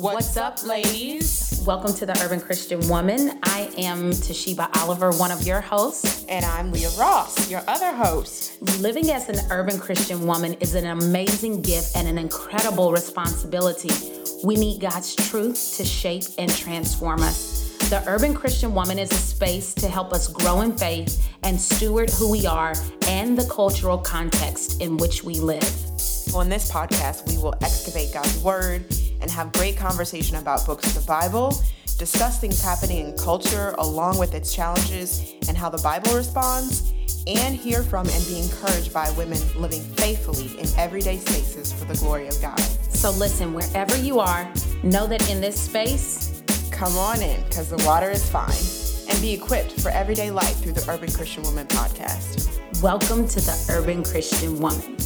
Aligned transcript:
What's 0.00 0.38
up, 0.38 0.64
ladies? 0.64 1.62
Welcome 1.66 1.92
to 1.96 2.06
the 2.06 2.18
Urban 2.24 2.40
Christian 2.40 2.88
Woman. 2.88 3.38
I 3.42 3.70
am 3.76 4.12
Toshiba 4.12 4.74
Oliver, 4.78 5.10
one 5.10 5.30
of 5.30 5.46
your 5.46 5.60
hosts. 5.60 6.24
And 6.26 6.42
I'm 6.42 6.72
Leah 6.72 6.88
Ross, 6.98 7.50
your 7.50 7.62
other 7.68 7.92
host. 7.92 8.62
Living 8.80 9.10
as 9.10 9.28
an 9.28 9.44
urban 9.50 9.78
Christian 9.78 10.26
woman 10.26 10.54
is 10.54 10.74
an 10.74 10.86
amazing 10.86 11.60
gift 11.60 11.94
and 11.96 12.08
an 12.08 12.16
incredible 12.16 12.92
responsibility. 12.92 13.90
We 14.42 14.56
need 14.56 14.80
God's 14.80 15.14
truth 15.14 15.74
to 15.76 15.84
shape 15.84 16.24
and 16.38 16.50
transform 16.50 17.20
us. 17.20 17.76
The 17.90 18.02
Urban 18.06 18.32
Christian 18.32 18.72
Woman 18.72 18.98
is 18.98 19.12
a 19.12 19.16
space 19.16 19.74
to 19.74 19.86
help 19.86 20.14
us 20.14 20.28
grow 20.28 20.62
in 20.62 20.78
faith 20.78 21.28
and 21.42 21.60
steward 21.60 22.08
who 22.08 22.30
we 22.30 22.46
are 22.46 22.72
and 23.02 23.36
the 23.36 23.46
cultural 23.50 23.98
context 23.98 24.80
in 24.80 24.96
which 24.96 25.24
we 25.24 25.34
live. 25.34 25.74
On 26.34 26.48
this 26.48 26.72
podcast, 26.72 27.28
we 27.28 27.36
will 27.36 27.54
excavate 27.60 28.14
God's 28.14 28.38
Word 28.42 28.86
and 29.20 29.30
have 29.30 29.52
great 29.52 29.76
conversation 29.76 30.36
about 30.36 30.66
books 30.66 30.86
of 30.96 31.02
the 31.02 31.06
Bible, 31.06 31.54
discuss 31.98 32.40
things 32.40 32.62
happening 32.62 33.08
in 33.08 33.16
culture 33.16 33.74
along 33.78 34.18
with 34.18 34.34
its 34.34 34.54
challenges 34.54 35.34
and 35.48 35.56
how 35.56 35.68
the 35.68 35.82
Bible 35.82 36.14
responds, 36.14 36.92
and 37.26 37.54
hear 37.54 37.82
from 37.82 38.08
and 38.08 38.26
be 38.26 38.40
encouraged 38.40 38.92
by 38.94 39.10
women 39.12 39.38
living 39.56 39.82
faithfully 39.82 40.58
in 40.58 40.66
everyday 40.78 41.18
spaces 41.18 41.72
for 41.72 41.84
the 41.84 41.94
glory 41.98 42.28
of 42.28 42.40
God. 42.40 42.58
So, 42.90 43.10
listen, 43.10 43.52
wherever 43.52 43.96
you 43.96 44.20
are, 44.20 44.50
know 44.82 45.06
that 45.06 45.30
in 45.30 45.40
this 45.40 45.60
space, 45.60 46.42
come 46.70 46.96
on 46.96 47.20
in 47.20 47.42
because 47.44 47.68
the 47.68 47.82
water 47.86 48.10
is 48.10 48.28
fine 48.28 49.10
and 49.10 49.20
be 49.20 49.32
equipped 49.32 49.72
for 49.80 49.90
everyday 49.90 50.30
life 50.30 50.56
through 50.62 50.72
the 50.72 50.90
Urban 50.90 51.10
Christian 51.10 51.42
Woman 51.42 51.66
podcast. 51.66 52.48
Welcome 52.82 53.28
to 53.28 53.40
the 53.40 53.66
Urban 53.70 54.02
Christian 54.02 54.58
Woman. 54.58 54.96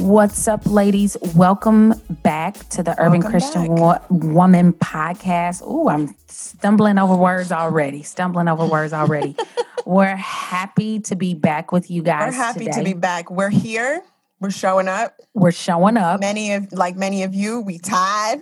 What's 0.00 0.48
up, 0.48 0.64
ladies? 0.64 1.14
Welcome 1.36 1.92
back 2.08 2.56
to 2.70 2.82
the 2.82 2.92
Urban 2.92 3.20
Welcome 3.20 3.30
Christian 3.30 3.66
Wo- 3.66 4.00
Woman 4.08 4.72
podcast. 4.72 5.60
Oh, 5.62 5.90
I'm 5.90 6.16
stumbling 6.26 6.98
over 6.98 7.14
words 7.14 7.52
already. 7.52 8.02
Stumbling 8.02 8.48
over 8.48 8.64
words 8.64 8.94
already. 8.94 9.36
We're 9.84 10.16
happy 10.16 11.00
to 11.00 11.16
be 11.16 11.34
back 11.34 11.70
with 11.70 11.90
you 11.90 12.02
guys. 12.02 12.32
We're 12.32 12.36
happy 12.38 12.64
today. 12.64 12.78
to 12.78 12.84
be 12.84 12.92
back. 12.94 13.30
We're 13.30 13.50
here. 13.50 14.02
We're 14.40 14.50
showing 14.50 14.88
up. 14.88 15.20
We're 15.34 15.52
showing 15.52 15.98
up. 15.98 16.20
Many 16.20 16.54
of 16.54 16.72
like 16.72 16.96
many 16.96 17.22
of 17.22 17.34
you, 17.34 17.60
we 17.60 17.78
tied. 17.78 18.40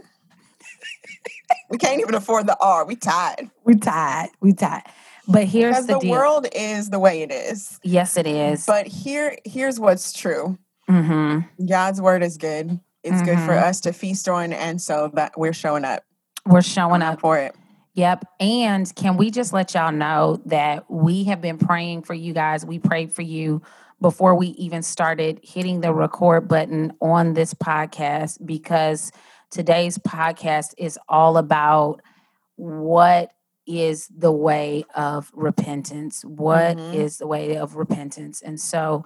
we 1.70 1.77
can't 1.77 2.01
even 2.01 2.14
afford 2.14 2.47
the 2.47 2.56
R. 2.61 2.86
We 2.86 2.95
tied. 2.95 3.51
We 3.64 3.75
tied. 3.75 4.29
We 4.41 4.53
tied. 4.53 4.84
But 5.27 5.47
here's 5.47 5.75
because 5.75 5.86
the, 5.89 5.98
the 5.98 6.09
world 6.09 6.47
is 6.53 6.91
the 6.91 7.01
way 7.01 7.23
it 7.23 7.33
is. 7.33 7.81
Yes, 7.83 8.17
it 8.17 8.29
is. 8.29 8.64
But 8.64 8.86
here, 8.86 9.36
here's 9.45 9.81
what's 9.81 10.12
true 10.12 10.56
Mm-hmm. 10.89 11.67
God's 11.67 12.00
word 12.00 12.22
is 12.22 12.36
good. 12.36 12.81
It's 13.03 13.17
mm-hmm. 13.17 13.25
good 13.25 13.39
for 13.41 13.53
mm-hmm. 13.53 13.64
us 13.64 13.81
to 13.83 13.92
feast 13.92 14.28
on, 14.28 14.53
and 14.53 14.81
so 14.81 15.11
that 15.14 15.39
we're 15.39 15.53
showing 15.53 15.84
up. 15.84 16.05
We're 16.47 16.62
showing 16.62 17.03
up 17.03 17.20
for 17.20 17.39
it. 17.39 17.55
Yep. 17.95 18.25
And 18.39 18.95
can 18.95 19.17
we 19.17 19.30
just 19.30 19.53
let 19.53 19.75
y'all 19.75 19.91
know 19.91 20.41
that 20.47 20.89
we 20.89 21.25
have 21.25 21.41
been 21.41 21.58
praying 21.58 22.03
for 22.03 22.14
you 22.14 22.33
guys? 22.33 22.64
We 22.64 22.78
prayed 22.78 23.12
for 23.12 23.22
you 23.22 23.61
before 24.00 24.36
we 24.36 24.48
even 24.48 24.83
started 24.83 25.41
hitting 25.42 25.80
the 25.80 25.92
record 25.92 26.47
button 26.47 26.92
on 27.00 27.34
this 27.34 27.55
podcast 27.55 28.45
because 28.47 29.11
today's 29.50 29.98
podcast 29.98 30.75
is 30.78 30.97
all 31.08 31.36
about 31.36 32.00
what 32.55 33.33
is 33.67 34.08
the 34.17 34.33
way 34.33 34.84
of 34.95 35.30
repentance. 35.34 36.25
What 36.25 36.77
mm-hmm. 36.77 36.95
is 36.95 37.19
the 37.19 37.27
way 37.27 37.56
of 37.56 37.75
repentance? 37.75 38.41
And 38.41 38.61
so 38.61 39.05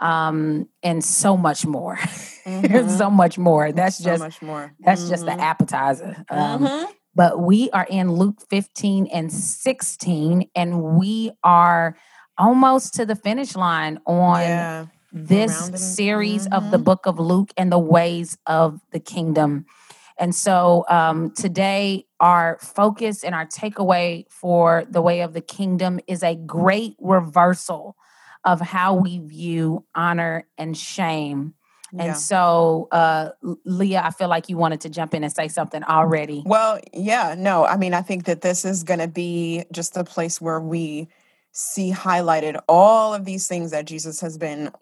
um, 0.00 0.68
and 0.82 1.04
so 1.04 1.36
much 1.36 1.66
more. 1.66 1.98
Mm-hmm. 2.44 2.90
so 2.90 3.08
much 3.08 3.38
more. 3.38 3.72
That's 3.72 3.96
so 3.96 4.04
just 4.04 4.22
much 4.22 4.42
more. 4.42 4.74
That's 4.78 5.00
mm-hmm. 5.00 5.10
just 5.10 5.24
the 5.24 5.30
mm-hmm. 5.30 5.40
appetizer. 5.40 6.26
Um, 6.28 6.66
mm-hmm. 6.66 6.92
But 7.14 7.40
we 7.40 7.70
are 7.70 7.86
in 7.88 8.12
Luke 8.12 8.42
15 8.50 9.06
and 9.06 9.32
16, 9.32 10.50
and 10.54 10.82
we 10.82 11.30
are 11.42 11.96
almost 12.36 12.94
to 12.96 13.06
the 13.06 13.16
finish 13.16 13.56
line 13.56 13.98
on 14.04 14.40
yeah. 14.40 14.86
this 15.10 15.70
series 15.96 16.46
of 16.48 16.70
the 16.70 16.76
mm-hmm. 16.76 16.84
book 16.84 17.06
of 17.06 17.18
Luke 17.18 17.50
and 17.56 17.72
the 17.72 17.78
ways 17.78 18.36
of 18.46 18.80
the 18.90 19.00
kingdom. 19.00 19.64
And 20.18 20.34
so 20.34 20.84
um, 20.88 21.30
today, 21.32 22.06
our 22.20 22.58
focus 22.60 23.24
and 23.24 23.34
our 23.34 23.46
takeaway 23.46 24.26
for 24.30 24.84
the 24.88 25.02
way 25.02 25.20
of 25.20 25.32
the 25.32 25.40
kingdom 25.40 25.98
is 26.06 26.22
a 26.22 26.34
great 26.34 26.96
reversal 27.00 27.96
of 28.44 28.60
how 28.60 28.94
we 28.94 29.18
view 29.18 29.84
honor 29.94 30.46
and 30.58 30.76
shame. 30.76 31.54
And 31.92 32.08
yeah. 32.08 32.12
so, 32.14 32.88
uh, 32.90 33.30
Leah, 33.64 34.02
I 34.04 34.10
feel 34.10 34.28
like 34.28 34.48
you 34.48 34.56
wanted 34.56 34.80
to 34.80 34.88
jump 34.88 35.14
in 35.14 35.22
and 35.22 35.32
say 35.32 35.46
something 35.46 35.84
already. 35.84 36.42
Well, 36.44 36.80
yeah, 36.92 37.36
no, 37.38 37.64
I 37.64 37.76
mean, 37.76 37.94
I 37.94 38.02
think 38.02 38.24
that 38.24 38.40
this 38.40 38.64
is 38.64 38.82
going 38.82 38.98
to 38.98 39.06
be 39.06 39.64
just 39.70 39.96
a 39.96 40.02
place 40.02 40.40
where 40.40 40.60
we 40.60 41.08
see 41.52 41.92
highlighted 41.92 42.60
all 42.68 43.14
of 43.14 43.24
these 43.24 43.46
things 43.46 43.70
that 43.70 43.84
Jesus 43.84 44.20
has 44.20 44.36
been 44.36 44.72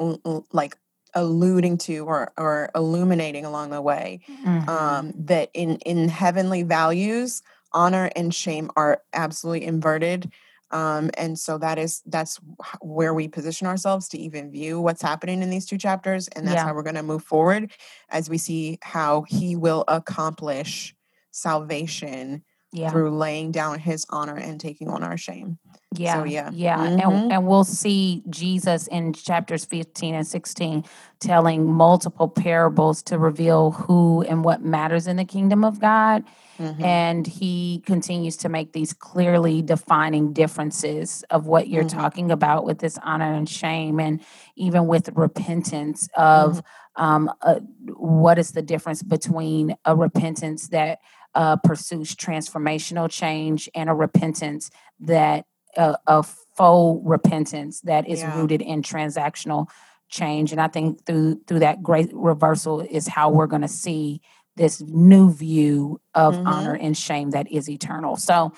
like 0.53 0.79
alluding 1.15 1.77
to 1.77 1.99
or, 2.07 2.33
or 2.39 2.71
illuminating 2.75 3.45
along 3.45 3.71
the 3.71 3.83
way. 3.83 4.21
Mm-hmm. 4.31 4.69
Um, 4.71 5.13
that 5.15 5.51
in 5.53 5.77
in 5.81 6.09
heavenly 6.09 6.63
values, 6.63 7.43
honor 7.73 8.11
and 8.17 8.35
shame 8.35 8.71
are 8.75 9.03
absolutely 9.13 9.67
inverted 9.67 10.33
um, 10.73 11.11
and 11.17 11.39
so 11.39 11.59
that 11.59 11.79
is 11.79 12.03
that's 12.07 12.39
where 12.81 13.15
we 13.15 13.29
position 13.29 13.67
ourselves 13.67 14.09
to 14.09 14.19
even 14.19 14.51
view 14.51 14.81
what's 14.81 15.03
happening 15.03 15.43
in 15.43 15.51
these 15.51 15.67
two 15.67 15.79
chapters 15.79 16.29
and 16.29 16.47
that's 16.47 16.57
yeah. 16.57 16.65
how 16.65 16.75
we're 16.75 16.83
going 16.83 16.95
to 16.95 17.03
move 17.03 17.25
forward 17.25 17.71
as 18.11 18.29
we 18.29 18.39
see 18.39 18.79
how 18.83 19.23
he 19.23 19.57
will 19.57 19.85
accomplish 19.89 20.95
salvation 21.31 22.43
yeah. 22.73 22.91
through 22.91 23.11
laying 23.17 23.53
down 23.53 23.79
his 23.79 24.07
honor 24.11 24.37
and 24.37 24.61
taking 24.61 24.89
on 24.89 25.03
our 25.03 25.17
shame 25.17 25.59
yeah. 25.97 26.15
So, 26.15 26.25
yeah. 26.25 26.51
Yeah. 26.53 26.79
Mm-hmm. 26.79 27.01
And, 27.01 27.33
and 27.33 27.47
we'll 27.47 27.65
see 27.65 28.23
Jesus 28.31 28.87
in 28.87 29.13
chapters 29.13 29.65
15 29.65 30.15
and 30.15 30.27
16 30.27 30.85
telling 31.21 31.71
multiple 31.71 32.29
parables 32.29 33.03
to 33.05 33.19
reveal 33.19 33.73
who 33.73 34.23
and 34.23 34.45
what 34.45 34.63
matters 34.63 35.07
in 35.07 35.17
the 35.17 35.25
kingdom 35.25 35.65
of 35.65 35.81
God. 35.81 36.25
Mm-hmm. 36.59 36.85
And 36.85 37.27
he 37.27 37.83
continues 37.87 38.37
to 38.39 38.49
make 38.49 38.73
these 38.73 38.93
clearly 38.93 39.63
defining 39.63 40.33
differences 40.33 41.25
of 41.31 41.47
what 41.47 41.69
you're 41.69 41.85
mm-hmm. 41.85 41.99
talking 41.99 42.31
about 42.31 42.65
with 42.65 42.79
this 42.79 42.99
honor 43.03 43.33
and 43.33 43.49
shame, 43.49 43.99
and 43.99 44.21
even 44.57 44.87
with 44.87 45.09
repentance 45.15 46.09
of 46.17 46.59
mm-hmm. 46.59 47.05
um, 47.05 47.31
uh, 47.41 47.61
what 47.87 48.39
is 48.39 48.53
the 48.53 48.63
difference 48.63 49.03
between 49.03 49.75
a 49.85 49.97
repentance 49.97 50.69
that 50.69 51.01
uh, 51.35 51.57
pursues 51.57 52.15
transformational 52.15 53.11
change 53.11 53.69
and 53.75 53.89
a 53.89 53.95
repentance 53.95 54.71
that 55.01 55.47
a, 55.77 55.97
a 56.07 56.23
faux 56.23 57.01
repentance 57.05 57.81
that 57.81 58.07
is 58.09 58.21
yeah. 58.21 58.39
rooted 58.39 58.61
in 58.61 58.83
transactional 58.83 59.69
change 60.09 60.53
and 60.53 60.61
i 60.61 60.69
think 60.69 61.05
through 61.07 61.41
through 61.47 61.61
that 61.61 61.83
great 61.83 62.11
reversal 62.13 62.81
is 62.81 63.09
how 63.09 63.31
we're 63.31 63.47
going 63.47 63.63
to 63.63 63.69
see 63.69 64.21
this 64.57 64.81
new 64.81 65.33
view 65.33 66.01
of 66.15 66.35
mm-hmm. 66.35 66.47
honor 66.47 66.75
and 66.75 66.97
shame 66.97 67.31
that 67.31 67.51
is 67.51 67.69
eternal 67.69 68.17
so 68.17 68.53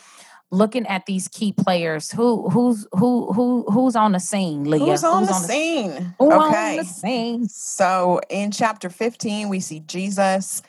looking 0.50 0.86
at 0.86 1.06
these 1.06 1.28
key 1.28 1.52
players 1.52 2.10
who 2.10 2.48
who's 2.50 2.86
who 2.92 3.32
who 3.32 3.64
who's 3.70 3.96
on 3.96 4.12
the 4.12 4.20
scene 4.20 4.64
leah 4.64 4.84
who's 4.84 5.04
on, 5.04 5.20
who's 5.20 5.28
the, 5.28 5.34
on 5.34 5.42
the 5.42 5.48
scene 5.48 6.14
who 6.18 6.32
okay 6.32 6.70
on 6.70 6.76
the 6.76 6.84
scene 6.84 7.48
so 7.48 8.20
in 8.30 8.50
chapter 8.50 8.88
15 8.88 9.48
we 9.48 9.60
see 9.60 9.80
jesus 9.80 10.62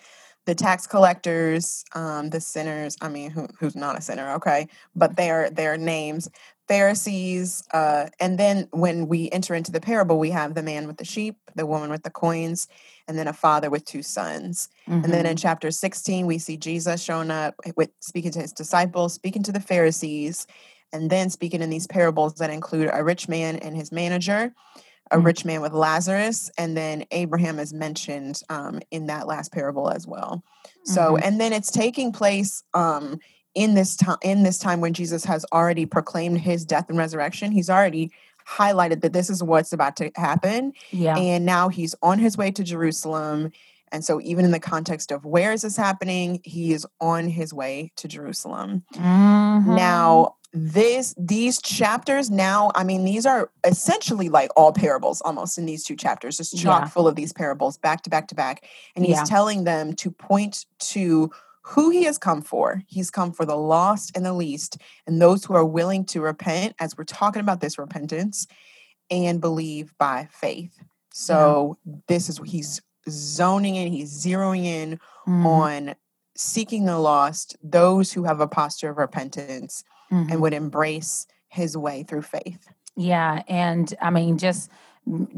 the 0.46 0.56
tax 0.56 0.86
collectors, 0.88 1.84
um, 1.94 2.30
the 2.30 2.40
sinners. 2.40 2.96
I 3.02 3.09
mean, 3.09 3.31
who, 3.31 3.47
who's 3.59 3.75
not 3.75 3.97
a 3.97 4.02
sinner? 4.02 4.34
Okay, 4.34 4.68
but 4.96 5.16
their 5.16 5.50
their 5.50 5.78
names, 5.78 6.30
Pharisees, 6.67 7.63
uh, 7.73 8.07
and 8.19 8.39
then 8.39 8.67
when 8.71 9.07
we 9.07 9.29
enter 9.31 9.53
into 9.53 9.71
the 9.71 9.81
parable, 9.81 10.17
we 10.17 10.31
have 10.31 10.55
the 10.55 10.63
man 10.63 10.87
with 10.87 10.97
the 10.97 11.05
sheep, 11.05 11.37
the 11.55 11.65
woman 11.65 11.89
with 11.89 12.03
the 12.03 12.09
coins, 12.09 12.67
and 13.07 13.17
then 13.17 13.27
a 13.27 13.33
father 13.33 13.69
with 13.69 13.85
two 13.85 14.01
sons. 14.01 14.69
Mm-hmm. 14.88 15.03
And 15.03 15.13
then 15.13 15.25
in 15.25 15.35
mm-hmm. 15.35 15.41
chapter 15.41 15.71
sixteen, 15.71 16.25
we 16.25 16.38
see 16.39 16.57
Jesus 16.57 17.03
showing 17.03 17.31
up 17.31 17.56
with 17.75 17.91
speaking 18.00 18.31
to 18.31 18.39
his 18.39 18.53
disciples, 18.53 19.13
speaking 19.13 19.44
to 19.44 19.51
the 19.51 19.59
Pharisees, 19.59 20.47
and 20.91 21.09
then 21.09 21.29
speaking 21.29 21.62
in 21.62 21.69
these 21.69 21.88
parables 21.88 22.35
that 22.35 22.50
include 22.50 22.89
a 22.91 23.03
rich 23.03 23.27
man 23.29 23.57
and 23.57 23.75
his 23.75 23.91
manager 23.91 24.53
a 25.11 25.18
mm-hmm. 25.18 25.25
rich 25.25 25.45
man 25.45 25.61
with 25.61 25.73
Lazarus, 25.73 26.50
and 26.57 26.75
then 26.75 27.06
Abraham 27.11 27.59
is 27.59 27.73
mentioned 27.73 28.41
um, 28.50 28.79
in 28.89 29.06
that 29.06 29.27
last 29.27 29.51
parable 29.51 29.89
as 29.89 30.07
well. 30.07 30.44
So, 30.83 31.01
mm-hmm. 31.01 31.23
and 31.23 31.39
then 31.39 31.53
it's 31.53 31.71
taking 31.71 32.11
place 32.11 32.63
um, 32.73 33.19
in 33.56 33.74
this 33.74 33.96
time 33.96 34.18
in 34.22 34.44
this 34.44 34.60
time 34.60 34.81
when 34.81 34.94
Jesus 34.94 35.25
has 35.25 35.46
already 35.52 35.86
proclaimed 35.86 36.40
his 36.40 36.66
death 36.66 36.90
and 36.90 36.98
resurrection. 36.98 37.52
He's 37.52 37.69
already 37.69 38.12
highlighted 38.48 39.02
that 39.02 39.13
this 39.13 39.30
is 39.30 39.42
what's 39.42 39.74
about 39.74 39.96
to 39.98 40.12
happen. 40.16 40.74
Yeah. 40.92 41.18
And 41.18 41.46
now 41.46 41.69
he's 41.69 41.96
on 42.04 42.19
his 42.19 42.38
way 42.38 42.52
to 42.52 42.63
Jerusalem. 42.63 43.52
And 43.92 44.04
so, 44.04 44.19
even 44.22 44.46
in 44.46 44.52
the 44.52 44.60
context 44.60 45.12
of 45.12 45.25
where 45.25 45.54
is 45.54 45.62
this 45.62 45.78
happening, 45.78 46.42
he 46.44 46.74
is 46.74 46.86
on 47.00 47.28
his 47.30 47.54
way 47.54 47.92
to 47.96 48.07
Jerusalem. 48.07 48.84
Mm-hmm. 48.96 49.75
Now, 49.75 50.36
this 50.57 51.13
these 51.18 51.62
chapters 51.62 52.31
now 52.31 52.72
i 52.75 52.84
mean 52.84 53.04
these 53.04 53.25
are 53.25 53.52
essentially 53.66 54.30
like 54.30 54.50
all 54.56 54.72
parables 54.72 55.19
almost 55.24 55.57
in 55.57 55.66
these 55.66 55.84
two 55.84 55.98
chapters 55.98 56.38
just 56.38 56.57
chock 56.57 56.84
Yeah. 56.84 56.88
full 56.88 57.10
of 57.10 57.16
these 57.16 57.34
parables 57.34 57.78
back 57.78 58.04
to 58.04 58.10
back 58.10 58.30
to 58.30 58.36
back 58.36 58.66
and 58.96 59.06
he's 59.06 59.18
Yeah. 59.18 59.25
telling 59.25 59.66
them 59.66 59.92
to 59.96 60.10
point 60.10 60.66
to 60.80 61.30
who 61.67 61.89
he 61.89 62.03
has 62.03 62.17
come 62.17 62.41
for 62.41 62.83
he's 62.88 63.09
come 63.09 63.31
for 63.31 63.45
the 63.45 63.56
lost 63.56 64.12
and 64.15 64.25
the 64.25 64.33
least 64.33 64.77
and 65.07 65.21
those 65.21 65.45
who 65.45 65.53
are 65.56 65.65
willing 65.65 66.06
to 66.06 66.21
repent 66.21 66.75
as 66.79 66.97
we're 66.97 67.03
talking 67.03 67.39
about 67.39 67.59
this 67.59 67.77
repentance 67.77 68.47
and 69.09 69.41
believe 69.41 69.94
by 69.97 70.27
faith 70.31 70.83
so 71.12 71.77
this 72.07 72.29
is 72.29 72.39
what 72.39 72.50
he's 72.50 72.81
zoning 73.09 73.75
in 73.75 73.91
he's 73.91 74.12
zeroing 74.25 74.65
in 74.65 75.00
Mhm, 75.27 75.45
on 75.45 75.95
seeking 76.35 76.85
the 76.85 77.00
lost 77.00 77.56
those 77.63 78.11
who 78.13 78.25
have 78.25 78.39
a 78.39 78.47
posture 78.47 78.89
of 78.89 78.97
repentance 78.97 79.83
mhm. 80.11 80.31
and 80.31 80.41
would 80.41 80.53
embrace 80.53 81.25
his 81.47 81.77
way 81.77 82.03
through 82.03 82.21
faith. 82.21 82.68
Yeah, 82.95 83.44
and 83.47 83.94
I 84.01 84.09
mean 84.09 84.38
just 84.38 84.69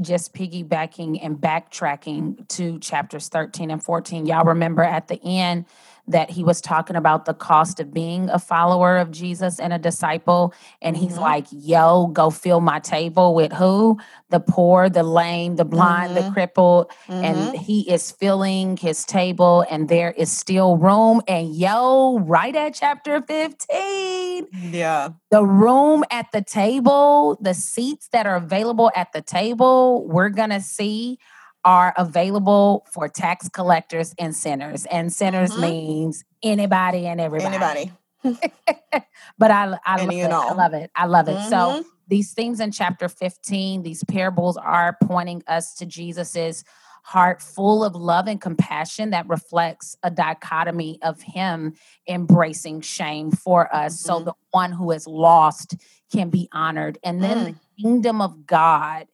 just 0.02 0.34
piggybacking 0.34 1.20
and 1.22 1.38
backtracking 1.38 2.48
to 2.48 2.80
chapters 2.80 3.28
13 3.30 3.70
and 3.70 3.84
14. 3.84 4.26
Y'all 4.26 4.46
remember 4.46 4.82
at 4.82 5.08
the 5.10 5.22
end 5.24 5.66
that 6.08 6.30
he 6.30 6.44
was 6.44 6.62
talking 6.62 6.96
about 6.96 7.26
the 7.26 7.34
cost 7.34 7.80
of 7.80 7.94
being 7.94 8.30
a 8.30 8.40
follower 8.40 8.98
of 8.98 9.12
Jesus 9.12 9.60
and 9.60 9.74
a 9.74 9.78
disciple 9.78 10.54
and 10.82 10.96
he's 10.96 11.18
Mhm. 11.18 11.22
like, 11.22 11.48
"Yo, 11.52 12.08
go 12.08 12.30
fill 12.30 12.62
my 12.62 12.80
table 12.80 13.34
with 13.36 13.52
who? 13.54 13.98
The 14.30 14.40
poor, 14.40 14.90
the 14.90 15.04
lame, 15.04 15.56
the 15.58 15.66
blind, 15.66 16.16
the 16.16 16.22
Mhm. 16.22 16.34
crippled." 16.34 16.90
Mhm. 17.10 17.24
And 17.24 17.56
he 17.56 17.82
is 17.90 18.12
filling 18.12 18.78
his 18.78 19.04
table 19.06 19.66
and 19.70 19.90
there 19.90 20.12
is 20.12 20.32
still 20.32 20.78
room 20.78 21.22
and 21.28 21.54
yo, 21.54 22.20
right 22.20 22.56
at 22.56 22.74
chapter 22.74 23.22
15, 23.22 24.48
yeah, 24.72 25.10
the 25.30 25.46
room 25.46 26.04
at 26.10 26.28
the 26.32 26.42
table, 26.42 27.38
the 27.42 27.54
seats 27.54 28.08
that 28.14 28.26
are 28.26 28.36
available 28.38 28.92
at 28.96 29.12
the 29.12 29.22
table, 29.22 30.06
we're 30.08 30.30
going 30.30 30.52
to 30.52 30.62
see 30.62 31.20
are 31.68 31.94
available 31.98 32.88
for 32.94 33.10
tax 33.10 33.50
collectors 33.50 34.16
and 34.18 34.34
sinners. 34.34 34.86
And 34.86 35.12
sinners 35.12 35.58
Mhm. 35.58 35.62
means 35.62 36.24
anybody 36.42 37.06
and 37.08 37.20
everybody. 37.20 37.56
anybody. 37.56 37.92
But 39.38 39.52
I, 39.52 39.78
I 39.86 39.98
love 39.98 40.10
it. 40.10 40.32
I 40.32 40.54
love 40.54 40.74
it. 40.74 40.92
I 40.96 41.06
love 41.06 41.28
it. 41.28 41.40
So 41.50 41.58
Mhm. 41.58 41.84
these 42.08 42.34
things 42.34 42.60
in 42.62 42.72
chapter 42.72 43.10
15, 43.10 43.84
these 43.84 44.04
parables 44.06 44.56
are 44.58 44.98
pointing 45.04 45.44
us 45.48 45.76
to 45.76 45.86
Jesus's 45.86 46.64
heart 47.04 47.42
full 47.42 47.84
of 47.84 47.96
love 47.96 48.28
and 48.28 48.40
compassion 48.42 49.10
that 49.12 49.28
reflects 49.30 49.96
a 50.04 50.10
dichotomy 50.10 51.00
of 51.02 51.22
him 51.22 51.74
embracing 52.08 52.82
shame 52.82 53.32
for 53.32 53.74
us 53.74 54.00
so 54.00 54.20
Mhm. 54.20 54.26
the 54.26 54.34
one 54.52 54.72
who 54.74 54.92
is 54.92 55.06
lost 55.08 55.76
can 56.12 56.30
be 56.30 56.50
honored 56.52 56.98
and 57.04 57.24
then 57.24 57.46
the 57.46 57.56
kingdom 57.82 58.20
of 58.22 58.46
god 58.46 59.08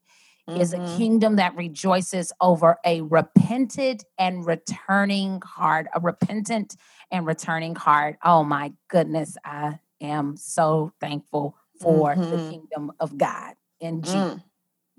is 0.47 0.73
a 0.73 0.77
Mhm. 0.79 0.97
kingdom 0.97 1.35
that 1.37 1.55
rejoices 1.55 2.31
over 2.41 2.77
a 2.85 3.01
repented 3.01 4.03
and 4.17 4.45
returning 4.45 5.41
heart 5.41 5.87
a 5.95 5.99
repentant 5.99 6.75
and 7.11 7.25
returning 7.25 7.75
heart 7.75 8.17
oh 8.23 8.43
my 8.43 8.71
goodness 8.89 9.37
i 9.45 9.79
am 10.01 10.35
so 10.37 10.91
thankful 10.99 11.55
for 11.79 12.15
the 12.15 12.37
Mhm. 12.37 12.49
kingdom 12.49 12.91
of 12.99 13.17
god 13.17 13.55
in 13.79 14.01
jesus 14.03 14.39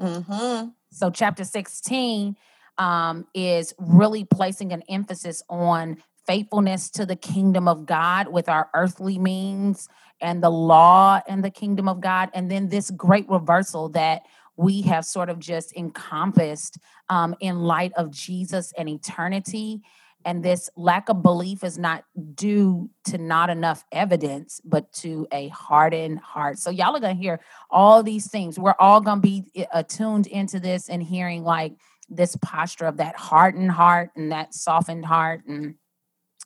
Mm. 0.00 0.26
Mhm. 0.26 0.75
so, 0.91 1.11
chapter 1.11 1.44
16 1.44 2.37
um, 2.79 3.26
is 3.35 3.73
really 3.79 4.25
placing 4.25 4.73
an 4.73 4.82
emphasis 4.88 5.43
on 5.49 6.02
faithfulness 6.26 6.91
to 6.91 7.06
the 7.06 7.17
kingdom 7.17 7.69
of 7.69 7.87
God 7.87 8.29
with 8.29 8.49
our 8.49 8.69
earthly 8.75 9.19
means 9.19 9.88
and 10.20 10.43
the 10.43 10.50
law 10.50 11.20
and 11.29 11.44
the 11.44 11.50
kingdom 11.50 11.87
of 11.88 12.00
God. 12.00 12.31
And 12.35 12.50
then 12.50 12.69
this 12.69 12.91
great 12.91 13.29
reversal 13.29 13.91
that 13.91 14.23
we 14.56 14.83
have 14.83 15.05
sort 15.05 15.29
of 15.29 15.39
just 15.39 15.75
encompassed 15.77 16.79
um, 17.09 17.35
in 17.41 17.61
light 17.61 17.93
of 17.97 18.11
Jesus 18.11 18.73
and 18.77 18.89
eternity. 18.89 19.83
And 20.27 20.43
this 20.43 20.71
lack 20.75 21.11
of 21.11 21.23
belief 21.23 21.62
is 21.62 21.77
not 21.79 22.05
due 22.35 22.89
to 23.06 23.19
not 23.19 23.51
enough 23.51 23.85
evidence, 23.93 24.61
but 24.65 24.91
to 24.95 25.27
a 25.33 25.49
hardened 25.49 26.19
heart. 26.21 26.59
So, 26.59 26.71
y'all 26.71 26.97
are 26.97 27.01
going 27.01 27.15
to 27.17 27.21
hear 27.23 27.41
all 27.71 28.03
these 28.03 28.31
things. 28.31 28.59
We're 28.59 28.75
all 28.79 29.03
going 29.03 29.19
to 29.19 29.23
be 29.23 29.45
uh, 29.59 29.65
attuned 29.73 30.27
into 30.27 30.61
this 30.61 30.89
and 30.89 31.03
hearing 31.03 31.45
like 31.45 31.75
this 32.09 32.37
posture 32.37 32.87
of 32.87 32.97
that 32.99 33.17
hardened 33.17 33.71
heart 33.71 34.11
and 34.17 34.33
that 34.33 34.55
softened 34.55 35.05
heart. 35.05 35.43
And 35.47 35.75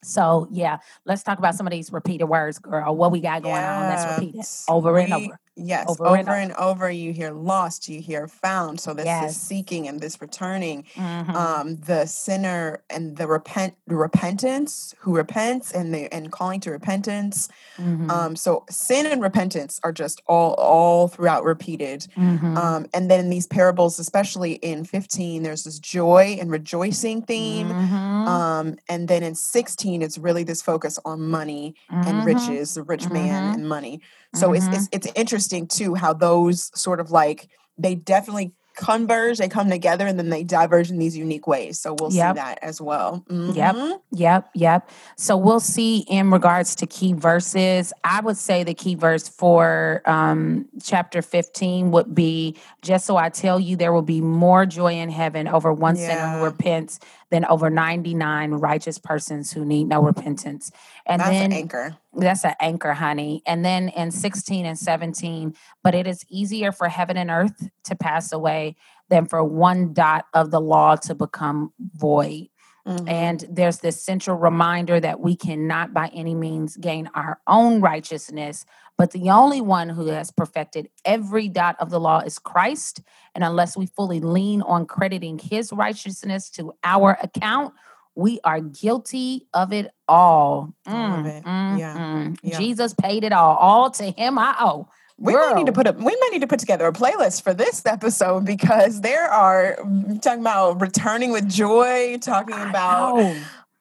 so, 0.03 0.49
yeah, 0.51 0.79
let's 1.05 1.23
talk 1.23 1.39
about 1.39 1.55
some 1.55 1.67
of 1.67 1.71
these 1.71 1.93
repeated 1.93 2.25
words, 2.25 2.59
girl. 2.59 2.97
What 2.97 3.13
we 3.13 3.21
got 3.21 3.43
going 3.43 3.63
on 3.65 3.89
that's 3.89 4.07
repeated 4.07 4.37
Yes. 4.37 4.65
over 4.69 4.99
and 4.99 5.13
over. 5.13 5.41
Yes, 5.61 5.87
Over 5.89 6.07
over, 6.07 6.17
and 6.17 6.29
and, 6.29 6.53
over. 6.53 6.89
You 6.91 7.13
hear 7.13 7.33
lost, 7.33 7.89
you 7.89 8.01
hear 8.01 8.29
found. 8.29 8.81
So 8.81 8.95
this 8.95 9.07
Yes. 9.07 9.33
is 9.33 9.41
seeking 9.41 9.89
and 9.89 10.01
this 10.01 10.21
returning. 10.21 10.85
Mhm. 10.95 11.35
Um, 11.35 11.77
the 11.77 12.07
sinner 12.07 12.81
and 12.89 13.17
the 13.17 13.27
repent, 13.27 13.75
repentance, 13.87 14.95
who 15.01 15.17
repents, 15.17 15.73
and 15.73 15.93
the 15.93 16.13
and 16.15 16.31
calling 16.31 16.61
to 16.61 16.71
repentance. 16.71 17.49
Mhm. 17.77 18.11
Um, 18.11 18.37
so 18.37 18.65
sin 18.71 19.07
and 19.07 19.21
repentance 19.21 19.81
are 19.83 19.93
just 19.93 20.23
all 20.29 20.55
all 20.55 21.09
throughout 21.09 21.43
repeated. 21.45 22.07
Mhm. 22.17 22.57
Um, 22.57 22.87
and 22.95 23.11
then 23.11 23.19
in 23.21 23.31
these 23.31 23.47
parables, 23.47 23.99
especially 23.99 24.53
in 24.55 24.85
15, 24.85 25.43
there's 25.43 25.65
this 25.65 25.79
joy 25.81 26.37
and 26.41 26.51
rejoicing 26.51 27.23
theme. 27.23 27.69
Mhm. 27.69 27.93
Um, 28.29 28.77
and 28.89 29.09
then 29.09 29.23
in 29.25 29.35
16, 29.35 30.03
it's 30.03 30.19
really 30.19 30.45
this 30.45 30.63
focus 30.63 30.99
on 31.05 31.21
money 31.29 31.75
and 31.91 32.23
Mhm. 32.23 32.25
riches, 32.27 32.75
the 32.75 32.83
rich 32.85 33.09
man 33.11 33.51
Mhm. 33.51 33.55
and 33.55 33.69
money. 33.69 34.01
So 34.35 34.53
it's, 34.53 34.67
it's 34.67 34.89
it's 34.93 35.07
interesting 35.15 35.48
too 35.49 35.95
how 35.95 36.12
those 36.12 36.71
sort 36.79 37.00
of 37.00 37.11
like 37.11 37.49
they 37.77 37.95
definitely 37.95 38.53
converge, 38.77 39.39
they 39.39 39.49
come 39.49 39.69
together, 39.69 40.06
and 40.06 40.19
then 40.21 40.31
they 40.31 40.45
diverge 40.45 40.89
in 40.89 40.99
these 40.99 41.17
unique 41.17 41.49
ways. 41.49 41.81
So 41.81 41.97
we'll 41.99 42.12
Yep. 42.12 42.37
see 42.37 42.41
that 42.41 42.59
as 42.62 42.81
well. 42.81 43.25
Yep. 43.29 43.75
Mhm. 43.75 44.00
Yep, 44.12 44.50
yep. 44.55 44.89
So 45.17 45.37
we'll 45.37 45.59
see 45.61 45.99
in 46.09 46.31
regards 46.31 46.77
to 46.77 46.87
key 46.87 47.12
verses. 47.12 47.93
I 48.05 48.21
would 48.21 48.37
say 48.37 48.62
the 48.62 48.75
key 48.75 48.95
verse 48.95 49.29
for 49.29 50.00
um, 50.06 50.67
chapter 50.83 51.23
15 51.23 51.91
would 51.91 52.15
be 52.15 52.56
just 52.83 53.05
so 53.05 53.17
I 53.17 53.31
tell 53.31 53.59
you, 53.59 53.75
there 53.77 53.93
will 53.93 54.03
be 54.03 54.21
more 54.21 54.65
joy 54.65 54.93
in 54.95 55.09
heaven 55.11 55.49
over 55.49 55.73
one 55.73 55.97
sinner 55.97 56.39
who 56.39 56.45
repents 56.45 57.00
than 57.31 57.45
over 57.45 57.71
99 57.71 58.53
righteous 58.53 58.99
persons 58.99 59.53
who 59.53 59.65
need 59.65 59.85
no 59.85 60.01
repentance. 60.03 60.71
And 61.07 61.21
That's 61.21 61.31
then 61.31 61.47
an 61.47 61.53
anchor. 61.53 61.97
that's 62.15 62.45
an 62.45 62.55
anchor, 62.61 62.95
honey. 62.95 63.43
And 63.47 63.65
then 63.65 63.89
in 63.91 64.11
16 64.11 64.65
and 64.67 64.79
17, 64.79 65.55
but 65.83 65.95
it 65.95 66.07
is 66.07 66.25
easier 66.29 66.73
for 66.73 66.89
heaven 66.89 67.17
and 67.17 67.31
earth 67.31 67.69
to 67.85 67.95
pass 67.97 68.33
away 68.33 68.77
than 69.11 69.27
for 69.27 69.43
one 69.45 69.93
dot 69.93 70.27
of 70.35 70.51
the 70.51 70.61
law 70.61 70.97
to 70.97 71.15
become 71.15 71.73
void. 71.95 72.49
Mhm. 72.87 73.09
And 73.11 73.45
there's 73.50 73.79
this 73.79 74.02
central 74.02 74.38
reminder 74.38 74.99
that 74.99 75.21
we 75.21 75.37
cannot 75.37 75.93
by 75.93 76.09
any 76.14 76.35
means 76.35 76.76
gain 76.79 77.11
our 77.14 77.38
own 77.47 77.83
righteousness, 77.83 78.64
but 78.97 79.11
the 79.11 79.29
only 79.29 79.61
one 79.61 79.91
who 79.91 80.07
has 80.07 80.31
perfected 80.31 80.88
every 81.05 81.49
dot 81.49 81.76
of 81.81 81.91
the 81.91 82.00
law 82.00 82.21
is 82.21 82.38
Christ. 82.38 83.02
And 83.38 83.45
unless 83.45 83.76
we 83.76 83.87
fully 83.87 84.18
lean 84.18 84.62
on 84.62 84.85
crediting 84.85 85.38
his 85.38 85.73
righteousness 85.73 86.50
to 86.50 86.75
our 86.83 87.16
account, 87.23 87.73
we 88.16 88.40
are 88.42 88.59
guilty 88.59 89.47
of 89.54 89.73
it 89.73 89.92
all. 90.09 90.75
Mm, 90.88 91.25
it. 91.25 91.45
mm, 91.45 91.78
Yeah. 91.78 91.97
mm. 91.97 92.37
Yeah. 92.42 92.59
Jesus 92.59 92.95
paid 92.95 93.23
it 93.23 93.33
all. 93.33 93.54
All 93.54 93.92
to 93.92 94.11
him 94.11 94.40
I 94.40 94.57
owe. 94.59 94.88
We 95.18 95.35
might 95.37 95.54
need 95.54 95.66
to 95.66 95.73
put 95.73 95.87
a 95.87 95.92
we 95.92 96.04
might 96.21 96.30
need 96.33 96.40
to 96.40 96.49
put 96.49 96.59
together 96.59 96.85
a 96.88 96.92
playlist 96.92 97.42
for 97.45 97.54
this 97.54 97.87
episode 97.87 98.45
because 98.45 99.02
there 99.02 99.28
are 99.30 99.76
mm, 99.85 100.21
talking 100.21 100.40
about 100.40 100.80
returning 100.80 101.30
with 101.30 101.49
joy, 101.49 102.18
talking 102.21 102.57
about. 102.61 103.37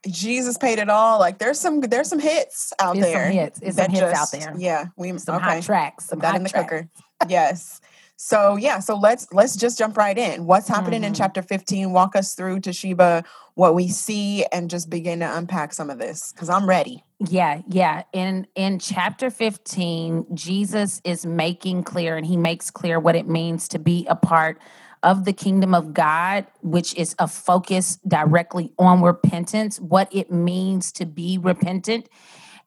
Jesus 0.08 0.56
paid 0.60 0.78
it 0.78 0.88
all. 0.90 1.18
Like 1.20 1.40
there's 1.40 1.60
some 1.60 1.82
there's 1.82 2.08
some 2.10 2.20
hits 2.20 2.74
out 2.80 2.96
It's 2.96 3.06
some 3.08 3.12
there. 3.14 3.32
hits. 3.32 3.60
It's 3.64 3.78
some 3.78 3.90
hits 3.90 4.04
out 4.14 4.30
there. 4.32 4.54
Yeah, 4.56 4.86
we 4.98 5.18
Some 5.18 5.38
okay. 5.38 5.46
hot 5.56 5.64
tracks. 5.64 6.06
Some 6.06 6.20
Put 6.20 6.22
that 6.28 6.36
in 6.36 6.44
the 6.44 6.50
tracks. 6.50 6.70
cooker. 6.70 6.90
yes. 7.28 7.82
So 8.20 8.56
yeah, 8.56 8.80
so 8.80 8.98
let's 8.98 9.28
let's 9.32 9.56
just 9.56 9.78
jump 9.78 9.96
right 9.96 10.18
in. 10.18 10.48
What's 10.48 10.68
happening 10.68 11.04
in 11.04 11.14
Mhm. 11.14 11.18
chapter 11.18 11.44
15? 11.44 11.92
Walk 11.94 12.16
us 12.16 12.34
through 12.34 12.62
Toshiba, 12.62 13.24
what 13.54 13.76
we 13.76 13.88
see, 13.88 14.44
and 14.52 14.72
just 14.72 14.90
begin 14.90 15.20
to 15.20 15.38
unpack 15.38 15.72
some 15.72 15.92
of 15.92 16.00
this. 16.00 16.32
Because 16.34 16.50
I'm 16.50 16.68
ready. 16.68 17.04
Yeah, 17.20 17.62
yeah. 17.68 18.04
In 18.14 18.48
in 18.56 18.80
chapter 18.80 19.30
15, 19.30 20.26
Jesus 20.34 21.00
is 21.04 21.28
making 21.28 21.84
clear 21.84 22.18
and 22.18 22.26
he 22.26 22.38
makes 22.38 22.72
clear 22.72 23.00
what 23.00 23.16
it 23.16 23.28
means 23.28 23.68
to 23.68 23.78
be 23.78 24.08
a 24.10 24.16
part 24.16 24.60
of 25.04 25.26
the 25.26 25.34
kingdom 25.34 25.76
of 25.76 25.94
God, 25.94 26.48
which 26.64 26.96
is 26.96 27.16
a 27.20 27.28
focus 27.28 27.98
directly 28.08 28.74
on 28.80 29.04
repentance, 29.04 29.80
what 29.80 30.08
it 30.12 30.32
means 30.32 30.92
to 30.94 31.06
be 31.06 31.38
repentant, 31.38 32.10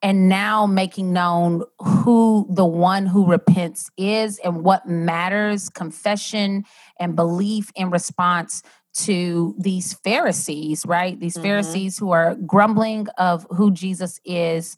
and 0.02 0.28
now 0.28 0.66
making 0.66 1.12
known 1.12 1.62
who 1.78 2.46
the 2.50 2.64
one 2.64 3.06
who 3.06 3.26
repents 3.26 3.90
is 3.96 4.38
and 4.38 4.64
what 4.64 4.86
matters, 4.88 5.68
confession 5.68 6.64
and 6.98 7.14
belief 7.16 7.70
in 7.76 7.90
response 7.90 8.62
to 8.92 9.54
these 9.58 9.94
Pharisees, 9.94 10.84
right? 10.86 11.18
These 11.20 11.36
Mhm. 11.36 11.42
Pharisees 11.42 11.98
who 11.98 12.10
are 12.10 12.34
grumbling 12.34 13.08
of 13.18 13.46
who 13.50 13.70
Jesus 13.70 14.20
is, 14.24 14.76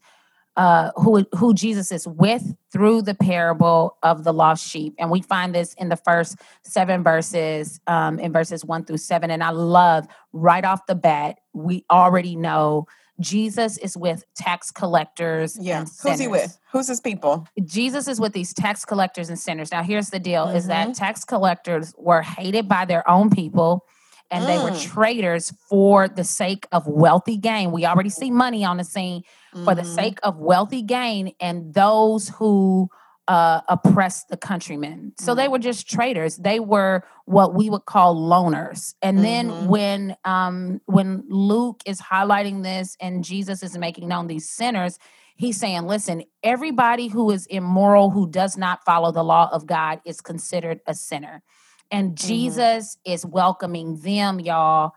uh, 0.56 0.90
who 0.96 1.24
who 1.34 1.54
Jesus 1.54 1.90
is 1.90 2.06
with 2.06 2.54
through 2.70 3.00
the 3.02 3.14
parable 3.14 3.96
of 4.02 4.22
the 4.24 4.32
lost 4.34 4.68
sheep, 4.68 4.94
and 4.98 5.10
we 5.10 5.22
find 5.22 5.54
this 5.54 5.72
in 5.74 5.88
the 5.88 5.96
first 5.96 6.36
seven 6.62 7.02
verses, 7.02 7.80
um, 7.86 8.18
in 8.18 8.32
verses 8.32 8.62
one 8.64 8.84
through 8.84 8.98
seven. 8.98 9.30
And 9.30 9.42
I 9.42 9.48
love 9.50 10.06
right 10.34 10.64
off 10.64 10.84
the 10.86 10.94
bat, 10.94 11.38
we 11.54 11.86
already 11.90 12.36
know 12.36 12.86
Jesus 13.22 13.78
is 13.78 13.96
with 13.96 14.24
tax 14.34 14.70
collectors. 14.70 15.56
Yeah. 15.60 15.84
Who's 16.02 16.18
he 16.18 16.28
with? 16.28 16.58
Who's 16.72 16.88
his 16.88 17.00
people? 17.00 17.46
Jesus 17.64 18.08
is 18.08 18.20
with 18.20 18.32
these 18.32 18.52
tax 18.52 18.84
collectors 18.84 19.28
and 19.28 19.38
sinners. 19.38 19.70
Now, 19.70 19.82
here's 19.82 20.10
the 20.10 20.18
deal: 20.18 20.48
is 20.48 20.64
Mm-hmm. 20.64 20.90
that 20.90 20.94
tax 20.94 21.24
collectors 21.24 21.94
were 21.96 22.22
hated 22.22 22.68
by 22.68 22.84
their 22.84 23.08
own 23.08 23.30
people, 23.30 23.86
and 24.30 24.44
they 24.46 24.58
were 24.58 24.70
Mm. 24.72 24.82
traitors 24.82 25.52
for 25.68 26.08
the 26.08 26.24
sake 26.24 26.66
of 26.72 26.86
wealthy 26.86 27.36
gain. 27.36 27.70
We 27.72 27.86
already 27.86 28.10
see 28.10 28.30
money 28.30 28.64
on 28.64 28.76
the 28.78 28.84
scene 28.84 29.22
for 29.64 29.74
the 29.74 29.82
Mhm. 29.82 29.94
sake 29.94 30.18
of 30.22 30.38
wealthy 30.38 30.82
gain, 30.82 31.32
and 31.40 31.72
those 31.74 32.28
who 32.30 32.88
uh, 33.28 33.60
oppressed 33.68 34.28
the 34.28 34.36
countrymen. 34.36 35.12
So 35.18 35.32
Mm. 35.32 35.36
they 35.36 35.48
were 35.48 35.58
just 35.60 35.88
traitors. 35.88 36.36
They 36.36 36.58
were 36.58 37.04
what 37.24 37.54
we 37.54 37.70
would 37.70 37.84
call 37.84 38.16
loners. 38.16 38.94
And 39.00 39.18
Mhm. 39.18 39.22
then 39.22 39.68
when 39.68 40.16
um, 40.24 40.80
when 40.86 41.24
Luke 41.28 41.82
is 41.86 42.00
highlighting 42.00 42.62
this, 42.62 42.96
and 43.00 43.24
Jesus 43.24 43.62
is 43.62 43.78
making 43.78 44.08
known 44.08 44.26
these 44.26 44.48
sinners, 44.50 44.98
he's 45.36 45.58
saying, 45.58 45.86
listen, 45.86 46.24
everybody 46.42 47.08
who 47.08 47.30
is 47.30 47.46
immoral, 47.46 48.10
who 48.10 48.28
does 48.28 48.56
not 48.56 48.84
follow 48.84 49.12
the 49.12 49.24
law 49.24 49.48
of 49.52 49.66
God, 49.66 50.00
is 50.04 50.20
considered 50.20 50.80
a 50.86 50.94
sinner. 50.94 51.42
And 51.90 52.16
Jesus 52.16 52.96
is 53.04 53.24
welcoming 53.24 54.00
them, 54.00 54.40
y'all. 54.40 54.92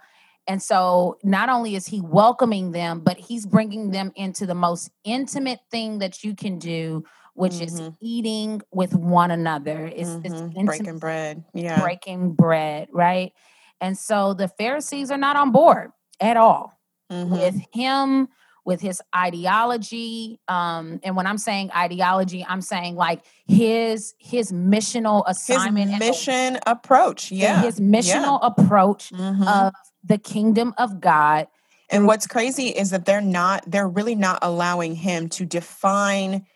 And 0.47 0.61
so 0.61 1.17
not 1.23 1.49
only 1.49 1.75
is 1.75 1.87
he 1.87 2.01
welcoming 2.01 2.71
them, 2.71 3.01
but 3.01 3.17
he's 3.17 3.45
bringing 3.45 3.91
them 3.91 4.11
into 4.15 4.45
the 4.45 4.55
most 4.55 4.91
intimate 5.03 5.59
thing 5.71 5.99
that 5.99 6.23
you 6.23 6.35
can 6.35 6.59
do, 6.59 7.03
which 7.35 7.61
is 7.61 7.79
Mhm. 7.81 7.95
eating 8.01 8.61
with 8.73 8.95
one 8.95 9.29
another. 9.29 9.85
It's 9.93 10.09
Mhm. 10.09 10.25
intimate 10.25 10.65
breaking 10.65 10.99
bread. 10.99 11.43
Yeah. 11.53 11.79
breaking 11.81 12.33
bread, 12.33 12.87
right? 12.91 13.33
And 13.81 13.97
so 13.97 14.33
the 14.33 14.47
Pharisees 14.47 15.11
are 15.11 15.17
not 15.17 15.35
on 15.35 15.51
board 15.51 15.91
at 16.19 16.37
all 16.37 16.73
Mhm. 17.11 17.29
with 17.29 17.55
him 17.73 18.29
with 18.65 18.81
his 18.81 18.99
ideology 19.15 20.39
um 20.47 20.99
and 21.03 21.15
when 21.15 21.27
i'm 21.27 21.37
saying 21.37 21.69
ideology 21.75 22.43
i'm 22.49 22.61
saying 22.61 22.95
like 22.95 23.23
his 23.47 24.15
his 24.17 24.51
missional 24.51 25.23
His 25.27 25.37
assignment 25.37 25.91
the- 25.91 25.99
mission 25.99 26.57
approach. 26.65 27.31
Yeah. 27.31 27.61
his 27.61 27.79
missional 27.79 28.39
approach 28.41 29.11
Mhm. 29.11 29.45
of 29.47 29.73
the 30.03 30.17
kingdom 30.17 30.73
of 30.79 30.99
god 30.99 31.47
And 31.91 32.07
what's 32.07 32.25
crazy 32.25 32.69
is 32.69 32.89
that 32.89 33.05
they're 33.05 33.21
not, 33.21 33.63
they're 33.67 33.87
really 33.87 34.15
not 34.15 34.39
allowing 34.41 34.95
him 34.95 35.29
to 35.29 35.45
define 35.45 36.47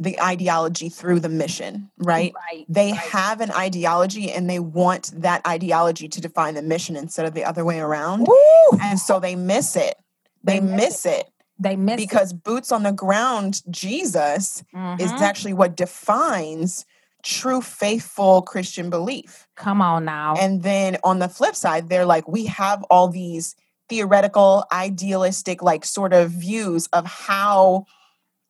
the 0.00 0.20
ideology 0.20 0.88
through 0.88 1.20
the 1.20 1.28
mission, 1.28 1.90
right? 1.98 2.32
right 2.34 2.64
They 2.68 2.92
right. 2.92 3.00
have 3.00 3.40
an 3.42 3.52
ideology 3.52 4.32
and 4.32 4.48
they 4.48 4.58
want 4.58 5.12
that 5.14 5.46
ideology 5.46 6.08
to 6.08 6.20
define 6.22 6.54
the 6.54 6.62
mission 6.62 6.96
instead 6.96 7.26
of 7.26 7.34
the 7.34 7.44
other 7.44 7.66
way 7.66 7.80
around. 7.80 8.26
Woo! 8.26 8.78
And 8.80 8.98
so 8.98 9.20
they 9.20 9.36
miss 9.36 9.76
it. 9.76 9.96
They, 10.42 10.58
They 10.58 10.60
miss 10.60 10.76
miss 10.76 11.06
it, 11.06 11.26
they 11.58 11.76
miss 11.76 11.96
because 11.96 12.32
boots 12.32 12.72
on 12.72 12.82
the 12.82 12.92
ground, 12.92 13.60
Jesus 13.70 14.64
it. 14.74 15.00
is 15.00 15.12
mm-hmm. 15.12 15.22
actually 15.22 15.52
what 15.52 15.76
defines 15.76 16.86
true 17.22 17.60
faithful 17.60 18.40
Christian 18.40 18.88
belief. 18.88 19.46
come 19.54 19.82
on 19.82 20.06
now 20.06 20.34
And 20.40 20.62
then 20.62 20.96
on 21.04 21.18
the 21.18 21.28
flip 21.28 21.54
side, 21.54 21.90
they're 21.90 22.06
like, 22.06 22.26
we 22.26 22.46
have 22.46 22.82
all 22.84 23.08
these 23.08 23.54
theoretical, 23.90 24.64
idealistic, 24.72 25.62
like 25.62 25.84
sort 25.84 26.14
of 26.14 26.30
views 26.30 26.88
of 26.94 27.04
how 27.04 27.84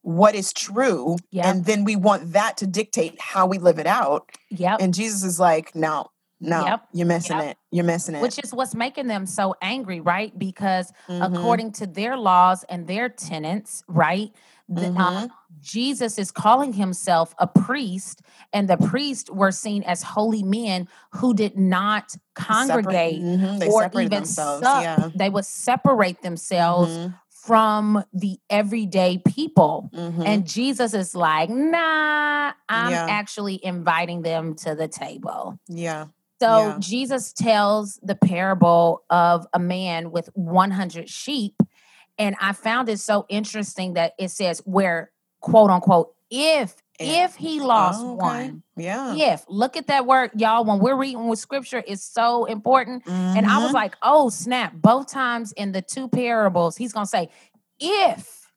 what 0.02 0.34
is 0.34 0.52
true. 0.52 1.16
Yep. 1.30 1.44
And 1.46 1.64
then 1.64 1.84
we 1.84 1.96
want 1.96 2.32
that 2.32 2.56
to 2.58 2.66
dictate 2.66 3.20
how 3.20 3.46
we 3.46 3.58
live 3.58 3.78
it 3.78 3.86
out. 3.86 4.30
yep 4.50 4.80
And 4.80 4.94
Jesus 4.94 5.22
is 5.24 5.38
like, 5.38 5.74
no, 5.74 6.06
no, 6.40 6.64
Yep. 6.64 6.80
you're 6.92 7.06
missing 7.06 7.36
Yep. 7.36 7.44
it. 7.50 7.56
You're 7.70 7.84
missing 7.84 8.14
it. 8.14 8.22
which 8.22 8.42
is 8.42 8.52
what's 8.54 8.74
making 8.74 9.06
them 9.08 9.26
so 9.26 9.54
angry 9.62 10.00
right 10.00 10.36
because 10.38 10.92
Mhm. 11.08 11.26
according 11.26 11.72
to 11.72 11.86
their 11.86 12.16
laws 12.16 12.64
and 12.68 12.86
their 12.86 13.08
tenets, 13.08 13.82
right? 13.88 14.32
The, 14.68 14.86
um, 14.96 15.30
Jesus 15.60 16.16
is 16.18 16.30
calling 16.30 16.72
himself 16.72 17.34
a 17.38 17.46
priest, 17.46 18.22
and 18.52 18.68
the 18.68 18.76
priests 18.76 19.28
were 19.28 19.50
seen 19.50 19.82
as 19.82 20.02
holy 20.02 20.42
men 20.44 20.88
who 21.10 21.34
did 21.34 21.58
not 21.58 22.14
congregate 22.34 23.20
mhm, 23.22 23.58
They 23.58 23.68
or 23.68 23.90
even 23.94 24.10
themselves. 24.10 24.60
sup. 24.62 24.82
Yeah. 24.82 25.10
They 25.14 25.28
would 25.28 25.44
separate 25.44 26.22
themselves 26.22 26.92
Mhm, 26.96 27.14
from 27.44 28.04
the 28.12 28.38
everyday 28.50 29.18
people. 29.18 29.90
mhm. 29.94 30.26
And 30.26 30.46
Jesus 30.46 30.94
is 30.94 31.14
like, 31.14 31.48
nah, 31.48 32.52
I'm 32.68 32.90
Yeah. 32.90 33.06
actually 33.08 33.64
inviting 33.64 34.22
them 34.22 34.54
to 34.56 34.74
the 34.74 34.88
table. 34.88 35.58
yeah. 35.68 36.06
So 36.42 36.68
Yeah. 36.68 36.76
Jesus 36.78 37.32
tells 37.34 37.98
the 38.02 38.14
parable 38.14 39.02
of 39.10 39.46
a 39.52 39.58
man 39.58 40.10
with 40.10 40.30
100 40.34 41.08
sheep. 41.08 41.54
And 42.18 42.34
I 42.40 42.52
found 42.52 42.88
it 42.88 42.98
so 42.98 43.26
interesting 43.28 43.94
that 43.94 44.14
it 44.18 44.30
says, 44.30 44.60
where, 44.64 45.10
quote 45.40 45.70
unquote, 45.70 46.14
if, 46.30 46.76
If. 47.00 47.30
if 47.30 47.36
he 47.36 47.60
lost 47.60 48.00
Oh, 48.02 48.10
okay. 48.12 48.16
one, 48.18 48.62
Yeah. 48.76 49.14
if, 49.16 49.44
look 49.48 49.76
at 49.76 49.86
that 49.88 50.06
word, 50.06 50.30
y'all. 50.36 50.64
When 50.64 50.78
we're 50.78 50.96
reading 50.96 51.28
with 51.28 51.38
scripture, 51.38 51.82
it's 51.86 52.04
so 52.04 52.44
important. 52.44 53.02
And 53.06 53.46
I 53.46 53.58
was 53.58 53.70
Mhm. 53.70 53.74
like, 53.74 53.96
oh, 54.02 54.28
snap. 54.28 54.74
Both 54.74 55.08
times 55.08 55.52
in 55.52 55.72
the 55.72 55.82
two 55.82 56.08
parables, 56.08 56.76
he's 56.76 56.92
to 57.06 57.10
say, 57.10 57.30
if, 57.80 58.52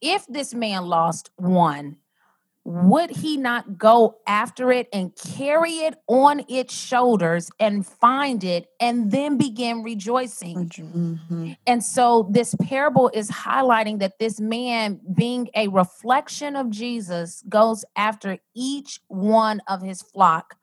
if 0.00 0.26
this 0.26 0.52
man 0.52 0.86
lost 0.86 1.30
one, 1.36 1.96
would 2.64 3.10
he 3.10 3.36
not 3.36 3.76
go 3.76 4.16
after 4.26 4.72
it 4.72 4.88
and 4.92 5.14
carry 5.16 5.80
it 5.80 5.96
on 6.08 6.42
its 6.48 6.74
shoulders 6.74 7.50
and 7.60 7.86
find 7.86 8.42
it 8.42 8.68
and 8.80 9.10
then 9.10 9.36
begin 9.36 9.82
rejoicing? 9.82 10.56
Mhm. 10.56 11.56
And 11.66 11.84
so 11.84 12.26
this 12.30 12.54
parable 12.62 13.10
is 13.12 13.30
highlighting 13.30 13.98
that 13.98 14.18
this 14.18 14.40
man, 14.40 15.00
being 15.14 15.48
a 15.54 15.68
reflection 15.68 16.56
of 16.56 16.70
Jesus, 16.70 17.42
goes 17.48 17.84
after 17.96 18.38
each 18.54 19.00
one 19.08 19.60
of 19.68 19.82
his 19.82 20.00
flock. 20.00 20.56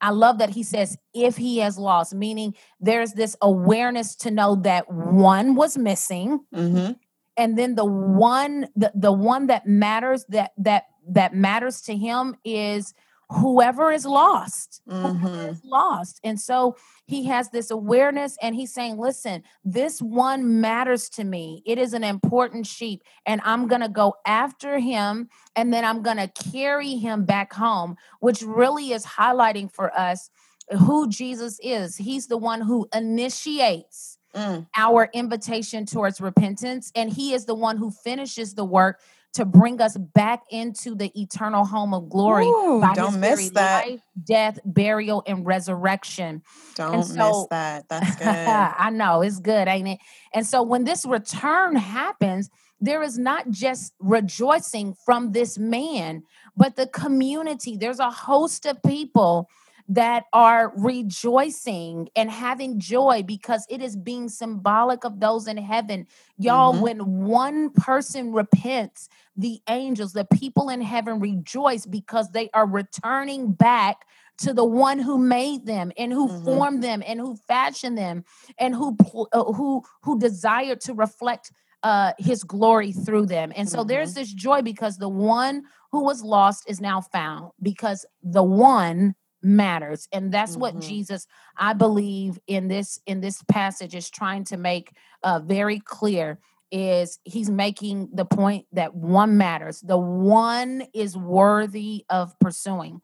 I 0.00 0.10
love 0.10 0.38
that 0.38 0.50
he 0.50 0.62
says, 0.64 0.96
if 1.14 1.36
he 1.36 1.58
has 1.58 1.78
lost, 1.78 2.12
meaning 2.14 2.54
there's 2.80 3.12
this 3.12 3.36
awareness 3.40 4.16
to 4.16 4.30
know 4.32 4.56
that 4.56 4.90
one 4.90 5.54
was 5.54 5.78
missing 5.78 6.40
Mhm. 6.52 6.96
And 7.36 7.58
then 7.58 7.74
the 7.74 7.84
one 7.84 8.68
the, 8.76 8.92
the 8.94 9.12
one 9.12 9.46
that 9.46 9.66
matters 9.66 10.24
that 10.28 10.52
that 10.58 10.84
that 11.08 11.34
matters 11.34 11.80
to 11.82 11.96
him 11.96 12.36
is 12.44 12.94
whoever 13.30 13.90
is 13.90 14.04
lost. 14.04 14.82
Whoever 14.86 15.16
Mhm. 15.28 15.50
is 15.52 15.60
lost. 15.64 16.20
And 16.22 16.38
so 16.38 16.76
he 17.06 17.24
has 17.26 17.48
this 17.48 17.70
awareness 17.70 18.36
and 18.42 18.54
he's 18.54 18.72
saying 18.74 18.98
listen 18.98 19.42
this 19.64 20.00
one 20.02 20.60
matters 20.60 21.08
to 21.10 21.24
me. 21.24 21.62
It 21.64 21.78
is 21.78 21.94
an 21.94 22.04
important 22.04 22.66
sheep 22.66 23.02
and 23.26 23.40
i'm 23.44 23.66
going 23.68 23.80
to 23.80 23.88
go 23.88 24.14
after 24.26 24.78
him 24.78 25.28
and 25.56 25.72
then 25.72 25.84
i'm 25.84 26.02
going 26.02 26.18
to 26.18 26.28
carry 26.28 26.96
him 26.96 27.24
back 27.24 27.52
home 27.54 27.96
which 28.20 28.42
really 28.42 28.92
is 28.92 29.04
highlighting 29.06 29.72
for 29.72 29.92
us 29.98 30.30
who 30.78 31.08
jesus 31.08 31.58
is. 31.62 31.96
He's 31.96 32.26
the 32.28 32.38
one 32.38 32.60
who 32.60 32.86
initiates 32.94 34.18
Mm. 34.34 34.66
our 34.76 35.10
invitation 35.12 35.84
towards 35.84 36.18
repentance 36.20 36.90
and 36.94 37.12
he 37.12 37.34
is 37.34 37.44
the 37.44 37.54
one 37.54 37.76
who 37.76 37.90
finishes 37.90 38.54
the 38.54 38.64
work 38.64 38.98
to 39.34 39.44
bring 39.44 39.78
us 39.80 39.94
back 39.96 40.42
into 40.50 40.94
the 40.94 41.10
eternal 41.20 41.66
home 41.66 41.92
of 41.92 42.08
glory 42.08 42.46
Ooh, 42.46 42.80
by 42.80 42.94
don't 42.94 43.20
miss 43.20 43.50
that. 43.50 43.86
life 43.86 44.00
death 44.24 44.58
burial 44.64 45.22
and 45.26 45.44
resurrection 45.44 46.40
Don't 46.76 46.96
miss 46.98 47.14
so- 47.14 47.46
that. 47.50 47.84
That's 47.90 48.16
good. 48.16 48.26
i 48.26 48.88
know 48.88 49.20
it's 49.20 49.38
good 49.38 49.68
ain't 49.68 49.88
it 49.88 49.98
and 50.32 50.46
so 50.46 50.62
when 50.62 50.84
this 50.84 51.04
return 51.04 51.76
happens 51.76 52.48
there 52.80 53.02
is 53.02 53.18
not 53.18 53.50
just 53.50 53.92
rejoicing 54.00 54.94
from 55.04 55.32
this 55.32 55.58
man 55.58 56.22
but 56.56 56.76
the 56.76 56.86
community 56.86 57.76
there's 57.76 58.00
a 58.00 58.10
host 58.10 58.64
of 58.64 58.82
people 58.82 59.46
that 59.88 60.24
are 60.32 60.72
rejoicing 60.76 62.08
and 62.16 62.30
having 62.30 62.78
joy 62.78 63.22
because 63.26 63.66
it 63.68 63.82
is 63.82 63.96
being 63.96 64.28
symbolic 64.28 65.04
of 65.04 65.20
those 65.20 65.46
in 65.46 65.56
heaven. 65.56 66.06
Y'all, 66.38 66.74
Mhm. 66.74 66.80
when 66.80 67.24
one 67.24 67.70
person 67.70 68.32
repents, 68.32 69.08
the 69.36 69.60
angels, 69.68 70.12
the 70.12 70.24
people 70.24 70.68
in 70.68 70.80
heaven 70.80 71.18
rejoice 71.20 71.86
because 71.86 72.30
they 72.30 72.50
are 72.54 72.66
returning 72.66 73.52
back 73.52 74.06
to 74.38 74.52
the 74.52 74.64
one 74.64 74.98
who 74.98 75.18
made 75.18 75.66
them 75.66 75.92
and 75.96 76.12
who 76.12 76.28
Mhm. 76.28 76.44
formed 76.44 76.82
them 76.82 77.02
and 77.06 77.20
who 77.20 77.36
fashioned 77.36 77.96
them 77.98 78.24
and 78.58 78.74
who 78.74 78.96
uh, 79.32 79.44
who 79.52 79.82
who 80.02 80.18
desired 80.18 80.80
to 80.80 80.94
reflect 80.94 81.52
uh 81.82 82.12
his 82.18 82.44
glory 82.44 82.92
through 82.92 83.26
them. 83.26 83.52
And 83.56 83.68
so 83.68 83.84
there's 83.84 84.14
this 84.14 84.32
joy 84.32 84.62
because 84.62 84.96
the 84.98 85.08
one 85.08 85.64
who 85.90 86.02
was 86.04 86.22
lost 86.22 86.64
is 86.68 86.80
now 86.80 87.00
found 87.00 87.50
because 87.60 88.06
the 88.22 88.42
one 88.42 89.14
matters 89.42 90.08
and 90.12 90.32
that's 90.32 90.56
what 90.56 90.74
Mhm. 90.76 90.80
jesus 90.80 91.26
i 91.56 91.72
believe 91.72 92.38
in 92.46 92.68
this 92.68 93.00
in 93.06 93.20
this 93.20 93.42
passage 93.44 93.94
is 93.94 94.08
trying 94.10 94.44
to 94.44 94.56
make 94.56 94.92
uh 95.22 95.40
very 95.40 95.80
clear 95.80 96.38
is 96.72 97.18
he's 97.24 97.50
making 97.50 98.08
the 98.14 98.24
point 98.24 98.64
that 98.72 98.94
one 98.94 99.36
matters. 99.36 99.80
The 99.82 99.98
one 99.98 100.84
is 100.94 101.16
worthy 101.16 102.06
of 102.08 102.36
pursuing. 102.38 103.02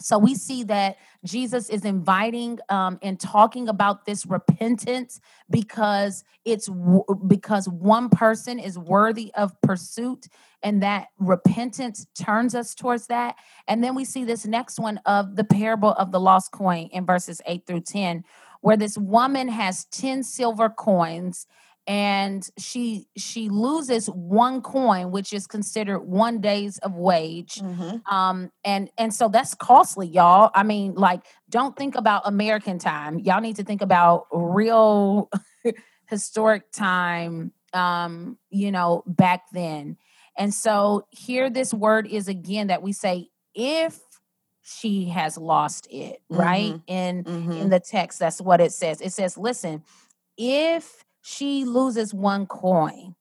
So 0.00 0.18
we 0.18 0.34
see 0.34 0.62
that 0.64 0.96
Jesus 1.24 1.68
is 1.68 1.84
inviting 1.84 2.58
um, 2.68 2.98
and 3.02 3.20
talking 3.20 3.68
about 3.68 4.06
this 4.06 4.24
repentance 4.24 5.20
because 5.50 6.24
it's 6.44 6.66
w- 6.66 7.04
because 7.26 7.68
one 7.68 8.08
person 8.08 8.58
is 8.58 8.78
worthy 8.78 9.30
of 9.34 9.60
pursuit, 9.60 10.26
and 10.62 10.82
that 10.82 11.08
repentance 11.18 12.06
turns 12.18 12.54
us 12.54 12.74
towards 12.74 13.08
that. 13.08 13.36
And 13.68 13.84
then 13.84 13.94
we 13.94 14.04
see 14.04 14.24
this 14.24 14.46
next 14.46 14.78
one 14.78 14.98
of 15.04 15.36
the 15.36 15.44
parable 15.44 15.92
of 15.92 16.12
the 16.12 16.20
lost 16.20 16.52
coin 16.52 16.88
in 16.92 17.04
verses 17.04 17.42
eight 17.44 17.66
through 17.66 17.82
ten, 17.82 18.24
where 18.62 18.76
this 18.78 18.96
woman 18.96 19.48
has 19.48 19.84
ten 19.86 20.22
silver 20.22 20.70
coins 20.70 21.46
and 21.90 22.48
she 22.56 23.08
she 23.16 23.48
loses 23.48 24.06
one 24.06 24.62
coin 24.62 25.10
which 25.10 25.32
is 25.32 25.48
considered 25.48 25.98
one 25.98 26.40
days 26.40 26.78
of 26.78 26.94
wage 26.94 27.60
Mhm. 27.60 28.00
um 28.10 28.52
and 28.64 28.88
and 28.96 29.12
so 29.12 29.28
that's 29.28 29.54
costly 29.54 30.06
y'all. 30.06 30.52
I 30.54 30.62
mean 30.62 30.94
like 30.94 31.22
don't 31.48 31.74
think 31.76 31.96
about 31.96 32.22
american 32.26 32.78
time. 32.78 33.18
Y'all 33.18 33.40
need 33.40 33.56
to 33.56 33.64
think 33.64 33.82
about 33.82 34.26
real 34.32 35.28
historic 36.06 36.70
time 36.70 37.52
um 37.72 38.38
you 38.50 38.70
know 38.70 39.02
back 39.06 39.42
then. 39.52 39.96
And 40.38 40.54
so 40.54 41.06
here 41.10 41.50
this 41.50 41.74
word 41.74 42.06
is 42.06 42.28
again 42.28 42.68
that 42.68 42.82
we 42.82 42.92
say 42.92 43.30
if 43.52 43.98
she 44.62 45.06
has 45.06 45.36
lost 45.36 45.88
it 45.90 46.22
right? 46.30 46.80
In 46.86 47.24
Mhm. 47.24 47.60
in 47.62 47.68
the 47.68 47.80
text 47.80 48.20
that's 48.20 48.40
what 48.40 48.60
it 48.60 48.70
says. 48.72 49.00
It 49.00 49.12
says 49.12 49.36
listen 49.36 49.82
if 50.36 51.04
she 51.22 51.64
loses 51.64 52.12
one 52.14 52.46
coin 52.46 53.14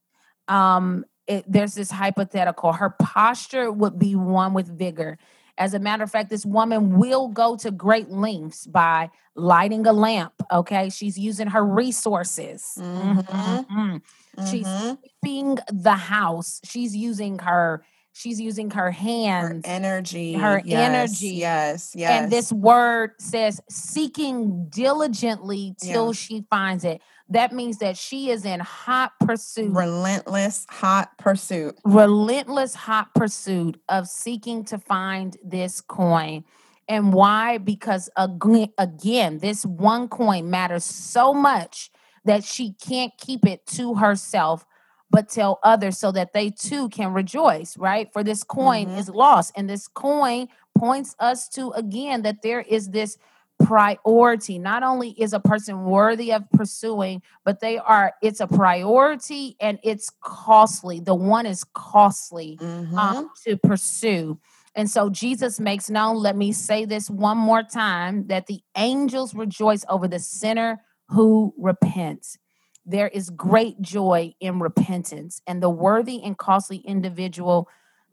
um 0.47 1.03
it, 1.27 1.45
there's 1.47 1.75
this 1.75 1.91
hypothetical 1.91 2.73
her 2.73 2.89
posture 3.01 3.71
would 3.71 3.99
be 3.99 4.15
one 4.15 4.53
with 4.53 4.67
vigor 4.67 5.17
as 5.57 5.73
a 5.73 5.79
matter 5.79 6.03
of 6.03 6.09
fact 6.11 6.29
this 6.29 6.45
woman 6.45 6.97
will 6.97 7.27
go 7.27 7.55
to 7.57 7.69
great 7.71 8.09
lengths 8.09 8.65
by 8.65 9.09
lighting 9.35 9.85
a 9.85 9.93
lamp 9.93 10.33
okay 10.51 10.89
she's 10.89 11.17
using 11.17 11.47
her 11.47 11.63
resources 11.65 12.77
Mhm. 12.79 13.25
Mhm. 13.67 14.01
she's 14.49 14.65
Mhm. 14.67 14.97
sweeping 15.21 15.57
the 15.71 15.95
house 15.95 16.61
she's 16.63 16.95
using 16.95 17.39
her 17.39 17.83
she's 18.11 18.39
using 18.41 18.71
her 18.71 18.85
Her 18.85 18.91
hands 18.91 19.61
energy. 19.65 20.33
her 20.33 20.61
yes, 20.65 20.89
energy. 20.89 21.35
Yes. 21.35 21.93
Yes. 21.95 22.11
and 22.23 22.31
this 22.31 22.51
word 22.51 23.11
says 23.19 23.61
seeking 23.69 24.67
diligently 24.69 25.75
till 25.79 26.07
Yeah. 26.07 26.11
she 26.13 26.45
finds 26.49 26.83
it. 26.83 27.01
That 27.29 27.53
means 27.53 27.77
that 27.77 27.95
she 27.95 28.31
is 28.31 28.43
in 28.43 28.59
hot 28.59 29.11
pursuit, 29.19 29.71
relentless 29.71 30.65
hot 30.69 31.15
pursuit. 31.17 31.75
relentless 31.85 32.73
hot 32.73 33.13
pursuit 33.13 33.79
of 33.87 34.07
seeking 34.07 34.65
to 34.65 34.79
find 34.79 35.37
this 35.43 35.79
coin. 35.81 36.43
And 36.87 37.13
why? 37.13 37.59
Because 37.59 38.09
again, 38.17 38.69
again, 38.79 39.37
this 39.39 39.63
one 39.63 40.07
coin 40.07 40.49
matters 40.49 40.83
so 40.83 41.33
much 41.33 41.91
that 42.25 42.43
she 42.43 42.73
can't 42.73 43.13
keep 43.17 43.45
it 43.45 43.65
to 43.67 43.93
herself, 43.95 44.65
but 45.11 45.29
tell 45.29 45.59
others 45.63 45.99
so 45.99 46.11
that 46.11 46.33
they 46.33 46.49
too 46.49 46.89
can 46.89 47.13
rejoice, 47.13 47.77
right? 47.77 48.11
For 48.11 48.23
this 48.23 48.43
coin 48.43 48.87
Mhm. 48.87 48.97
is 48.97 49.09
lost. 49.09 49.51
And 49.55 49.69
this 49.69 49.87
coin 49.87 50.47
points 50.75 51.15
us 51.19 51.47
to 51.49 51.71
again 51.71 52.23
that 52.23 52.41
there 52.41 52.61
is 52.61 52.89
this 52.89 53.17
priority. 53.59 54.57
Not 54.59 54.83
only 54.83 55.11
is 55.11 55.33
a 55.33 55.39
person 55.39 55.83
worthy 55.85 56.31
of 56.31 56.49
pursuing, 56.51 57.21
but 57.45 57.59
they 57.59 57.77
are, 57.77 58.13
it's 58.21 58.39
a 58.39 58.47
priority 58.47 59.55
and 59.59 59.79
it's 59.83 60.11
costly. 60.21 60.99
The 60.99 61.15
one 61.15 61.45
is 61.45 61.63
costly 61.73 62.57
Mhm. 62.61 62.97
um, 62.97 63.29
to 63.45 63.57
pursue. 63.57 64.39
And 64.75 64.89
so 64.89 65.09
Jesus 65.09 65.59
makes 65.59 65.89
known, 65.89 66.17
let 66.17 66.37
me 66.37 66.51
say 66.51 66.85
this 66.85 67.09
one 67.09 67.37
more 67.37 67.63
time, 67.63 68.27
that 68.27 68.47
the 68.47 68.61
angels 68.77 69.33
rejoice 69.35 69.83
over 69.89 70.07
the 70.07 70.19
sinner 70.19 70.81
who 71.09 71.53
repents. 71.57 72.37
There 72.85 73.07
is 73.07 73.29
great 73.29 73.81
joy 73.81 74.33
in 74.39 74.59
repentance, 74.59 75.41
and 75.45 75.61
the 75.61 75.69
worthy 75.69 76.23
and 76.23 76.37
costly 76.37 76.77
individual 76.77 77.67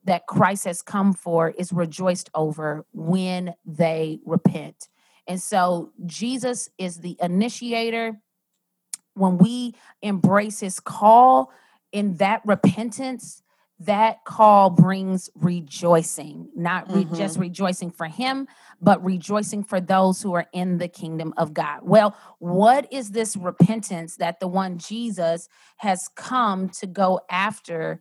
that 0.04 0.26
Christ 0.26 0.64
has 0.64 0.82
come 0.82 1.12
for 1.12 1.50
is 1.50 1.72
rejoiced 1.72 2.30
over 2.34 2.84
when 2.92 3.54
they 3.64 4.20
repent. 4.24 4.88
And 5.26 5.40
so 5.40 5.92
Jesus 6.04 6.68
is 6.78 6.98
the 6.98 7.16
initiator. 7.20 8.20
When 9.14 9.38
we 9.38 9.74
embrace 10.02 10.60
his 10.60 10.78
call 10.80 11.50
in 11.92 12.16
that 12.16 12.42
repentance, 12.44 13.42
that 13.80 14.24
call 14.24 14.70
brings 14.70 15.28
rejoicing, 15.34 16.48
not 16.54 16.90
re- 16.90 17.04
Mhm. 17.04 17.14
just 17.14 17.38
rejoicing 17.38 17.90
for 17.90 18.06
him, 18.06 18.48
but 18.80 19.04
rejoicing 19.04 19.62
for 19.64 19.80
those 19.80 20.22
who 20.22 20.34
are 20.34 20.46
in 20.52 20.78
the 20.78 20.88
kingdom 20.88 21.34
of 21.36 21.52
God. 21.52 21.80
Well, 21.82 22.16
what 22.38 22.90
is 22.90 23.10
this 23.10 23.36
repentance 23.36 24.16
that 24.16 24.40
the 24.40 24.48
one 24.48 24.78
Jesus 24.78 25.48
has 25.78 26.08
come 26.08 26.70
to 26.70 26.86
go 26.86 27.20
after 27.30 28.00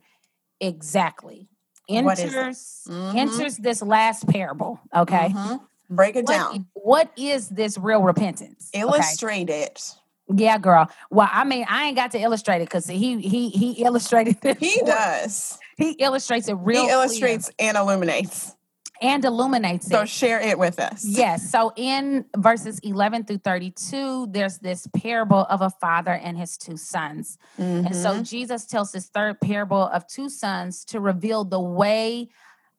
exactly? 0.60 1.48
What 1.88 2.18
is 2.18 2.32
it? 2.32 2.38
Enters 2.38 2.88
Mhm. 2.88 3.16
enters 3.16 3.56
this 3.58 3.82
last 3.82 4.26
parable, 4.26 4.80
okay? 4.94 5.28
Mhm. 5.34 5.60
Break 5.88 6.16
it 6.16 6.24
What 6.24 6.32
down. 6.32 6.66
what 6.74 7.10
is 7.16 7.48
this 7.48 7.78
real 7.78 8.02
repentance? 8.02 8.70
Okay. 8.74 8.80
Illustrate 8.82 9.50
it. 9.50 9.94
Yeah, 10.34 10.58
girl. 10.58 10.90
Well, 11.10 11.28
I 11.30 11.44
mean, 11.44 11.64
I 11.68 11.84
ain't 11.86 11.96
got 11.96 12.10
to 12.12 12.18
illustrate 12.18 12.56
it 12.56 12.68
because 12.68 12.86
he 12.88 13.20
he 13.20 13.48
he 13.50 13.72
illustrated 13.84 14.38
it. 14.44 14.58
He 14.58 14.80
does. 14.84 15.58
He 15.78 15.90
illustrates 15.92 16.48
it 16.48 16.54
real 16.54 16.80
he 16.80 16.86
clear 16.86 16.96
illustrates 16.96 17.50
and 17.58 17.76
illuminates. 17.76 18.56
and 19.02 19.22
illuminates 19.26 19.86
So 19.88 20.00
it. 20.00 20.08
share 20.08 20.40
it 20.40 20.58
with 20.58 20.80
us. 20.80 21.04
Yes. 21.04 21.50
So 21.50 21.70
in 21.76 22.24
verses 22.34 22.78
11 22.78 23.24
through 23.24 23.38
32, 23.44 24.28
there's 24.30 24.56
this 24.58 24.86
parable 24.96 25.44
of 25.50 25.60
a 25.60 25.68
father 25.68 26.12
and 26.14 26.38
his 26.38 26.56
two 26.56 26.78
sons. 26.78 27.36
And 27.58 27.94
so 27.94 28.14
Mhm. 28.20 28.26
Jesus 28.26 28.64
tells 28.64 28.90
this 28.92 29.08
third 29.10 29.38
parable 29.38 29.82
of 29.82 30.06
two 30.06 30.30
sons 30.30 30.82
to 30.86 30.98
reveal 30.98 31.44
the 31.44 31.60
way, 31.60 32.30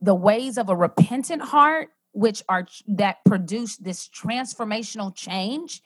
the 0.01 0.15
ways 0.15 0.57
of 0.57 0.69
a 0.69 0.75
repentant 0.75 1.43
heart, 1.43 1.89
which 2.11 2.43
are 2.49 2.67
that 2.87 3.23
produce 3.25 3.77
this 3.77 4.07
transformational 4.09 5.15
change, 5.15 5.81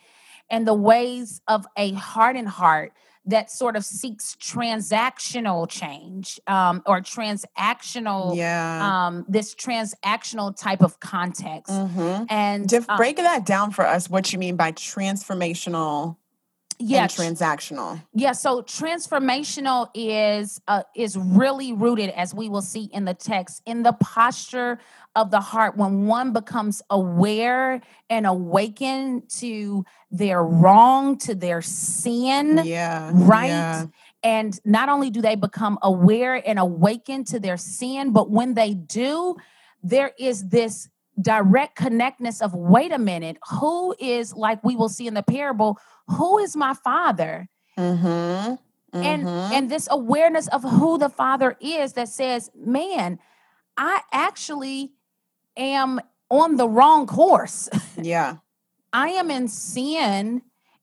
and 0.50 0.68
the 0.68 0.74
ways 0.74 1.42
of 1.48 1.66
a 1.78 1.94
hardened 1.94 2.50
heart 2.50 2.94
that 3.26 3.52
sort 3.52 3.76
of 3.76 3.86
seeks 3.86 4.36
transactional 4.42 5.70
change 5.70 6.40
um, 6.48 6.82
or 6.88 7.02
transactional 7.02 8.36
yeah. 8.36 9.08
um, 9.08 9.26
this 9.30 9.54
transactional 9.54 10.56
type 10.56 10.82
of 10.82 11.00
context. 11.00 11.72
Mhm. 11.72 12.26
And 12.30 12.68
Dif- 12.68 12.90
um, 12.90 12.98
break 12.98 13.18
that 13.18 13.46
down 13.46 13.72
for 13.72 13.86
us. 13.86 14.10
What 14.10 14.34
you 14.34 14.40
mean 14.40 14.56
by 14.56 14.72
transformational 14.72 16.18
yeah, 16.82 17.08
transactional? 17.08 18.02
yeah. 18.14 18.32
So 18.32 18.62
transformational 18.62 19.90
is 19.94 20.62
uh, 20.68 20.84
is 20.96 21.18
really 21.18 21.74
rooted, 21.74 22.10
as 22.12 22.34
we 22.34 22.50
will 22.50 22.62
see 22.62 22.90
in 22.92 23.06
the 23.06 23.14
text, 23.14 23.62
in 23.66 23.84
the 23.84 23.94
posture 23.94 24.80
of 25.16 25.32
the 25.32 25.40
heart 25.40 25.78
when 25.78 26.06
one 26.06 26.34
becomes 26.34 26.82
aware 26.90 27.82
and 28.10 28.26
awakened 28.26 29.30
to 29.30 29.86
their 30.10 30.44
wrong, 30.44 31.18
to 31.20 31.36
their 31.36 31.62
sin. 31.62 32.62
Yeah. 32.64 33.12
right? 33.14 33.48
Yeah. 33.48 33.86
And 34.24 34.60
not 34.64 34.90
only 34.90 35.10
do 35.10 35.22
they 35.22 35.36
become 35.36 35.80
aware 35.82 36.36
and 36.48 36.60
awakened 36.60 37.28
to 37.28 37.40
their 37.40 37.58
sin, 37.58 38.12
but 38.12 38.30
when 38.30 38.54
they 38.54 38.74
do, 38.74 39.36
there 39.84 40.12
is 40.20 40.50
this 40.50 40.88
direct 41.20 41.76
connectness 41.76 42.42
of 42.42 42.54
wait 42.54 42.92
a 42.92 42.98
minute, 42.98 43.38
who 43.60 43.96
is, 44.00 44.34
like 44.34 44.64
we 44.64 44.76
will 44.76 44.90
see 44.90 45.08
in 45.08 45.14
the 45.14 45.24
parable, 45.24 45.78
who 46.08 46.38
is 46.38 46.56
my 46.56 46.74
father? 46.74 47.50
Mm-hmm. 47.78 48.56
And 48.94 49.26
Mhm. 49.26 49.54
and 49.54 49.70
this 49.72 49.88
awareness 49.90 50.48
of 50.50 50.64
who 50.64 50.98
the 50.98 51.10
father 51.10 51.58
is 51.62 51.94
that 51.94 52.10
says, 52.10 52.50
man, 52.56 53.20
I 53.78 54.02
actually 54.12 54.94
am 55.56 56.00
on 56.30 56.58
the 56.58 56.68
wrong 56.68 57.08
course. 57.08 57.70
yeah. 57.98 58.38
I 58.94 59.10
am 59.10 59.32
in 59.32 59.48
sin 59.48 60.42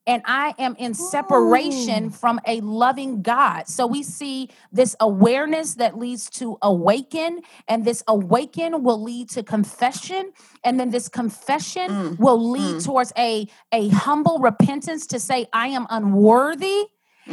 and 0.09 0.23
I 0.25 0.55
am 0.57 0.75
in 0.79 0.95
separation 0.95 2.05
Ooh. 2.05 2.09
from 2.09 2.39
a 2.47 2.61
loving 2.61 3.21
God. 3.21 3.67
So 3.67 3.85
we 3.85 4.01
see 4.01 4.49
this 4.71 4.95
awareness 4.99 5.75
that 5.75 5.99
leads 5.99 6.31
to 6.31 6.57
awaken, 6.63 7.41
and 7.67 7.85
this 7.85 8.03
awaken 8.07 8.81
will 8.83 9.01
lead 9.03 9.29
to 9.29 9.43
confession, 9.43 10.31
and 10.63 10.79
then 10.79 10.89
this 10.89 11.07
confession 11.09 11.87
Mm, 11.89 12.19
will 12.19 12.51
lead 12.51 12.77
mm. 12.77 12.83
towards 12.83 13.13
a, 13.17 13.47
a 13.71 13.89
humble 13.89 14.39
repentance 14.39 15.05
to 15.07 15.19
say, 15.19 15.45
I 15.53 15.67
am 15.69 15.85
unworthy. 15.89 16.87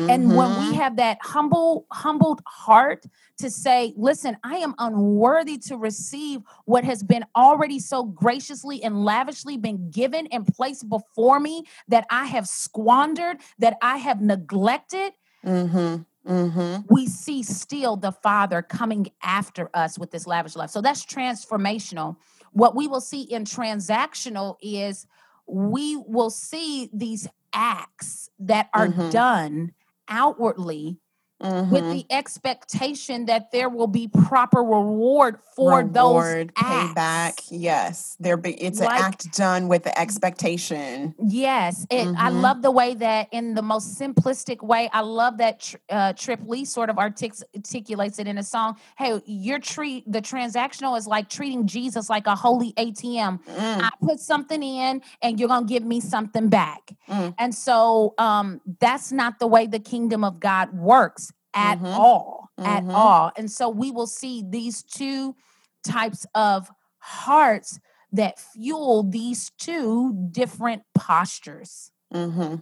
And 0.08 0.34
when 0.34 0.56
we 0.56 0.72
Mhm. 0.72 0.76
have 0.76 0.96
that 0.96 1.18
humble, 1.22 1.86
humbled 1.90 2.42
heart 2.46 3.06
to 3.38 3.50
say, 3.50 3.92
listen, 3.96 4.36
I 4.44 4.56
am 4.56 4.74
unworthy 4.78 5.58
to 5.58 5.76
receive 5.76 6.40
what 6.64 6.84
has 6.84 7.02
been 7.02 7.24
already 7.34 7.78
so 7.78 8.04
graciously 8.04 8.82
and 8.82 9.04
lavishly 9.04 9.56
been 9.56 9.90
given 9.90 10.26
and 10.28 10.46
placed 10.46 10.88
before 10.88 11.40
me 11.40 11.64
that 11.88 12.06
I 12.10 12.26
have 12.26 12.46
squandered, 12.46 13.38
that 13.58 13.76
I 13.82 13.98
have 13.98 14.20
neglected, 14.20 15.12
Mhm. 15.44 16.06
Mm-hmm. 16.26 16.76
we 16.88 17.06
see 17.06 17.42
still 17.42 17.96
the 17.96 18.12
Father 18.12 18.60
coming 18.62 19.06
after 19.22 19.70
us 19.74 19.98
with 19.98 20.10
this 20.10 20.26
lavish 20.26 20.56
love. 20.56 20.70
So 20.70 20.80
that's 20.80 21.04
transformational. 21.04 22.16
What 22.52 22.74
we 22.74 22.88
will 22.88 23.00
see 23.00 23.22
in 23.22 23.44
transactional 23.44 24.56
is 24.60 25.06
we 25.46 25.96
will 25.96 26.30
see 26.30 26.90
these 26.92 27.28
acts 27.52 28.28
that 28.40 28.68
are 28.74 28.88
Mhm. 28.88 29.10
done 29.10 29.72
outwardly 30.08 30.98
with 31.40 31.50
Mm-hmm. 31.52 31.90
the 31.90 32.06
expectation 32.10 33.26
that 33.26 33.50
there 33.52 33.68
will 33.68 33.86
be 33.86 34.08
proper 34.08 34.62
reward 34.62 35.38
for 35.54 35.78
Reward, 35.78 35.94
those 35.94 36.50
acts. 36.56 36.92
payback. 36.94 37.46
Yes, 37.50 38.16
there 38.20 38.36
be. 38.36 38.52
It's 38.54 38.80
Like- 38.80 38.98
an 38.98 39.04
act 39.06 39.32
done 39.36 39.68
with 39.68 39.84
the 39.84 39.98
expectation. 39.98 41.14
Yes, 41.22 41.86
it, 41.90 42.06
I 42.08 42.30
Mhm. 42.30 42.40
love 42.40 42.62
the 42.62 42.70
way 42.70 42.94
that, 42.94 43.28
in 43.32 43.54
the 43.54 43.62
most 43.62 43.98
simplistic 43.98 44.62
way, 44.62 44.88
I 44.92 45.00
love 45.00 45.38
that 45.38 45.74
uh, 45.90 46.12
Trip 46.14 46.40
Lee 46.46 46.64
sort 46.64 46.88
of 46.90 46.98
artic- 46.98 47.34
articulates 47.54 48.18
it 48.18 48.26
in 48.26 48.38
a 48.38 48.42
song. 48.42 48.76
Hey, 48.98 49.20
your 49.26 49.58
treat 49.58 50.10
the 50.10 50.20
transactional 50.22 50.96
is 50.98 51.06
like 51.06 51.28
treating 51.28 51.66
Jesus 51.66 52.08
like 52.10 52.26
a 52.26 52.34
holy 52.34 52.72
ATM. 52.76 53.38
Mm, 53.44 53.82
I 53.82 53.90
put 54.02 54.20
something 54.20 54.62
in, 54.62 55.02
and 55.22 55.38
you're 55.38 55.48
gonna 55.48 55.66
give 55.66 55.84
me 55.84 56.00
something 56.00 56.48
back. 56.48 56.92
Mm. 57.08 57.34
And 57.38 57.54
so, 57.54 58.14
um, 58.18 58.60
that's 58.80 59.12
not 59.12 59.38
the 59.38 59.46
way 59.46 59.66
the 59.66 59.78
kingdom 59.80 60.24
of 60.24 60.40
God 60.40 60.72
works 60.72 61.25
at 61.56 61.78
Mhm. 61.78 61.98
all, 61.98 62.50
at 62.58 62.84
Mhm. 62.84 62.94
all. 62.94 63.32
And 63.36 63.50
so, 63.50 63.68
we 63.68 63.90
will 63.90 64.06
see 64.06 64.44
these 64.46 64.82
two 64.82 65.34
types 65.82 66.26
of 66.34 66.70
hearts 66.98 67.80
that 68.12 68.38
fuel 68.38 69.02
these 69.02 69.50
two 69.58 70.12
different 70.30 70.82
postures. 70.94 71.90
mm-hmm. 72.12 72.56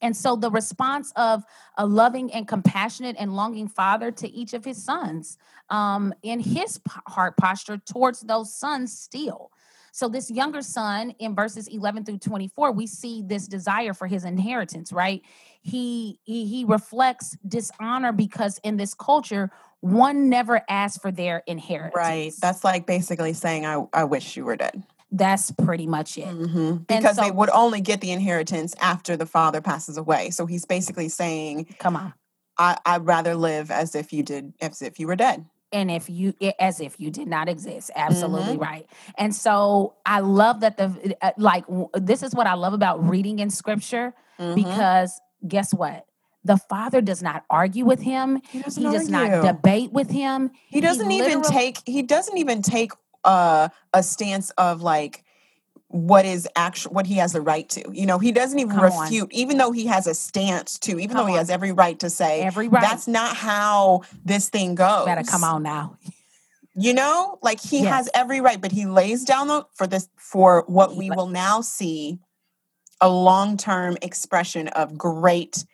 And 0.00 0.16
so 0.16 0.36
the 0.36 0.50
response 0.50 1.12
of 1.16 1.44
a 1.76 1.86
loving 1.86 2.32
and 2.32 2.46
compassionate 2.46 3.16
and 3.18 3.34
longing 3.34 3.68
father 3.68 4.10
to 4.12 4.28
each 4.28 4.52
of 4.54 4.64
his 4.64 4.82
sons 4.82 5.38
um, 5.70 6.14
in 6.22 6.40
his 6.40 6.80
heart 7.08 7.36
posture 7.36 7.78
towards 7.78 8.20
those 8.20 8.54
sons 8.54 8.96
still. 8.96 9.50
So 9.92 10.08
this 10.08 10.30
younger 10.30 10.62
son 10.62 11.10
in 11.18 11.34
verses 11.34 11.68
11 11.68 12.04
through 12.04 12.18
24, 12.18 12.72
we 12.72 12.86
see 12.86 13.22
this 13.26 13.46
desire 13.46 13.94
for 13.94 14.06
his 14.06 14.24
inheritance, 14.24 14.92
right? 14.92 15.22
He, 15.60 16.20
he 16.24 16.46
he 16.46 16.64
reflects 16.64 17.36
dishonor 17.46 18.12
because 18.12 18.58
in 18.62 18.76
this 18.76 18.94
culture, 18.94 19.50
one 19.80 20.28
never 20.28 20.62
asks 20.68 20.98
for 20.98 21.10
their 21.10 21.42
inheritance. 21.46 21.94
Right. 21.96 22.32
That's 22.40 22.64
like 22.64 22.86
basically 22.86 23.32
saying, 23.32 23.66
"I 23.66 23.84
I 23.92 24.04
wish 24.04 24.36
you 24.36 24.44
were 24.44 24.56
dead." 24.56 24.82
that's 25.10 25.50
pretty 25.50 25.86
much 25.86 26.18
it. 26.18 26.26
hmm 26.26 26.76
Because 26.86 27.16
they 27.16 27.30
would 27.30 27.50
only 27.50 27.80
get 27.80 28.00
the 28.00 28.10
inheritance 28.10 28.74
after 28.80 29.16
the 29.16 29.26
father 29.26 29.60
passes 29.60 29.96
away. 29.96 30.30
So 30.30 30.46
he's 30.46 30.64
basically 30.64 31.08
saying, 31.08 31.74
Come 31.78 31.96
on. 31.96 32.12
I, 32.58 32.76
"I'd 32.84 33.06
rather 33.06 33.34
live 33.34 33.70
as 33.70 33.94
if 33.94 34.12
you 34.12 34.22
did, 34.22 34.52
as 34.60 34.82
if 34.82 34.98
you 34.98 35.06
were 35.06 35.16
dead." 35.16 35.46
And 35.72 35.90
if 35.90 36.08
you 36.08 36.34
as 36.58 36.80
if 36.80 36.98
you 36.98 37.10
did 37.10 37.28
not 37.28 37.48
exist 37.48 37.90
absolutely 37.94 38.56
right 38.56 38.86
and 39.16 39.34
so 39.34 39.94
i 40.06 40.20
love 40.20 40.60
that 40.60 40.76
the 40.76 41.16
uh, 41.20 41.32
like 41.36 41.64
this 41.94 42.22
is 42.22 42.34
what 42.34 42.46
i 42.46 42.54
love 42.54 42.72
about 42.72 43.06
reading 43.08 43.38
in 43.38 43.50
scripture 43.50 44.14
Mhm. 44.38 44.54
because 44.54 45.20
guess 45.46 45.74
what 45.74 46.06
the 46.44 46.56
father 46.56 47.00
does 47.00 47.22
not 47.22 47.44
argue 47.50 47.84
with 47.84 48.00
him 48.00 48.40
he 48.50 48.60
doesn't 48.62 48.82
he 48.82 48.88
does 48.90 49.12
argue. 49.12 49.36
not 49.42 49.44
debate 49.54 49.92
with 49.92 50.10
him 50.10 50.50
he 50.68 50.80
doesn't 50.80 51.10
even 51.10 51.40
literal- 51.40 51.44
take. 51.44 51.78
He 51.84 52.02
doesn't 52.02 52.38
even 52.38 52.62
take 52.62 52.92
uh, 53.24 53.68
a 53.92 54.02
stance 54.02 54.50
of 54.50 54.80
like 54.80 55.24
what 55.88 56.24
is 56.26 56.46
actual 56.54 56.92
what 56.92 57.06
he 57.06 57.14
has 57.14 57.32
the 57.32 57.40
right 57.40 57.68
to. 57.70 57.82
You 57.92 58.06
know, 58.06 58.18
he 58.18 58.30
doesn't 58.32 58.58
even 58.58 58.74
Come 58.76 58.92
on. 58.92 59.04
refute, 59.04 59.32
even 59.32 59.56
though 59.58 59.72
he 59.72 59.86
has 59.86 60.06
a 60.06 60.14
stance 60.14 60.78
to. 60.80 60.92
Even 60.98 61.08
Come 61.08 61.16
though 61.18 61.26
he 61.26 61.32
on. 61.32 61.38
has 61.38 61.50
every 61.50 61.72
right 61.72 61.98
to 62.00 62.10
say, 62.10 62.42
every 62.42 62.68
right 62.68 62.82
"That's 62.82 63.08
not 63.08 63.36
how 63.36 64.02
this 64.24 64.48
thing 64.50 64.74
goes." 64.74 65.06
better 65.06 65.22
come 65.22 65.44
on 65.44 65.62
now 65.62 65.96
You 66.74 66.94
know, 66.94 67.38
like 67.42 67.60
he 67.60 67.80
Yes. 67.82 67.92
has 67.92 68.10
every 68.14 68.40
right, 68.40 68.60
but 68.60 68.70
he 68.70 68.86
lays 68.86 69.24
down 69.24 69.48
the, 69.48 69.64
for 69.74 69.86
this 69.88 70.08
for 70.16 70.62
what 70.68 70.94
we 70.96 71.10
will 71.10 71.26
now 71.26 71.60
see 71.60 72.20
a 73.00 73.08
long-term 73.08 73.96
expression 74.02 74.68
of 74.68 74.96
great 74.96 75.64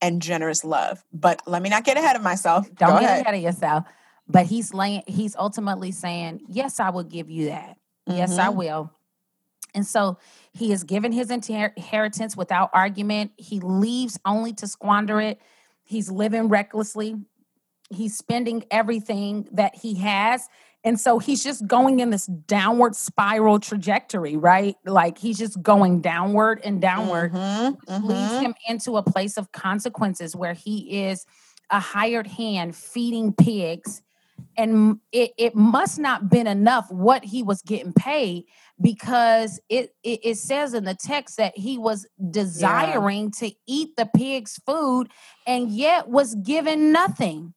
and 0.00 0.20
generous 0.22 0.64
love. 0.64 1.04
But 1.12 1.42
let 1.46 1.62
me 1.62 1.68
not 1.68 1.84
get 1.84 1.96
ahead 1.96 2.16
of 2.16 2.22
myself. 2.22 2.66
don't 2.74 2.90
Go 2.90 2.98
get 3.00 3.04
ahead. 3.10 3.20
ahead 3.22 3.34
of 3.34 3.42
yourself 3.42 3.84
but 4.28 4.46
he's 4.46 4.74
laying 4.74 5.02
he's 5.06 5.34
ultimately 5.36 5.90
saying 5.90 6.40
yes 6.48 6.80
i 6.80 6.90
will 6.90 7.02
give 7.04 7.30
you 7.30 7.46
that 7.46 7.76
yes 8.06 8.38
i 8.38 8.48
Mhm. 8.48 8.54
will 8.56 8.90
and 9.74 9.86
so 9.86 10.18
he 10.52 10.72
is 10.72 10.84
given 10.84 11.12
his 11.12 11.30
inheritance 11.30 12.36
without 12.36 12.70
argument. 12.72 13.32
He 13.36 13.60
leaves 13.60 14.18
only 14.24 14.52
to 14.54 14.66
squander 14.66 15.20
it. 15.20 15.40
He's 15.84 16.10
living 16.10 16.48
recklessly. 16.48 17.16
He's 17.90 18.16
spending 18.16 18.64
everything 18.70 19.48
that 19.52 19.74
he 19.76 19.94
has. 19.96 20.48
And 20.84 20.98
so 21.00 21.18
he's 21.18 21.42
just 21.42 21.66
going 21.66 22.00
in 22.00 22.10
this 22.10 22.26
downward 22.26 22.94
spiral 22.94 23.58
trajectory 23.58 24.36
right? 24.36 24.76
Like 24.84 25.18
he's 25.18 25.38
just 25.38 25.60
going 25.62 26.00
downward 26.00 26.60
and 26.64 26.80
downward 26.80 27.32
Mhm, 27.32 27.72
which 27.72 27.88
leads 27.88 28.32
mhm. 28.32 28.42
him 28.42 28.54
into 28.68 28.96
a 28.96 29.02
place 29.02 29.36
of 29.36 29.52
consequences 29.52 30.36
where 30.36 30.54
he 30.54 31.06
is 31.06 31.26
a 31.70 31.80
hired 31.80 32.26
hand 32.26 32.76
feeding 32.76 33.32
pigs 33.32 34.02
and 34.56 34.98
it, 35.12 35.32
it 35.38 35.54
must 35.54 35.98
not 35.98 36.28
been 36.30 36.46
enough 36.46 36.90
what 36.90 37.24
he 37.24 37.42
was 37.42 37.62
getting 37.62 37.92
paid 37.92 38.44
because 38.80 39.60
it, 39.68 39.94
it 40.02 40.20
it 40.24 40.34
says 40.36 40.74
in 40.74 40.84
the 40.84 40.94
text 40.94 41.36
that 41.36 41.56
he 41.56 41.78
was 41.78 42.06
desiring 42.30 43.30
to 43.32 43.50
eat 43.66 43.96
the 43.96 44.08
pig's 44.16 44.60
food 44.66 45.08
and 45.46 45.70
yet 45.70 46.08
was 46.08 46.34
given 46.36 46.92
nothing 46.92 47.54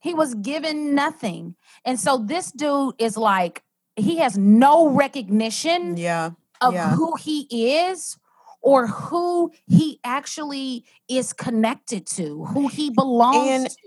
he 0.00 0.14
was 0.14 0.34
given 0.34 0.94
nothing 0.94 1.54
and 1.84 1.98
so 2.00 2.18
this 2.18 2.50
dude 2.52 2.94
is 2.98 3.16
like 3.16 3.62
he 3.96 4.16
has 4.18 4.36
no 4.38 4.88
recognition 4.88 5.96
Yeah. 5.96 6.30
of 6.60 6.74
Yeah. 6.74 6.90
who 6.94 7.14
he 7.16 7.46
is 7.76 8.16
or 8.62 8.86
who 8.86 9.50
he 9.66 9.98
actually 10.04 10.84
is 11.08 11.32
connected 11.32 12.06
to, 12.06 12.44
who 12.44 12.68
he 12.68 12.90
belongs 12.90 13.48
And- 13.48 13.68
to. 13.68 13.81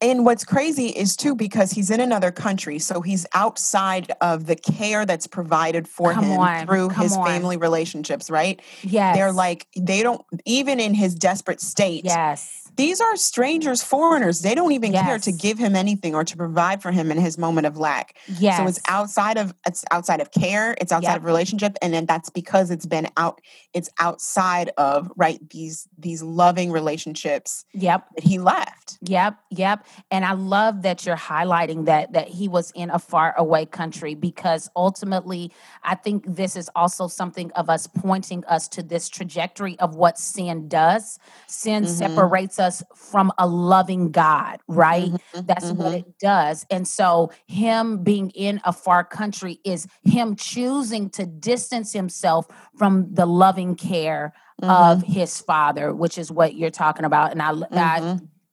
And 0.00 0.24
what's 0.24 0.44
crazy 0.44 0.86
is 0.88 1.16
too 1.16 1.34
because 1.34 1.70
he's 1.72 1.90
in 1.90 2.00
another 2.00 2.30
country, 2.30 2.78
so 2.78 3.00
he's 3.00 3.26
outside 3.34 4.12
of 4.20 4.46
the 4.46 4.56
care 4.56 5.04
that's 5.06 5.26
provided 5.26 5.86
for 5.88 6.12
Come 6.12 6.24
him 6.24 6.38
on, 6.40 6.66
through 6.66 6.88
come 6.90 7.02
his 7.02 7.16
on. 7.16 7.26
family 7.26 7.56
relationships, 7.56 8.30
right? 8.30 8.60
Yes. 8.82 9.16
They're 9.16 9.32
like 9.32 9.66
they 9.76 10.02
don't 10.02 10.22
even 10.44 10.80
in 10.80 10.94
his 10.94 11.14
desperate 11.14 11.60
state. 11.60 12.04
yes. 12.04 12.56
These 12.76 13.00
are 13.00 13.14
strangers, 13.16 13.82
foreigners. 13.82 14.40
They 14.40 14.54
don't 14.54 14.72
even 14.72 14.92
care 14.92 15.18
to 15.18 15.32
give 15.32 15.58
him 15.58 15.76
anything 15.76 16.14
or 16.14 16.24
to 16.24 16.36
provide 16.36 16.80
for 16.80 16.92
him 16.92 17.10
in 17.10 17.18
his 17.18 17.36
moment 17.36 17.66
of 17.66 17.76
lack. 17.76 18.16
Yes. 18.38 18.56
So 18.56 18.66
it's 18.66 18.80
outside 18.88 19.36
of 19.36 19.52
it's 19.66 19.84
outside 19.90 20.20
of 20.20 20.30
care, 20.30 20.74
it's 20.80 20.90
outside 20.90 21.10
Yep. 21.10 21.16
of 21.18 21.24
relationship, 21.24 21.76
and 21.82 21.92
then 21.92 22.06
that's 22.06 22.30
because 22.30 22.70
it's 22.70 22.86
been 22.86 23.08
out, 23.18 23.40
it's 23.74 23.90
outside 23.98 24.70
of 24.78 25.10
right 25.16 25.40
these 25.50 25.88
these 25.98 26.22
loving 26.22 26.70
relationships 26.72 27.66
Yep. 27.74 28.06
that 28.14 28.24
he 28.24 28.38
left. 28.38 28.98
Yep, 29.02 29.36
yep. 29.50 29.86
And 30.10 30.24
I 30.24 30.32
love 30.32 30.82
that 30.82 31.04
you're 31.04 31.16
highlighting 31.16 31.86
that 31.86 32.12
that 32.12 32.28
he 32.28 32.48
was 32.48 32.70
in 32.74 32.90
a 32.90 32.98
far 32.98 33.34
away 33.36 33.66
country 33.66 34.14
because 34.14 34.68
ultimately 34.76 35.52
I 35.82 35.94
think 35.96 36.24
this 36.26 36.56
is 36.56 36.70
also 36.76 37.08
something 37.08 37.50
of 37.52 37.68
us 37.68 37.86
pointing 37.86 38.44
us 38.46 38.68
to 38.68 38.82
this 38.82 39.08
trajectory 39.08 39.78
of 39.80 39.96
what 39.96 40.18
sin 40.18 40.68
does. 40.68 41.18
Sin 41.46 41.84
Mhm. 41.84 41.86
separates 41.86 42.58
us 42.58 42.82
from 42.94 43.32
a 43.38 43.46
loving 43.46 44.10
God, 44.12 44.60
right? 44.68 45.12
Mhm, 45.12 45.46
That's 45.46 45.72
what 45.72 45.92
mhm. 45.92 45.94
it 45.94 46.18
does. 46.18 46.64
And 46.70 46.86
so, 46.86 47.32
him 47.46 48.04
being 48.04 48.30
in 48.30 48.60
a 48.64 48.72
far 48.72 49.04
country 49.04 49.60
is 49.64 49.86
him 50.04 50.36
choosing 50.36 51.10
to 51.10 51.26
distance 51.26 51.92
himself 51.92 52.46
from 52.76 53.12
the 53.14 53.26
loving 53.26 53.74
care 53.74 54.32
of 54.68 55.02
Mhm, 55.02 55.02
his 55.02 55.40
father, 55.40 55.92
which 55.94 56.18
is 56.18 56.30
what 56.30 56.54
you're 56.54 56.70
talking 56.70 57.04
about. 57.04 57.32
And 57.32 57.42
I, 57.42 57.52
I. 57.76 58.02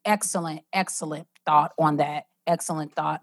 excellent, 0.08 0.62
excellent 0.74 1.28
thought 1.46 1.74
on 1.78 1.98
that. 1.98 2.24
Excellent 2.48 2.96
thought. 2.96 3.22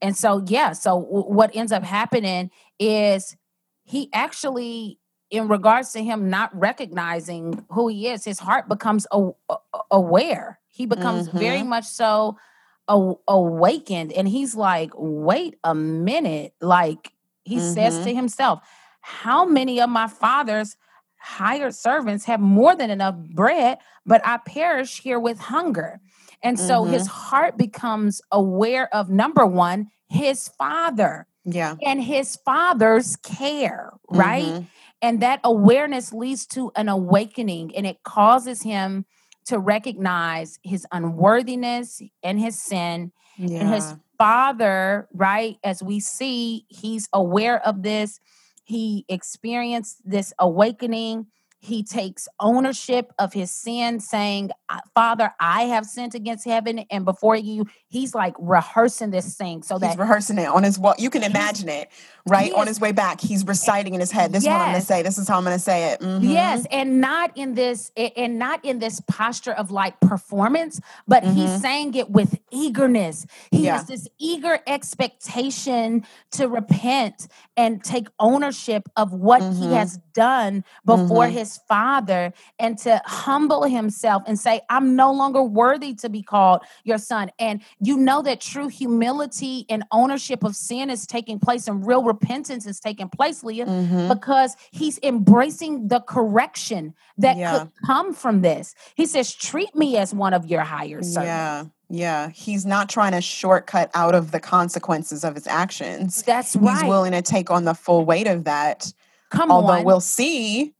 And 0.00 0.16
so, 0.16 0.42
yeah, 0.46 0.72
so 0.72 1.00
w- 1.00 1.26
what 1.26 1.54
ends 1.54 1.70
up 1.70 1.84
happening 1.84 2.50
is 2.80 3.36
he 3.84 4.08
actually, 4.12 4.98
in 5.30 5.46
regards 5.46 5.92
to 5.92 6.02
him 6.02 6.28
not 6.28 6.50
recognizing 6.58 7.64
who 7.70 7.86
he 7.88 8.08
is, 8.08 8.24
his 8.24 8.40
heart 8.40 8.68
becomes 8.68 9.06
a- 9.12 9.30
aware. 9.90 10.58
He 10.68 10.86
becomes 10.86 11.28
very 11.28 11.58
mm-hmm. 11.58 11.68
much 11.68 11.84
so 11.84 12.36
a- 12.88 13.14
awakened. 13.28 14.12
And 14.12 14.26
he's 14.26 14.56
like, 14.56 14.90
wait 14.96 15.56
a 15.62 15.74
minute. 15.74 16.54
Like 16.60 17.12
he 17.44 17.60
says 17.60 17.98
to 17.98 18.04
mm-hmm. 18.04 18.16
himself, 18.16 18.60
how 19.02 19.44
many 19.44 19.80
of 19.80 19.90
my 19.90 20.08
father's 20.08 20.76
hired 21.18 21.74
servants 21.74 22.24
have 22.24 22.40
more 22.40 22.74
than 22.74 22.90
enough 22.90 23.16
bread, 23.16 23.78
but 24.04 24.26
I 24.26 24.38
perish 24.38 25.00
here 25.00 25.20
with 25.20 25.38
hunger? 25.38 26.00
And 26.42 26.58
so 26.58 26.84
his 26.84 27.06
heart 27.06 27.56
becomes 27.56 28.20
aware 28.32 28.92
of 28.94 29.08
number 29.08 29.46
one, 29.46 29.90
his 30.08 30.48
father 30.48 31.26
Yeah. 31.44 31.76
and 31.82 32.02
his 32.02 32.36
father's 32.44 33.16
care, 33.16 33.92
right? 34.10 34.44
Mhm. 34.44 34.66
And 35.00 35.20
that 35.20 35.40
awareness 35.44 36.12
leads 36.12 36.46
to 36.48 36.70
an 36.76 36.88
awakening 36.88 37.74
and 37.76 37.86
it 37.86 38.02
causes 38.02 38.62
him 38.62 39.04
to 39.46 39.58
recognize 39.58 40.58
his 40.62 40.86
unworthiness 40.92 42.00
and 42.22 42.38
his 42.38 42.60
sin 42.60 43.12
Yeah. 43.36 43.60
and 43.60 43.74
his 43.74 43.94
father, 44.18 45.08
right? 45.12 45.56
As 45.64 45.82
we 45.82 45.98
see, 46.00 46.66
he's 46.68 47.08
aware 47.12 47.64
of 47.66 47.82
this. 47.82 48.20
He 48.64 49.04
experienced 49.08 49.98
this 50.04 50.32
awakening. 50.38 51.26
He 51.64 51.84
takes 51.84 52.26
ownership 52.40 53.12
of 53.20 53.32
his 53.32 53.52
sin, 53.52 54.00
saying, 54.00 54.50
Father, 54.96 55.32
I 55.38 55.62
have 55.66 55.86
sinned 55.86 56.12
against 56.16 56.44
heaven 56.44 56.80
and 56.90 57.04
before 57.04 57.36
you. 57.36 57.66
He's 57.86 58.16
like 58.16 58.34
rehearsing 58.40 59.10
this 59.10 59.36
thing 59.36 59.62
so 59.62 59.76
He's 59.76 59.82
that 59.82 59.98
rehearsing 59.98 60.38
it 60.38 60.48
on 60.48 60.64
his 60.64 60.76
walk. 60.76 61.00
You 61.00 61.08
can 61.08 61.22
imagine 61.22 61.68
it, 61.68 61.88
right? 62.26 62.46
he 62.46 62.52
On 62.52 62.66
his 62.66 62.80
way 62.80 62.90
back, 62.90 63.20
he's 63.20 63.46
reciting 63.46 63.94
in 63.94 64.00
his 64.00 64.10
head. 64.10 64.32
This 64.32 64.42
is 64.42 64.48
what 64.48 64.56
I'm 64.60 64.70
going 64.70 64.80
to 64.80 64.86
say. 64.86 65.02
This 65.02 65.18
is 65.18 65.28
how 65.28 65.36
I'm 65.38 65.44
going 65.44 65.54
to 65.54 65.62
say 65.62 65.92
it. 65.92 66.00
Mhm. 66.00 66.18
Yes, 66.22 66.66
and 66.72 67.00
not 67.00 67.30
in 67.36 67.54
this 67.54 67.92
and 67.96 68.40
not 68.40 68.64
in 68.64 68.80
this 68.80 69.00
posture 69.06 69.52
of 69.52 69.70
like 69.70 70.00
performance, 70.00 70.80
but 71.06 71.22
he's 71.22 71.50
Mhm. 71.50 71.60
saying 71.60 71.94
it 71.94 72.10
with 72.10 72.40
eagerness. 72.50 73.24
He 73.52 73.64
Yeah. 73.66 73.76
has 73.76 73.86
this 73.86 74.08
eager 74.18 74.58
expectation 74.66 76.04
to 76.32 76.48
repent 76.48 77.28
and 77.56 77.84
take 77.84 78.08
ownership 78.18 78.88
of 78.96 79.12
what 79.12 79.42
he 79.42 79.66
Mhm. 79.66 79.76
has 79.76 79.98
done 80.12 80.64
before 80.84 81.26
Mhm. 81.26 81.32
his 81.32 81.58
father 81.68 82.32
and 82.58 82.78
to 82.78 83.00
humble 83.04 83.64
himself 83.64 84.22
and 84.26 84.38
say, 84.38 84.60
I'm 84.70 84.96
no 84.96 85.12
longer 85.12 85.42
worthy 85.42 85.94
to 85.94 86.08
be 86.08 86.22
called 86.22 86.60
your 86.84 86.98
son. 86.98 87.30
And 87.38 87.60
you 87.80 87.96
know 87.96 88.22
that 88.22 88.40
true 88.40 88.68
humility 88.68 89.66
and 89.68 89.84
ownership 89.90 90.44
of 90.44 90.56
sin 90.56 90.90
is 90.90 91.06
taking 91.06 91.38
place 91.38 91.68
and 91.68 91.86
real 91.86 92.02
repentance 92.02 92.66
is 92.66 92.80
taking 92.80 93.08
place, 93.08 93.42
Leah 93.42 93.66
Mhm. 93.66 94.08
because 94.08 94.56
he's 94.70 94.98
embracing 95.02 95.88
the 95.88 96.00
correction 96.00 96.94
that 97.18 97.36
Yeah. 97.36 97.58
could 97.58 97.70
come 97.86 98.12
from 98.14 98.40
this. 98.42 98.74
He 98.94 99.06
says, 99.06 99.32
Treat 99.34 99.74
me 99.74 99.96
as 99.96 100.14
one 100.14 100.34
of 100.34 100.46
your 100.46 100.62
higher 100.62 101.02
servants. 101.02 101.26
Yeah. 101.26 101.64
Yeah. 101.88 102.28
He's 102.30 102.64
not 102.64 102.88
trying 102.88 103.12
to 103.12 103.20
shortcut 103.20 103.90
out 103.94 104.14
of 104.14 104.30
the 104.30 104.40
consequences 104.40 105.24
of 105.24 105.34
his 105.34 105.46
actions. 105.46 106.22
That's 106.22 106.54
He's 106.54 106.84
willing 106.84 107.12
to 107.12 107.20
take 107.22 107.50
on 107.50 107.64
the 107.64 107.74
full 107.74 108.04
weight 108.04 108.26
of 108.26 108.44
that. 108.44 108.92
Come 109.32 109.50
Although 109.50 109.78
on. 109.80 109.84
we'll 109.84 110.00
see 110.00 110.74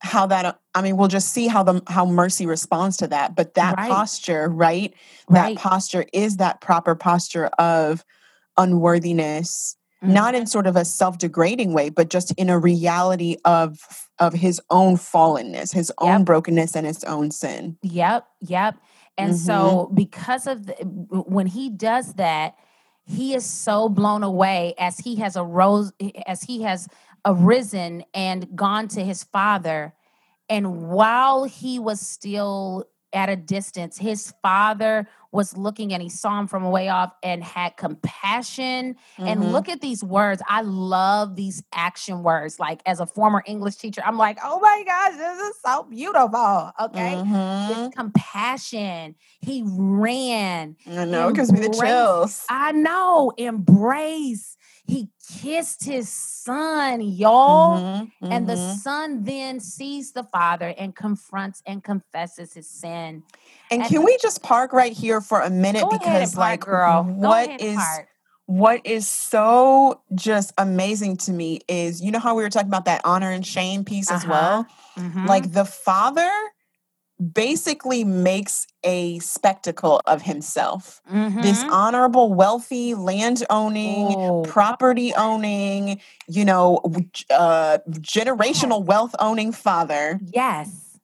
how 0.00 0.26
that 0.26 0.60
I 0.74 0.82
mean 0.82 0.96
we'll 0.96 1.08
just 1.08 1.32
see 1.32 1.48
how 1.48 1.62
the 1.62 1.82
how 1.88 2.04
mercy 2.04 2.46
responds 2.46 2.96
to 2.98 3.06
that. 3.08 3.34
But 3.34 3.54
that 3.54 3.76
Right. 3.76 3.88
posture, 3.90 4.48
right? 4.48 4.92
That 5.28 5.42
right. 5.44 5.56
posture 5.58 6.04
is 6.12 6.36
that 6.36 6.60
proper 6.60 6.94
posture 6.94 7.46
of 7.58 8.04
unworthiness 8.56 9.76
not 10.02 10.34
Mhm. 10.34 10.38
in 10.38 10.46
sort 10.46 10.66
of 10.66 10.76
a 10.76 10.84
self-degrading 10.84 11.72
way 11.72 11.88
but 11.90 12.08
just 12.08 12.32
in 12.32 12.50
a 12.50 12.58
reality 12.58 13.36
of 13.44 13.80
of 14.18 14.32
his 14.32 14.60
own 14.70 14.96
fallenness 14.96 15.72
his 15.72 15.92
own 15.98 16.24
brokenness 16.24 16.74
and 16.76 16.86
his 16.86 17.02
own 17.04 17.30
sin 17.30 17.76
Yep, 17.82 18.26
yep. 18.40 18.76
And 19.16 19.32
Mhm. 19.32 19.36
so 19.36 19.90
because 19.94 20.46
of 20.46 20.66
the, 20.66 20.74
when 20.84 21.46
he 21.46 21.70
does 21.70 22.14
that, 22.14 22.54
he 23.04 23.34
is 23.34 23.44
so 23.44 23.88
blown 23.88 24.22
away 24.22 24.74
as 24.78 24.98
he 24.98 25.16
has 25.16 25.36
arose 25.36 25.92
as 26.26 26.42
he 26.42 26.62
has 26.62 26.88
arisen 27.28 28.04
and 28.14 28.56
gone 28.56 28.88
to 28.88 29.04
his 29.04 29.22
father. 29.24 29.94
And 30.48 30.88
while 30.88 31.44
he 31.44 31.78
was 31.78 32.00
still 32.00 32.86
at 33.12 33.28
a 33.30 33.36
distance, 33.36 33.96
his 33.98 34.34
father 34.42 35.06
was 35.32 35.56
looking 35.56 35.92
and 35.94 36.02
he 36.02 36.08
saw 36.10 36.38
him 36.40 36.46
from 36.46 36.70
way 36.70 36.88
off 36.88 37.12
and 37.22 37.42
had 37.42 37.76
compassion. 37.76 38.96
And 39.18 39.40
Mhm. 39.40 39.52
look 39.52 39.68
at 39.68 39.80
these 39.80 40.02
words. 40.04 40.42
I 40.48 40.60
love 40.62 41.36
these 41.36 41.62
action 41.72 42.22
words. 42.22 42.58
Like 42.58 42.80
as 42.86 43.00
a 43.00 43.06
former 43.06 43.42
English 43.46 43.76
teacher, 43.76 44.02
I'm 44.04 44.18
like, 44.18 44.38
oh 44.42 44.58
my 44.60 44.82
gosh, 44.86 45.16
this 45.16 45.38
is 45.50 45.54
so 45.64 45.84
beautiful. 45.84 46.72
Okay. 46.80 47.22
Mhm. 47.24 47.70
It's 47.70 47.94
compassion. 47.96 49.14
He 49.40 49.62
ran. 49.66 50.76
I 50.86 51.04
know 51.06 51.28
it 51.28 51.36
gives 51.36 51.52
me 51.52 51.60
the 51.60 51.70
chills 51.70 52.44
I 52.50 52.72
know. 52.72 53.32
Embrace. 53.36 54.56
He 54.88 55.10
kissed 55.40 55.84
his 55.84 56.08
son, 56.08 57.00
y'all. 57.02 57.78
Mhm, 57.78 58.10
And 58.22 58.48
the 58.48 58.54
mhm. 58.54 58.78
son 58.82 59.22
then 59.24 59.60
sees 59.60 60.12
the 60.12 60.24
father 60.24 60.74
and 60.78 60.96
confronts 60.96 61.62
and 61.66 61.84
confesses 61.84 62.54
his 62.54 62.68
sin. 62.68 63.22
and 63.70 63.82
and- 63.82 63.90
can 63.90 64.02
we 64.02 64.16
just 64.22 64.42
park 64.42 64.72
right 64.72 64.94
here 64.94 65.20
for 65.20 65.42
a 65.42 65.50
minute 65.50 65.82
Go 65.82 65.88
ahead 65.90 66.22
and 66.22 66.32
because 66.32 66.34
park, 66.34 66.66
like 66.66 66.66
what 67.16 67.20
go 67.20 67.32
ahead 67.32 67.60
is. 67.60 67.76
Park. 67.76 68.08
What 68.46 68.80
is 68.86 69.06
so 69.06 70.00
just 70.14 70.54
amazing 70.56 71.18
to 71.18 71.32
me 71.32 71.60
is 71.68 72.00
you 72.00 72.10
know 72.10 72.18
how 72.18 72.34
we 72.34 72.42
were 72.42 72.48
talking 72.48 72.68
about 72.70 72.86
that 72.86 73.02
honor 73.04 73.30
and 73.30 73.44
shame 73.46 73.84
piece 73.84 74.10
as 74.10 74.24
Uh-huh. 74.24 74.30
well 74.32 74.66
Mhm. 74.96 75.26
like 75.28 75.52
the 75.52 75.66
father 75.66 76.30
basically 77.18 78.04
makes 78.04 78.66
a 78.84 79.18
spectacle 79.18 80.00
of 80.06 80.22
himself 80.22 81.00
this 81.40 81.62
Mhm. 81.64 81.70
honorable 81.72 82.32
wealthy 82.32 82.94
land 82.94 83.44
owning 83.50 84.14
Oh, 84.16 84.42
property 84.46 85.12
owning 85.14 86.00
you 86.28 86.44
know 86.44 86.80
uh 87.30 87.78
generational 87.90 88.84
wealth 88.84 89.14
owning 89.18 89.50
father 89.52 90.20
yes. 90.32 90.98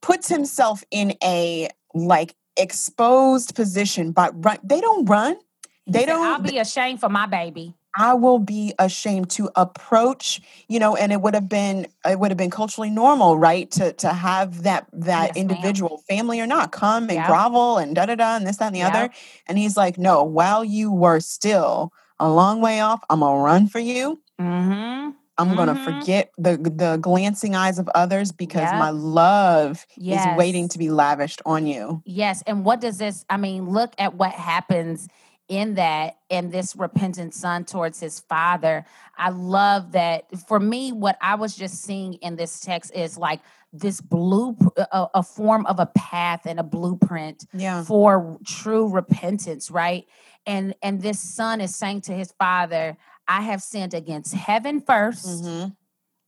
puts 0.00 0.28
himself 0.28 0.82
in 0.90 1.14
a 1.22 1.68
like 1.94 2.34
exposed 2.56 3.54
position 3.54 4.12
but 4.12 4.32
run, 4.44 4.58
they 4.64 4.80
don't 4.80 5.04
run 5.06 5.36
He 5.84 5.92
they 5.92 6.00
said, 6.00 6.06
don't 6.06 6.26
I'll 6.26 6.40
be 6.40 6.58
ashamed 6.58 7.00
for 7.00 7.08
my 7.08 7.26
baby. 7.26 7.74
I 7.96 8.14
will 8.14 8.38
be 8.38 8.72
ashamed 8.78 9.30
to 9.30 9.50
approach, 9.56 10.40
you 10.68 10.78
know, 10.78 10.94
and 10.96 11.12
it 11.12 11.20
would 11.20 11.34
have 11.34 11.48
been 11.48 11.86
it 12.08 12.18
would 12.20 12.30
have 12.30 12.38
been 12.38 12.50
culturally 12.50 12.90
normal, 12.90 13.36
right? 13.38 13.70
To 13.72 13.92
to 13.94 14.08
have 14.10 14.62
that 14.62 14.86
that 14.92 15.26
Yes, 15.28 15.36
ma'am. 15.36 15.50
individual, 15.50 16.02
family 16.08 16.40
or 16.40 16.46
not, 16.46 16.72
come 16.72 17.08
and 17.10 17.24
grovel 17.24 17.78
and 17.78 17.94
da 17.94 18.06
da 18.06 18.14
da 18.14 18.36
and 18.36 18.46
this, 18.46 18.58
that, 18.58 18.66
and 18.66 18.76
the 18.76 18.82
other. 18.82 19.10
And 19.48 19.58
he's 19.58 19.76
like, 19.76 19.98
No, 19.98 20.22
while 20.22 20.64
you 20.64 20.92
were 20.92 21.20
still 21.20 21.92
a 22.18 22.30
long 22.30 22.60
way 22.60 22.80
off, 22.80 23.00
I'm 23.10 23.20
gonna 23.20 23.42
run 23.42 23.66
for 23.66 23.80
you. 23.80 24.20
Mm-hmm. 24.40 25.10
I'm 25.38 25.54
gonna 25.56 25.74
Mhm. 25.74 25.78
forget 25.84 26.30
the 26.38 26.56
the 26.58 26.98
glancing 27.00 27.54
eyes 27.56 27.78
of 27.78 27.88
others 27.94 28.30
because 28.30 28.70
Yep. 28.72 28.78
my 28.78 28.90
love 28.90 29.86
Yes. 29.96 30.26
is 30.26 30.36
waiting 30.36 30.68
to 30.68 30.78
be 30.78 30.90
lavished 30.90 31.40
on 31.46 31.66
you. 31.66 32.02
Yes. 32.04 32.42
And 32.46 32.64
what 32.64 32.80
does 32.80 32.98
this, 32.98 33.24
I 33.30 33.36
mean, 33.38 33.68
look 33.70 33.94
at 33.98 34.14
what 34.14 34.32
happens 34.32 35.08
in 35.50 35.74
that, 35.74 36.16
in 36.30 36.50
this 36.50 36.76
repentant 36.76 37.34
son 37.34 37.64
towards 37.64 37.98
his 37.98 38.20
father. 38.20 38.86
I 39.18 39.30
love 39.30 39.92
that. 39.92 40.24
For 40.48 40.60
me, 40.60 40.92
what 40.92 41.18
I 41.20 41.34
was 41.34 41.56
just 41.56 41.82
seeing 41.82 42.14
in 42.14 42.36
this 42.36 42.60
text 42.60 42.92
is 42.94 43.18
like 43.18 43.40
this 43.72 44.00
blue, 44.00 44.56
a, 44.76 45.08
a 45.16 45.22
form 45.24 45.66
of 45.66 45.80
a 45.80 45.86
path 45.86 46.46
and 46.46 46.60
a 46.60 46.62
blueprint 46.62 47.46
Yeah. 47.52 47.82
for 47.82 48.38
true 48.46 48.88
repentance, 48.88 49.70
right? 49.72 50.06
And 50.46 50.74
and 50.82 51.02
this 51.02 51.18
son 51.20 51.60
is 51.60 51.74
saying 51.74 52.02
to 52.02 52.12
his 52.12 52.32
father, 52.38 52.96
I 53.26 53.42
have 53.42 53.60
sinned 53.60 53.92
against 53.92 54.32
heaven 54.34 54.80
1st 54.80 55.26
Mhm, 55.44 55.76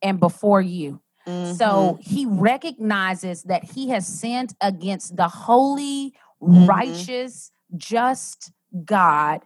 and 0.02 0.18
before 0.20 0.60
you. 0.60 1.00
mhm. 1.28 1.56
So 1.56 1.98
he 2.00 2.26
recognizes 2.26 3.44
that 3.44 3.62
he 3.64 3.88
has 3.90 4.06
sinned 4.06 4.54
against 4.60 5.16
the 5.16 5.28
holy, 5.28 6.12
Mhm. 6.42 6.66
righteous, 6.68 7.52
just 7.76 8.50
God 8.84 9.42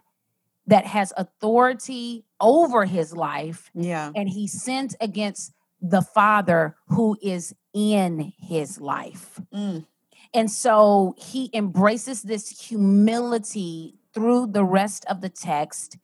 that 0.65 0.85
has 0.85 1.13
authority 1.15 2.25
over 2.39 2.85
his 2.85 3.15
life, 3.15 3.71
yeah. 3.73 4.11
and 4.15 4.29
he 4.29 4.47
sins 4.47 4.95
against 4.99 5.53
the 5.81 6.01
Father 6.01 6.75
who 6.87 7.17
is 7.21 7.55
in 7.73 8.33
his 8.37 8.81
life. 8.81 9.39
Mm, 9.53 9.85
And 10.33 10.51
so 10.51 11.15
he 11.17 11.49
embraces 11.53 12.23
this 12.23 12.49
humility 12.49 13.95
through 14.13 14.47
the 14.47 14.65
rest 14.65 15.05
of 15.05 15.21
the 15.21 15.29
text 15.29 15.97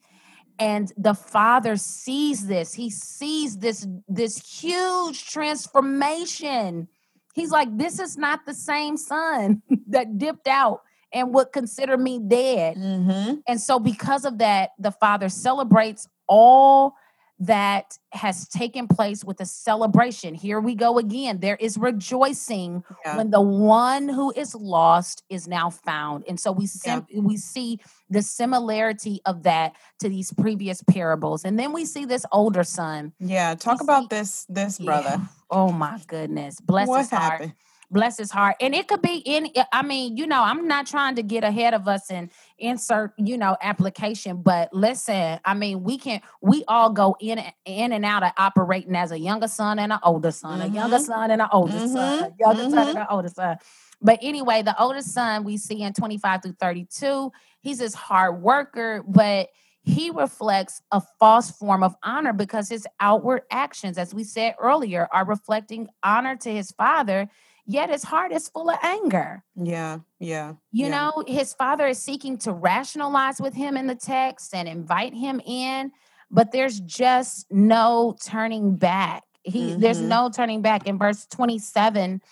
and 0.58 0.92
the 0.96 1.14
father 1.14 1.76
sees 1.76 2.46
this 2.46 2.74
he 2.74 2.90
sees 2.90 3.58
this 3.58 3.86
this 4.08 4.38
huge 4.60 5.26
transformation 5.26 6.88
he's 7.34 7.50
like 7.50 7.76
this 7.76 7.98
is 7.98 8.16
not 8.16 8.46
the 8.46 8.54
same 8.54 8.96
son 8.96 9.62
that 9.88 10.18
dipped 10.18 10.48
out 10.48 10.82
and 11.14 11.32
would 11.32 11.52
consider 11.52 11.96
me 11.96 12.18
dead 12.18 12.76
mhm. 12.76 13.40
and 13.46 13.60
so 13.60 13.78
because 13.78 14.24
of 14.24 14.38
that 14.38 14.70
the 14.78 14.90
father 14.90 15.28
celebrates 15.28 16.08
all 16.28 16.94
that 17.40 17.98
has 18.12 18.48
taken 18.48 18.86
place 18.86 19.24
with 19.24 19.40
a 19.40 19.44
celebration 19.46 20.34
here 20.34 20.60
we 20.60 20.74
go 20.74 20.98
again 20.98 21.40
there 21.40 21.56
is 21.56 21.76
rejoicing 21.76 22.82
Yeah. 23.04 23.16
when 23.16 23.30
the 23.30 23.40
one 23.40 24.08
who 24.08 24.32
is 24.36 24.54
lost 24.54 25.24
is 25.28 25.48
now 25.48 25.68
found 25.70 26.24
and 26.28 26.38
so 26.38 26.52
we 26.52 26.66
sim- 26.66 27.06
we 27.12 27.36
see 27.36 27.80
the 28.08 28.22
similarity 28.22 29.20
of 29.26 29.42
that 29.42 29.72
to 30.00 30.08
these 30.08 30.32
previous 30.32 30.80
parables 30.82 31.44
and 31.44 31.58
then 31.58 31.72
we 31.72 31.84
see 31.84 32.04
this 32.04 32.24
older 32.30 32.62
son 32.62 33.12
Yeah, 33.18 33.54
talk 33.56 33.80
see- 33.80 33.84
about 33.84 34.10
this 34.10 34.46
this 34.48 34.78
brother. 34.78 35.16
Yeah. 35.18 35.26
oh 35.50 35.72
my 35.72 36.00
goodness 36.06 36.60
bless 36.60 36.86
what 36.88 37.00
his 37.00 37.10
heart 37.10 37.22
happened? 37.32 37.54
Bless 37.94 38.18
his 38.18 38.30
heart. 38.30 38.56
And 38.60 38.74
it 38.74 38.88
could 38.88 39.00
be 39.00 39.22
any 39.26 39.54
i 39.72 39.82
mean 39.82 40.16
you 40.16 40.26
know 40.26 40.42
i'm 40.42 40.68
not 40.68 40.86
trying 40.86 41.14
to 41.16 41.22
get 41.22 41.44
ahead 41.44 41.74
of 41.74 41.88
us 41.88 42.10
and 42.10 42.30
insert 42.58 43.12
you 43.16 43.38
know 43.38 43.56
application 43.62 44.42
but 44.42 44.72
listen 44.74 45.40
i 45.44 45.54
mean 45.54 45.82
we 45.84 45.96
can 45.98 46.20
we 46.42 46.64
all 46.68 46.90
go 46.90 47.16
in 47.20 47.40
in 47.64 47.92
and 47.92 48.04
out 48.04 48.22
of 48.22 48.32
operating 48.36 48.96
as 48.96 49.12
a 49.12 49.18
younger 49.18 49.48
son 49.48 49.78
and 49.78 49.92
an 49.92 50.00
older 50.02 50.30
son 50.32 50.60
a 50.60 50.66
younger 50.66 50.98
son 50.98 51.30
and 51.30 51.40
an 51.40 51.48
older 51.52 51.78
son 51.80 52.24
a 52.24 52.30
younger 52.38 52.64
son 52.64 52.88
and 52.88 52.98
Mhm. 52.98 53.00
an 53.00 53.06
older 53.10 53.28
son. 53.28 53.56
But 54.02 54.18
anyway, 54.22 54.62
the 54.62 54.80
oldest 54.82 55.12
son 55.14 55.44
we 55.44 55.56
see 55.56 55.80
in 55.82 55.92
25 55.94 56.42
through 56.42 56.56
32, 56.60 57.32
he's 57.62 57.78
this 57.78 57.94
hard 57.94 58.42
worker, 58.42 59.02
but 59.06 59.48
he 59.82 60.10
reflects 60.10 60.82
a 60.90 61.00
false 61.18 61.50
form 61.50 61.82
of 61.82 61.94
honor 62.02 62.32
because 62.32 62.68
his 62.68 62.86
outward 63.00 63.42
actions, 63.50 63.98
as 63.98 64.14
we 64.14 64.24
said 64.24 64.56
earlier, 64.60 65.08
are 65.12 65.24
reflecting 65.26 65.88
honor 66.02 66.36
to 66.36 66.50
his 66.50 66.70
father, 66.72 67.28
yet 67.66 67.90
his 67.90 68.04
heart 68.04 68.32
is 68.32 68.48
full 68.48 68.70
of 68.70 68.78
anger. 68.82 69.42
Yeah, 69.56 69.98
yeah. 70.18 70.54
You 70.72 70.86
yeah. 70.86 70.90
know, 70.90 71.24
his 71.26 71.54
father 71.54 71.86
is 71.86 71.98
seeking 72.02 72.38
to 72.38 72.52
rationalize 72.52 73.40
with 73.40 73.54
him 73.54 73.76
in 73.76 73.86
the 73.86 73.94
text 73.94 74.54
and 74.54 74.68
invite 74.68 75.14
him 75.14 75.40
in, 75.44 75.92
but 76.30 76.52
there's 76.52 76.80
just 76.80 77.46
no 77.50 78.16
turning 78.24 78.76
back. 78.76 79.22
He 79.42 79.74
there's 79.74 80.00
Mhm. 80.00 80.08
no 80.08 80.30
turning 80.30 80.62
back. 80.62 80.86
In 80.86 80.98
verse 80.98 81.26
27, 81.26 82.22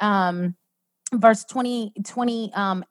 um, 0.00 0.56
verse 1.12 1.44
20 1.44 1.92
28 2.04 2.56
um, 2.56 2.84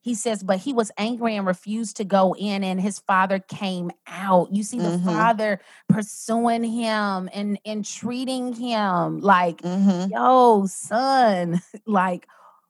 he 0.00 0.14
says 0.14 0.42
but 0.42 0.58
he 0.58 0.72
was 0.72 0.90
angry 0.96 1.36
and 1.36 1.46
refused 1.46 1.96
to 1.98 2.04
go 2.04 2.34
in 2.34 2.64
and 2.64 2.80
his 2.80 3.00
father 3.00 3.38
came 3.38 3.90
out 4.06 4.48
you 4.50 4.62
see 4.62 4.78
the 4.78 4.88
Mhm. 4.88 5.04
father 5.04 5.60
pursuing 5.88 6.64
him 6.64 7.28
and 7.34 7.58
and 7.64 7.84
treating 7.84 8.54
him 8.54 9.20
like 9.20 9.60
Mhm. 9.62 10.10
yo 10.10 10.66
son 10.66 11.60
like 11.86 12.26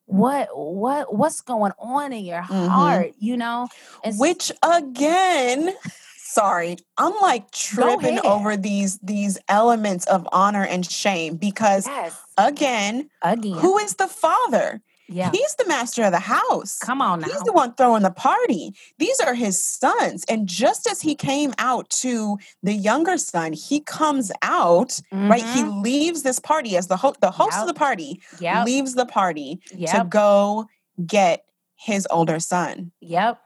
what 0.06 0.48
what 0.56 1.14
what's 1.14 1.40
going 1.40 1.72
on 1.78 2.12
in 2.12 2.24
your 2.24 2.42
Mhm. 2.42 2.68
heart 2.68 3.12
you 3.18 3.36
know 3.36 3.68
And 4.02 4.18
Which 4.18 4.50
again, 4.62 5.72
sorry, 6.16 6.78
I'm 6.96 7.14
like 7.20 7.50
tripping 7.52 8.18
over 8.20 8.56
these 8.56 8.98
these 8.98 9.38
elements 9.48 10.06
of 10.06 10.26
honor 10.32 10.64
and 10.64 10.84
shame 10.84 11.36
because 11.36 11.86
yes 11.86 12.16
again, 12.48 13.10
again 13.22 13.52
who 13.58 13.78
is 13.78 13.94
the 13.96 14.08
father? 14.08 14.82
yeah 15.08 15.30
He's 15.32 15.54
the 15.56 15.66
master 15.66 16.04
of 16.04 16.12
the 16.12 16.20
house. 16.20 16.78
come 16.78 17.02
on 17.02 17.20
now 17.20 17.26
He's 17.28 17.42
the 17.42 17.52
one 17.52 17.74
throwing 17.74 18.02
the 18.04 18.10
party. 18.12 18.74
These 18.98 19.18
are 19.20 19.34
his 19.34 19.62
sons. 19.64 20.24
And 20.28 20.46
just 20.46 20.86
as 20.88 21.00
he 21.00 21.14
came 21.16 21.52
out 21.58 21.90
to 22.04 22.38
the 22.62 22.72
younger 22.74 23.18
son, 23.18 23.52
he 23.52 23.80
comes 23.80 24.30
out, 24.42 25.00
right? 25.12 25.42
He 25.44 25.62
Mhm. 25.64 25.82
leaves 25.82 26.22
this 26.22 26.38
party 26.38 26.76
as 26.76 26.86
the, 26.86 26.96
ho- 26.96 27.14
the 27.20 27.30
host 27.32 27.54
Yep. 27.54 27.60
of 27.62 27.66
the 27.68 27.74
party, 27.74 28.20
yep 28.38 28.64
leaves 28.66 28.94
the 28.94 29.06
party 29.06 29.60
to 29.86 30.04
go 30.08 30.66
get 31.06 31.44
his 31.74 32.06
older 32.10 32.38
son. 32.40 32.92
yep 33.00 33.40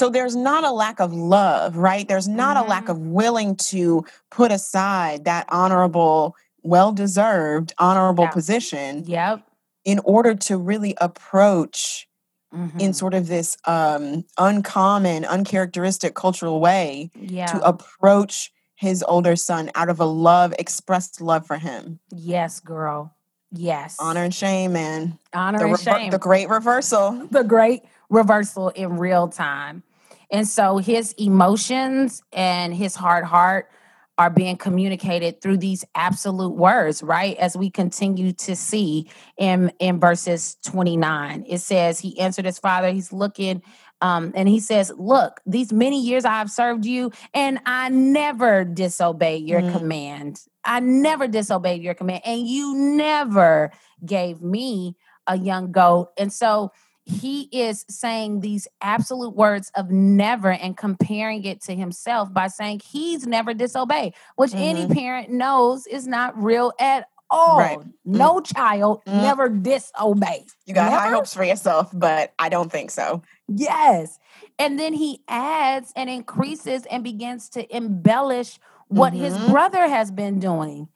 So 0.00 0.08
there's 0.08 0.34
not 0.34 0.64
a 0.64 0.72
lack 0.72 0.98
of 0.98 1.12
love, 1.12 1.76
right? 1.76 2.08
There's 2.08 2.26
not 2.26 2.56
a 2.56 2.62
lack 2.62 2.86
Mhm. 2.86 2.90
of 2.92 2.98
willing 3.20 3.56
to 3.72 4.04
put 4.30 4.50
aside 4.50 5.24
that 5.26 5.44
honorable, 5.50 6.34
well 6.62 6.92
deserved, 6.92 7.72
honorable 7.78 8.24
Yeah. 8.24 8.30
position 8.30 9.04
yep 9.06 9.42
in 9.84 9.98
order 10.04 10.34
to 10.34 10.56
really 10.56 10.94
approach 11.00 12.08
in 12.52 12.90
Mhm. 12.90 12.94
sort 12.94 13.14
of 13.14 13.28
this 13.28 13.56
um, 13.64 14.24
uncommon, 14.38 15.24
uncharacteristic 15.24 16.14
cultural 16.14 16.60
way 16.60 17.10
yeah 17.14 17.46
to 17.46 17.60
approach 17.66 18.52
his 18.74 19.02
older 19.08 19.36
son 19.36 19.70
out 19.74 19.88
of 19.88 19.98
a 20.00 20.04
love, 20.04 20.52
expressed 20.58 21.20
love 21.20 21.46
for 21.46 21.56
him. 21.56 21.98
Yes, 22.10 22.60
girl. 22.60 23.14
Yes. 23.52 23.96
Honor 24.00 24.24
and 24.24 24.34
shame, 24.34 24.72
man. 24.74 25.18
honor 25.32 25.58
The, 25.58 25.64
and 25.64 25.72
rever- 25.72 25.98
shame. 25.98 26.10
the 26.10 26.18
great 26.18 26.48
reversal. 26.48 27.26
the 27.30 27.44
great 27.44 27.82
reversal 28.10 28.68
in 28.70 28.98
real 28.98 29.28
time. 29.28 29.82
And 30.30 30.46
so 30.48 30.78
his 30.78 31.12
emotions 31.18 32.22
and 32.32 32.74
his 32.74 32.96
hard 32.96 33.24
heart 33.24 33.68
are 34.18 34.30
being 34.30 34.56
communicated 34.56 35.40
through 35.40 35.56
these 35.56 35.84
absolute 35.94 36.54
words, 36.54 37.02
right? 37.02 37.36
As 37.38 37.56
we 37.56 37.70
continue 37.70 38.32
to 38.34 38.54
see 38.54 39.08
in, 39.38 39.72
in 39.78 39.98
verses 39.98 40.56
29. 40.64 41.44
It 41.48 41.58
says, 41.58 41.98
He 41.98 42.18
answered 42.20 42.44
his 42.44 42.58
father, 42.58 42.90
he's 42.90 43.12
looking, 43.12 43.62
um, 44.00 44.32
and 44.34 44.48
he 44.48 44.60
says, 44.60 44.92
Look, 44.96 45.40
these 45.46 45.72
many 45.72 46.00
years 46.00 46.24
I 46.24 46.34
have 46.34 46.50
served 46.50 46.84
you, 46.84 47.10
and 47.32 47.58
I 47.64 47.88
never 47.88 48.64
disobeyed 48.64 49.46
your 49.46 49.62
Mm. 49.62 49.72
command. 49.72 50.40
I 50.64 50.80
never 50.80 51.26
disobeyed 51.26 51.82
your 51.82 51.94
command, 51.94 52.22
and 52.24 52.46
you 52.46 52.74
never 52.76 53.72
gave 54.04 54.42
me 54.42 54.96
a 55.26 55.36
young 55.38 55.72
goat. 55.72 56.10
And 56.18 56.32
so 56.32 56.72
he 57.04 57.48
is 57.52 57.84
saying 57.88 58.40
these 58.40 58.68
absolute 58.80 59.34
words 59.34 59.70
of 59.74 59.90
never 59.90 60.50
and 60.52 60.76
comparing 60.76 61.44
it 61.44 61.60
to 61.62 61.74
himself 61.74 62.32
by 62.32 62.46
saying 62.48 62.80
he's 62.84 63.26
never 63.26 63.54
disobeyed, 63.54 64.14
which 64.36 64.54
any 64.54 64.86
parent 64.86 65.30
knows 65.30 65.86
is 65.86 66.06
not 66.06 66.40
real 66.40 66.72
at 66.78 67.08
all. 67.28 67.58
Right. 67.58 67.78
No 68.04 68.40
child 68.40 69.00
Mm. 69.06 69.22
never 69.22 69.48
disobeys. 69.48 70.54
You 70.66 70.74
got 70.74 70.92
high 70.92 71.10
hopes 71.10 71.34
for 71.34 71.44
yourself, 71.44 71.90
but 71.92 72.32
I 72.38 72.48
don't 72.48 72.70
think 72.70 72.90
so. 72.90 73.22
Yes. 73.48 74.18
And 74.58 74.78
then 74.78 74.92
he 74.92 75.22
adds 75.28 75.92
and 75.96 76.08
increases 76.10 76.84
and 76.86 77.02
begins 77.02 77.48
to 77.50 77.74
embellish 77.76 78.60
what 78.88 79.12
his 79.14 79.38
Mhm. 79.38 79.50
brother 79.50 79.88
has 79.88 80.10
been 80.10 80.38
doing. 80.38 80.88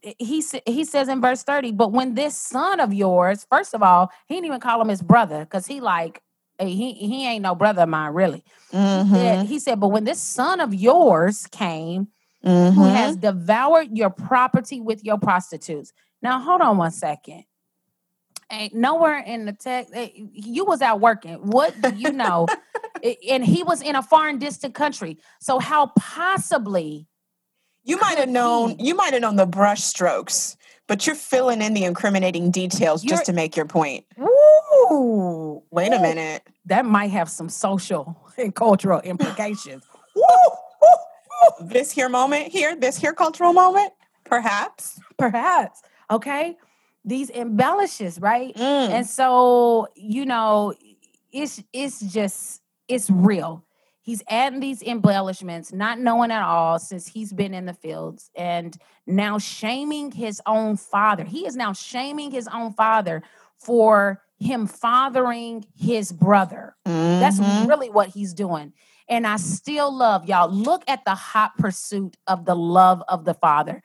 He, 0.00 0.42
he 0.66 0.84
says 0.84 1.08
in 1.08 1.20
verse 1.20 1.42
30, 1.42 1.72
but 1.72 1.92
when 1.92 2.14
this 2.14 2.36
son 2.36 2.80
of 2.80 2.94
yours, 2.94 3.46
first 3.50 3.74
of 3.74 3.82
all, 3.82 4.10
he 4.26 4.34
didn't 4.34 4.46
even 4.46 4.60
call 4.60 4.80
him 4.80 4.88
his 4.88 5.02
brother 5.02 5.40
because 5.40 5.66
he 5.66 5.80
like, 5.80 6.22
eh, 6.58 6.66
he, 6.66 6.92
he 6.94 7.26
ain't 7.26 7.42
no 7.42 7.54
brother 7.54 7.82
of 7.82 7.88
mine, 7.88 8.12
really. 8.14 8.44
He 8.70 8.76
Mhm. 8.76 9.10
said- 9.14 9.46
He 9.46 9.58
said, 9.58 9.80
but 9.80 9.88
when 9.88 10.04
this 10.04 10.20
son 10.20 10.60
of 10.60 10.72
yours 10.74 11.46
came, 11.48 12.08
who 12.42 12.50
Mhm. 12.50 12.92
has 12.92 13.16
devoured 13.16 13.96
your 13.96 14.10
property 14.10 14.80
with 14.80 15.02
your 15.04 15.18
prostitutes. 15.18 15.92
Now, 16.22 16.38
hold 16.40 16.60
on 16.60 16.76
one 16.78 16.90
second. 16.90 17.44
Ain't 18.50 18.74
nowhere 18.74 19.18
in 19.18 19.46
the 19.46 19.52
text. 19.54 19.92
eh, 19.94 20.10
You 20.14 20.64
was 20.64 20.82
out 20.82 21.00
working. 21.00 21.34
What 21.46 21.80
do 21.80 21.88
you 21.88 22.12
know? 22.12 22.46
Eh, 23.02 23.16
and 23.30 23.44
he 23.44 23.62
was 23.62 23.82
in 23.82 23.96
a 23.96 24.02
foreign, 24.02 24.38
distant 24.38 24.74
country. 24.74 25.18
So 25.40 25.58
how 25.58 25.88
possibly? 25.98 27.06
You 27.84 27.98
might 27.98 28.18
have 28.18 28.28
known 28.28 28.76
you 28.78 28.94
might 28.94 29.12
have 29.12 29.22
known 29.22 29.36
the 29.36 29.46
brush 29.46 29.82
strokes, 29.82 30.56
but 30.86 31.06
you're 31.06 31.16
filling 31.16 31.62
in 31.62 31.74
the 31.74 31.84
incriminating 31.84 32.50
details 32.50 33.04
You're- 33.04 33.16
just 33.16 33.26
to 33.26 33.32
make 33.32 33.56
your 33.56 33.66
point. 33.66 34.04
Woo! 34.16 35.62
Wait 35.70 35.92
a 35.92 36.00
minute. 36.00 36.42
That 36.66 36.86
might 36.86 37.10
have 37.10 37.30
some 37.30 37.48
social 37.48 38.16
and 38.38 38.54
cultural 38.54 39.00
implications. 39.00 39.84
This 41.60 41.92
here 41.92 42.08
moment 42.08 42.48
here, 42.48 42.74
this 42.74 42.96
here 42.96 43.12
cultural 43.12 43.52
moment, 43.52 43.92
perhaps. 44.24 44.98
Perhaps. 45.18 45.82
Okay. 46.10 46.56
These 47.04 47.30
embellishes, 47.30 48.18
right? 48.18 48.54
Mm. 48.54 48.88
And 48.90 49.06
so, 49.06 49.88
you 49.94 50.24
know, 50.24 50.72
it's 51.32 51.62
it's 51.72 52.00
just 52.00 52.62
it's 52.88 53.10
real. 53.10 53.62
He's 54.04 54.22
adding 54.28 54.60
these 54.60 54.82
embellishments, 54.82 55.72
not 55.72 55.98
knowing 55.98 56.30
at 56.30 56.42
all 56.42 56.78
since 56.78 57.08
he's 57.08 57.32
been 57.32 57.54
in 57.54 57.64
the 57.64 57.72
fields 57.72 58.30
and 58.36 58.76
now 59.06 59.38
shaming 59.38 60.12
his 60.12 60.42
own 60.44 60.76
father. 60.76 61.24
He 61.24 61.46
is 61.46 61.56
now 61.56 61.72
shaming 61.72 62.30
his 62.30 62.46
own 62.48 62.74
father 62.74 63.22
for 63.56 64.22
him 64.38 64.66
fathering 64.66 65.64
his 65.74 66.12
brother. 66.12 66.76
That's 67.18 67.40
Mhm. 67.40 67.66
really 67.66 67.88
what 67.88 68.08
he's 68.08 68.34
doing. 68.34 68.74
And 69.08 69.26
I 69.26 69.36
still 69.38 69.90
love 69.90 70.26
y'all. 70.26 70.50
Look 70.50 70.84
at 70.86 71.06
the 71.06 71.14
hot 71.14 71.56
pursuit 71.56 72.18
of 72.26 72.44
the 72.44 72.54
love 72.54 73.02
of 73.08 73.24
the 73.24 73.34
father. 73.34 73.82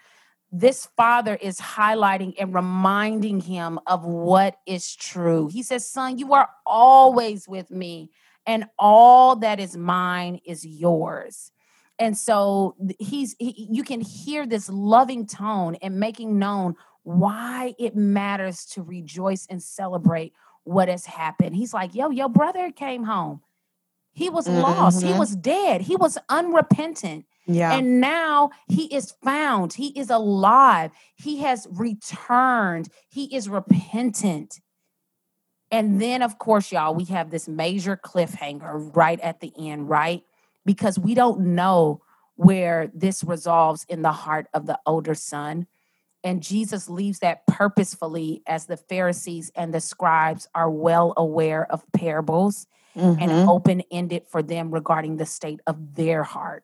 This 0.52 0.88
father 0.98 1.36
is 1.36 1.60
highlighting 1.60 2.34
and 2.38 2.54
reminding 2.54 3.40
him 3.40 3.80
of 3.88 4.04
what 4.04 4.58
is 4.66 4.96
true. 4.96 5.48
He 5.48 5.64
says, 5.64 5.88
Son, 5.88 6.18
you 6.18 6.34
are 6.34 6.50
always 6.66 7.48
with 7.48 7.72
me, 7.72 8.10
and 8.46 8.66
all 8.78 9.36
that 9.38 9.60
is 9.60 9.76
mine 9.78 10.40
is 10.46 10.66
yours. 10.66 11.52
And 11.98 12.18
so 12.18 12.76
he's 12.98 13.36
he, 13.40 13.68
you 13.72 13.84
can 13.84 14.00
hear 14.02 14.46
this 14.48 14.70
loving 14.70 15.26
tone 15.26 15.76
and 15.82 16.00
making 16.00 16.40
known 16.40 16.76
why 17.04 17.74
it 17.78 17.96
matters 17.96 18.66
to 18.68 18.82
rejoice 18.82 19.46
and 19.50 19.62
celebrate 19.62 20.34
what 20.64 20.88
has 20.88 21.06
happened. 21.06 21.56
He's 21.56 21.74
like, 21.74 21.96
yo, 21.96 22.10
your 22.10 22.30
brother 22.30 22.72
came 22.72 23.04
home. 23.04 23.42
He 24.14 24.30
was 24.30 24.48
lost. 24.48 25.02
He 25.02 25.10
Mhm. 25.12 25.20
was 25.20 25.36
dead. 25.36 25.82
He 25.82 25.96
was 25.96 26.18
unrepentant. 26.30 27.26
Yeah. 27.46 27.74
And 27.74 28.00
now 28.00 28.52
he 28.68 28.94
is 28.94 29.12
found. 29.24 29.74
He 29.74 29.88
is 29.98 30.10
alive. 30.10 30.92
He 31.16 31.38
has 31.40 31.68
returned. 31.72 32.90
He 33.10 33.34
is 33.36 33.50
repentant. 33.50 34.60
And 35.72 36.02
then, 36.02 36.22
of 36.22 36.40
course, 36.40 36.72
y'all, 36.72 36.96
we 36.96 37.06
have 37.06 37.30
this 37.30 37.48
major 37.48 37.96
cliffhanger 37.96 38.96
right 38.96 39.20
at 39.22 39.40
the 39.40 39.54
end, 39.58 39.90
right? 39.90 40.24
Because 40.66 40.98
we 40.98 41.14
don't 41.14 41.40
know 41.56 42.02
where 42.36 42.90
this 42.94 43.24
resolves 43.24 43.86
in 43.90 44.02
the 44.02 44.12
heart 44.12 44.48
of 44.54 44.66
the 44.66 44.80
older 44.86 45.14
son. 45.14 45.68
And 46.24 46.42
Jesus 46.42 46.90
leaves 46.90 47.20
that 47.20 47.46
purposefully 47.48 48.42
as 48.48 48.66
the 48.66 48.78
Pharisees 48.78 49.52
and 49.56 49.74
the 49.74 49.80
scribes 49.82 50.48
are 50.56 50.70
well 50.72 51.14
aware 51.18 51.72
of 51.72 51.84
parables 51.94 52.66
and 52.96 53.20
Mhm. 53.20 53.48
open 53.48 53.82
ended 53.92 54.28
for 54.28 54.42
them 54.42 54.72
regarding 54.72 55.18
the 55.18 55.26
state 55.26 55.62
of 55.68 55.96
their 55.96 56.24
heart 56.24 56.64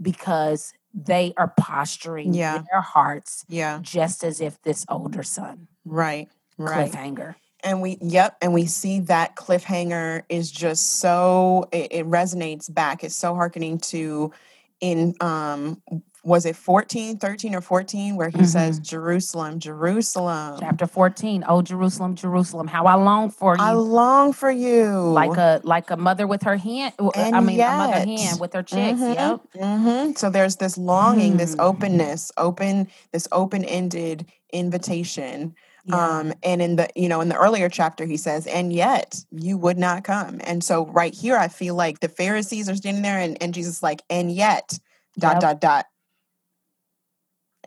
because 0.00 0.72
they 0.94 1.32
are 1.36 1.52
posturing 1.58 2.32
Yeah. 2.34 2.62
their 2.70 2.80
hearts 2.80 3.44
Yeah. 3.48 3.80
just 3.82 4.24
as 4.24 4.40
if 4.40 4.60
this 4.62 4.84
older 4.88 5.22
son 5.22 5.68
Right. 5.84 6.28
Right. 6.58 6.90
cliffhanger. 6.92 7.34
And 7.64 7.80
we, 7.80 7.96
yep, 8.00 8.36
and 8.42 8.52
we 8.52 8.66
see 8.66 9.00
that 9.00 9.36
cliffhanger 9.36 10.22
is 10.28 10.50
just 10.50 10.98
so 11.00 11.68
it, 11.72 11.92
it 11.92 12.06
resonates 12.10 12.72
back. 12.72 13.04
It's 13.04 13.14
so 13.14 13.34
hearkening 13.34 13.78
to 13.78 14.32
in 14.80 15.14
um 15.20 15.80
was 16.24 16.46
it 16.46 16.54
14, 16.54 17.18
13 17.18 17.54
or 17.54 17.60
14 17.60 18.16
where 18.16 18.28
he 18.28 18.44
says 18.44 18.78
Mhm. 18.78 18.82
Jerusalem, 18.84 19.58
Jerusalem. 19.58 20.56
Chapter 20.60 20.86
14. 20.86 21.44
Oh 21.48 21.62
Jerusalem, 21.62 22.14
Jerusalem, 22.16 22.66
how 22.68 22.86
I 22.86 22.94
long 22.94 23.30
for 23.30 23.56
you. 23.56 23.62
I 23.62 23.72
long 23.72 24.32
for 24.32 24.50
you. 24.50 24.90
Like 25.00 25.36
a 25.36 25.60
like 25.64 25.90
a 25.90 25.96
mother 25.96 26.26
with 26.26 26.42
her 26.42 26.56
hand. 26.56 26.94
uh, 26.98 27.10
I 27.14 27.30
and 27.30 27.46
mean 27.46 27.60
a 27.60 27.72
mother 27.72 27.98
yet, 28.06 28.08
hen 28.08 28.38
with 28.38 28.52
her 28.54 28.62
chicks. 28.62 29.00
mhm, 29.00 29.14
Yep. 29.14 29.40
mhm. 29.56 30.18
so 30.18 30.30
there's 30.30 30.56
this 30.56 30.76
longing, 30.78 31.36
this 31.36 31.54
Hmm. 31.54 31.60
openness, 31.60 32.30
open, 32.36 32.88
this 33.12 33.26
open-ended 33.32 34.26
invitation. 34.52 35.54
Yeah. 35.84 36.18
Um, 36.18 36.32
and 36.44 36.62
in 36.62 36.76
the, 36.76 36.88
you 36.94 37.08
know, 37.08 37.20
in 37.20 37.28
the 37.28 37.36
earlier 37.36 37.68
chapter, 37.68 38.04
he 38.04 38.16
says, 38.16 38.46
and 38.46 38.72
yet 38.72 39.24
you 39.32 39.58
would 39.58 39.78
not 39.78 40.04
come. 40.04 40.40
And 40.44 40.62
so 40.62 40.86
right 40.86 41.12
here, 41.12 41.36
I 41.36 41.48
feel 41.48 41.74
like 41.74 41.98
the 41.98 42.08
Pharisees 42.08 42.68
are 42.68 42.76
standing 42.76 43.02
there 43.02 43.18
and, 43.18 43.42
and 43.42 43.52
Jesus 43.52 43.82
like, 43.82 44.02
and 44.08 44.30
yet, 44.30 44.78
dot, 45.18 45.34
Yep. 45.34 45.40
dot, 45.40 45.60
dot. 45.60 45.86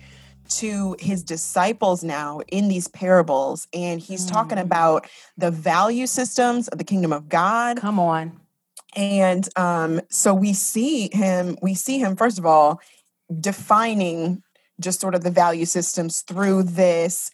to 0.50 0.96
his 1.00 1.24
disciples 1.24 2.04
now 2.04 2.42
in 2.48 2.68
these 2.68 2.88
parables. 2.88 3.68
And 3.74 4.00
he's 4.00 4.26
talking 4.26 4.58
Mm. 4.58 4.64
about 4.64 5.08
the 5.38 5.52
value 5.52 6.08
systems 6.08 6.68
of 6.70 6.78
the 6.78 6.84
kingdom 6.84 7.14
of 7.14 7.30
God. 7.30 7.78
Come 7.78 8.00
on. 8.00 8.40
And 8.96 9.48
um, 9.56 10.02
so 10.10 10.34
we 10.34 10.54
see 10.54 11.10
him, 11.14 11.58
we 11.62 11.74
see 11.74 12.00
him, 12.00 12.16
first 12.16 12.40
of 12.40 12.46
all, 12.46 12.80
defining 13.40 14.42
just 14.80 15.00
sort 15.00 15.16
of 15.16 15.24
the 15.24 15.32
value 15.32 15.66
systems 15.66 16.22
through 16.22 16.64
this 16.64 17.32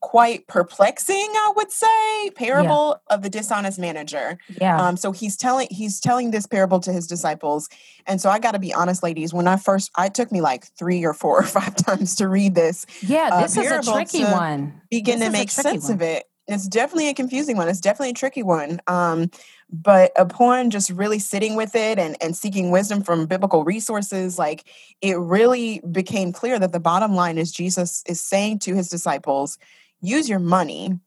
quite 0.00 0.46
perplexing, 0.46 1.16
I 1.16 1.52
would 1.56 1.70
say, 1.70 2.30
parable 2.34 3.00
of 3.08 3.22
the 3.22 3.30
dishonest 3.30 3.78
manager. 3.78 4.38
Yeah. 4.60 4.80
Um, 4.80 4.96
so 4.96 5.12
he's 5.12 5.36
telling 5.36 5.68
he's 5.70 6.00
telling 6.00 6.30
this 6.30 6.46
parable 6.46 6.80
to 6.80 6.92
his 6.92 7.06
disciples, 7.06 7.68
and 8.06 8.20
so 8.20 8.30
I 8.30 8.38
got 8.38 8.52
to 8.52 8.58
be 8.58 8.72
honest, 8.72 9.02
ladies. 9.02 9.32
When 9.34 9.46
I 9.46 9.56
first, 9.56 9.90
it 9.98 10.14
took 10.14 10.30
me 10.30 10.40
like 10.40 10.66
three 10.78 11.04
or 11.04 11.12
four 11.14 11.38
or 11.40 11.44
five 11.44 11.76
times 11.76 12.14
to 12.16 12.28
read 12.28 12.54
this, 12.54 12.86
yeah, 13.02 13.30
uh, 13.32 13.42
this 13.42 13.56
is 13.56 13.70
a 13.70 13.82
tricky 13.82 14.24
one. 14.24 14.80
begin 14.90 15.18
This 15.18 15.28
to 15.28 15.32
make 15.32 15.50
sense 15.50 15.84
one. 15.84 15.92
of 15.92 16.02
it. 16.02 16.24
It's 16.48 16.68
definitely 16.68 17.08
a 17.08 17.14
confusing 17.14 17.56
one. 17.56 17.68
It's 17.68 17.80
definitely 17.80 18.10
a 18.10 18.14
tricky 18.14 18.44
one. 18.44 18.80
Um, 18.86 19.30
but 19.68 20.12
upon 20.16 20.70
just 20.70 20.90
really 20.90 21.18
sitting 21.18 21.56
with 21.56 21.74
it 21.74 21.98
and, 21.98 22.16
and 22.20 22.36
seeking 22.36 22.70
wisdom 22.70 23.02
from 23.02 23.26
biblical 23.26 23.64
resources, 23.64 24.38
like 24.38 24.64
it 25.00 25.18
really 25.18 25.80
became 25.90 26.32
clear 26.32 26.58
that 26.60 26.70
the 26.72 26.78
bottom 26.78 27.14
line 27.14 27.36
is 27.36 27.50
Jesus 27.50 28.04
is 28.06 28.20
saying 28.20 28.60
to 28.60 28.74
his 28.74 28.88
disciples, 28.88 29.58
use 30.00 30.28
your 30.28 30.38
money 30.38 30.98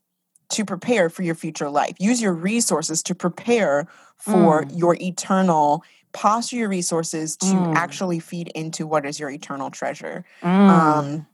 to 0.50 0.66
prepare 0.66 1.10
for 1.10 1.22
your 1.24 1.36
future 1.36 1.70
life. 1.70 1.96
Use 2.00 2.22
your 2.22 2.34
resources 2.34 3.04
to 3.04 3.16
prepare 3.16 3.88
for 4.18 4.64
Mm. 4.66 4.78
your 4.80 4.98
eternal 5.00 5.84
posture 6.12 6.56
your 6.58 6.70
resources 6.70 7.38
to 7.38 7.62
Mm. 7.62 7.74
actually 7.76 8.20
feed 8.20 8.48
into 8.56 8.88
what 8.88 9.06
is 9.06 9.20
your 9.20 9.30
eternal 9.30 9.70
treasure. 9.70 10.26
Mm. 10.42 10.70
Um, 10.70 11.28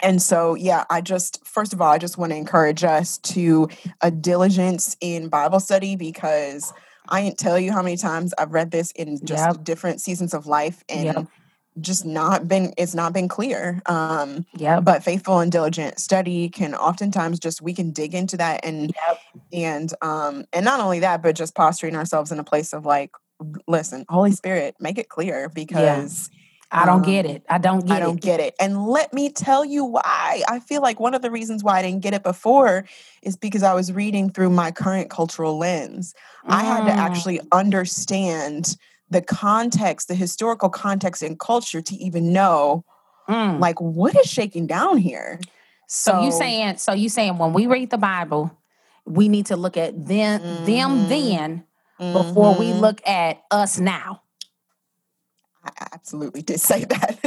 and 0.00 0.20
so, 0.20 0.54
yeah, 0.54 0.84
I 0.90 1.00
just, 1.00 1.40
first 1.46 1.72
of 1.72 1.80
all, 1.80 1.90
I 1.90 1.96
just 1.98 2.18
want 2.18 2.30
to 2.32 2.36
encourage 2.36 2.84
us 2.84 3.18
to 3.18 3.68
a 4.02 4.10
diligence 4.10 4.96
in 5.00 5.28
Bible 5.28 5.60
study 5.60 5.96
because 5.96 6.72
I 7.08 7.22
can't 7.22 7.38
tell 7.38 7.58
you 7.58 7.72
how 7.72 7.82
many 7.82 7.96
times 7.96 8.34
I've 8.36 8.52
read 8.52 8.70
this 8.70 8.90
in 8.92 9.18
just 9.24 9.46
Yep. 9.56 9.64
different 9.64 10.00
seasons 10.00 10.34
of 10.34 10.46
life 10.46 10.84
and 10.88 11.04
Yep. 11.04 11.26
Just 11.80 12.04
not 12.04 12.46
been, 12.48 12.72
it's 12.76 12.94
not 12.94 13.12
been 13.12 13.28
clear. 13.28 13.80
Um, 13.86 14.46
Yep. 14.56 14.84
but 14.84 15.02
faithful 15.02 15.38
and 15.40 15.50
diligent 15.50 15.98
study 15.98 16.48
can 16.48 16.74
oftentimes 16.74 17.38
just, 17.38 17.62
we 17.62 17.74
can 17.74 17.90
dig 17.92 18.14
into 18.14 18.36
that 18.36 18.64
and, 18.64 18.92
Yep. 19.08 19.20
and, 19.52 19.94
um, 20.02 20.44
and 20.52 20.64
not 20.64 20.80
only 20.80 21.00
that, 21.00 21.22
but 21.22 21.34
just 21.36 21.54
posturing 21.54 21.96
ourselves 21.96 22.30
in 22.32 22.38
a 22.38 22.44
place 22.44 22.72
of 22.72 22.84
like, 22.84 23.10
listen, 23.66 24.04
Holy 24.08 24.32
Spirit, 24.32 24.76
make 24.80 24.98
it 24.98 25.08
clear 25.08 25.48
because 25.48 26.30
I 26.70 26.86
don't 26.86 27.04
get 27.04 27.26
um, 27.26 27.32
it. 27.32 27.42
I 27.50 27.58
don't 27.58 27.84
get 27.86 27.96
I 27.96 28.00
don't 28.00 28.16
it. 28.16 28.22
get 28.22 28.40
it. 28.40 28.54
And 28.60 28.86
let 28.86 29.12
me 29.12 29.30
tell 29.30 29.64
you 29.64 29.84
why. 29.84 30.42
I 30.48 30.58
feel 30.60 30.80
like 30.80 31.00
one 31.00 31.14
of 31.14 31.20
the 31.22 31.30
reasons 31.30 31.62
why 31.62 31.78
I 31.78 31.82
didn't 31.82 32.00
get 32.00 32.14
it 32.14 32.22
before 32.22 32.84
is 33.22 33.36
because 33.36 33.62
I 33.62 33.74
was 33.74 33.92
reading 33.92 34.30
through 34.30 34.50
my 34.50 34.70
current 34.70 35.10
cultural 35.10 35.58
lens. 35.58 36.14
I 36.48 36.64
had 36.64 36.84
to 36.86 36.92
Mm. 36.92 36.96
actually 36.98 37.40
understand 37.52 38.76
the 39.12 39.20
context, 39.22 40.08
the 40.08 40.14
historical 40.14 40.70
context 40.70 41.22
and 41.22 41.38
culture 41.38 41.82
to 41.82 41.94
even 41.96 42.32
know 42.32 42.84
Mm. 43.28 43.60
like 43.60 43.80
what 43.80 44.16
is 44.16 44.26
shaking 44.28 44.66
down 44.66 44.96
here. 44.96 45.38
So 45.86 46.22
you 46.22 46.32
saying 46.32 46.78
so 46.78 46.92
you 46.92 47.08
saying 47.08 47.38
when 47.38 47.52
we 47.52 47.66
read 47.66 47.90
the 47.90 47.98
Bible, 47.98 48.50
we 49.04 49.28
need 49.28 49.46
to 49.46 49.56
look 49.56 49.76
at 49.76 50.06
them 50.06 50.64
them 50.64 51.04
Mhm. 51.04 51.08
then 51.08 51.64
before 52.12 52.54
we 52.54 52.72
Mhm. 52.72 52.80
look 52.80 53.00
at 53.06 53.42
us 53.50 53.78
now. 53.78 54.22
I 55.64 55.70
absolutely 55.92 56.42
did 56.42 56.60
say 56.60 56.84
that 56.84 57.20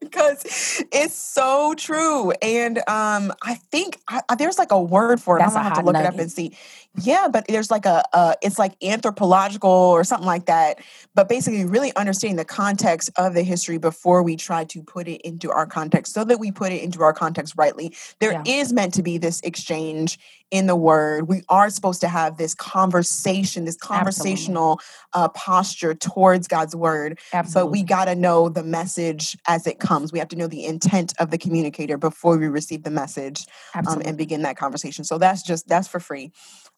because 0.00 0.42
it's 0.90 1.14
so 1.14 1.74
true. 1.74 2.30
And 2.40 2.78
um, 2.88 3.32
I 3.42 3.56
think 3.70 4.00
I, 4.08 4.22
there's 4.38 4.58
like 4.58 4.72
a 4.72 4.80
word 4.80 5.20
for 5.20 5.36
it. 5.36 5.40
That's 5.40 5.54
I'm 5.54 5.62
gonna 5.62 5.74
have 5.74 5.78
to 5.78 5.84
look 5.84 5.96
it 5.96 6.06
up 6.06 6.18
and 6.18 6.32
see. 6.32 6.56
Yeah, 7.00 7.28
but 7.30 7.46
there's 7.46 7.70
like 7.70 7.86
a, 7.86 8.02
uh, 8.12 8.34
it's 8.42 8.58
like 8.58 8.72
anthropological 8.82 9.70
or 9.70 10.02
something 10.04 10.26
like 10.26 10.46
that. 10.46 10.80
But 11.14 11.28
basically, 11.28 11.64
really 11.64 11.94
understanding 11.94 12.36
the 12.36 12.44
context 12.44 13.10
of 13.16 13.34
the 13.34 13.42
history 13.42 13.78
before 13.78 14.22
we 14.22 14.36
try 14.36 14.64
to 14.64 14.82
put 14.82 15.06
it 15.06 15.20
into 15.20 15.50
our 15.50 15.66
context, 15.66 16.12
so 16.12 16.24
that 16.24 16.40
we 16.40 16.50
put 16.50 16.72
it 16.72 16.82
into 16.82 17.02
our 17.02 17.12
context 17.12 17.54
rightly. 17.56 17.94
There 18.20 18.40
is 18.44 18.70
Yeah. 18.70 18.74
meant 18.74 18.94
to 18.94 19.02
be 19.02 19.18
this 19.18 19.40
exchange 19.42 20.18
in 20.50 20.66
the 20.66 20.74
word. 20.76 21.28
We 21.28 21.42
are 21.48 21.70
supposed 21.70 22.00
to 22.00 22.08
have 22.08 22.36
this 22.36 22.54
conversation, 22.54 23.64
this 23.64 23.76
conversational 23.76 24.80
uh, 25.12 25.28
posture 25.28 25.94
towards 25.94 26.48
God's 26.48 26.74
word 26.74 27.18
but 27.52 27.66
we 27.70 27.82
got 27.82 28.06
to 28.06 28.14
know 28.14 28.48
the 28.48 28.62
message 28.62 29.36
as 29.46 29.66
it 29.66 29.78
comes. 29.78 30.12
We 30.12 30.18
have 30.18 30.28
to 30.28 30.36
know 30.36 30.46
the 30.46 30.64
intent 30.64 31.12
of 31.18 31.30
the 31.30 31.38
communicator 31.38 31.98
before 31.98 32.38
we 32.38 32.48
receive 32.48 32.82
the 32.82 32.90
message 32.90 33.46
um, 33.74 34.00
and 34.04 34.16
begin 34.16 34.42
that 34.42 34.56
conversation. 34.56 35.04
So 35.04 35.18
that's 35.18 35.42
just 35.42 35.68
that's 35.68 35.88
for 35.88 36.00
free. 36.00 36.32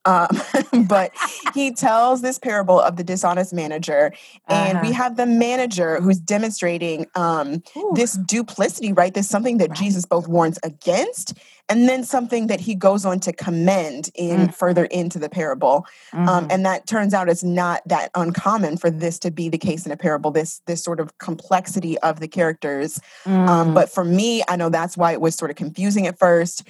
Um, 0.05 0.29
but 0.87 1.13
he 1.55 1.73
tells 1.73 2.23
this 2.23 2.39
parable 2.39 2.81
of 2.81 2.97
the 2.97 3.05
dishonest 3.05 3.53
manager, 3.53 4.13
and 4.49 4.81
we 4.81 4.89
Uh-huh. 4.89 4.93
have 4.93 5.17
the 5.17 5.27
manager 5.27 6.01
who's 6.01 6.19
demonstrating 6.19 7.07
um, 7.15 7.63
this 7.91 8.13
duplicity, 8.15 8.93
right? 8.93 9.13
This 9.15 9.29
something 9.29 9.59
that 9.59 9.71
right. 9.71 9.79
Jesus 9.79 10.05
both 10.07 10.27
warns 10.29 10.59
against, 10.63 11.35
and 11.69 11.89
then 11.89 12.05
something 12.05 12.47
that 12.49 12.61
he 12.61 12.75
goes 12.75 13.05
on 13.05 13.21
to 13.21 13.33
commend 13.33 14.11
in 14.15 14.49
Mm, 14.49 14.53
further 14.53 14.87
into 14.87 15.19
the 15.19 15.29
parable. 15.29 15.87
Um, 16.27 16.47
mhm, 16.47 16.51
and 16.51 16.65
that 16.67 16.87
turns 16.87 17.15
out 17.15 17.29
it's 17.29 17.45
not 17.45 17.83
that 17.87 18.11
uncommon 18.15 18.77
for 18.79 18.91
this 18.91 19.19
to 19.21 19.31
be 19.31 19.49
the 19.49 19.59
case 19.59 19.87
in 19.87 19.93
a 19.93 19.97
parable 19.97 20.31
this 20.31 20.61
this 20.67 20.83
sort 20.83 21.01
of 21.01 21.17
complexity 21.19 21.99
of 22.01 22.21
the 22.21 22.29
characters. 22.29 23.01
Um, 23.47 23.71
mm, 23.71 23.75
but 23.75 23.91
for 23.93 24.05
me 24.05 24.43
i 24.49 24.57
know 24.57 24.69
that's 24.69 24.97
why 24.97 25.13
it 25.13 25.21
was 25.21 25.35
sort 25.35 25.51
of 25.51 25.57
confusing 25.57 26.07
at 26.07 26.19
first 26.19 26.65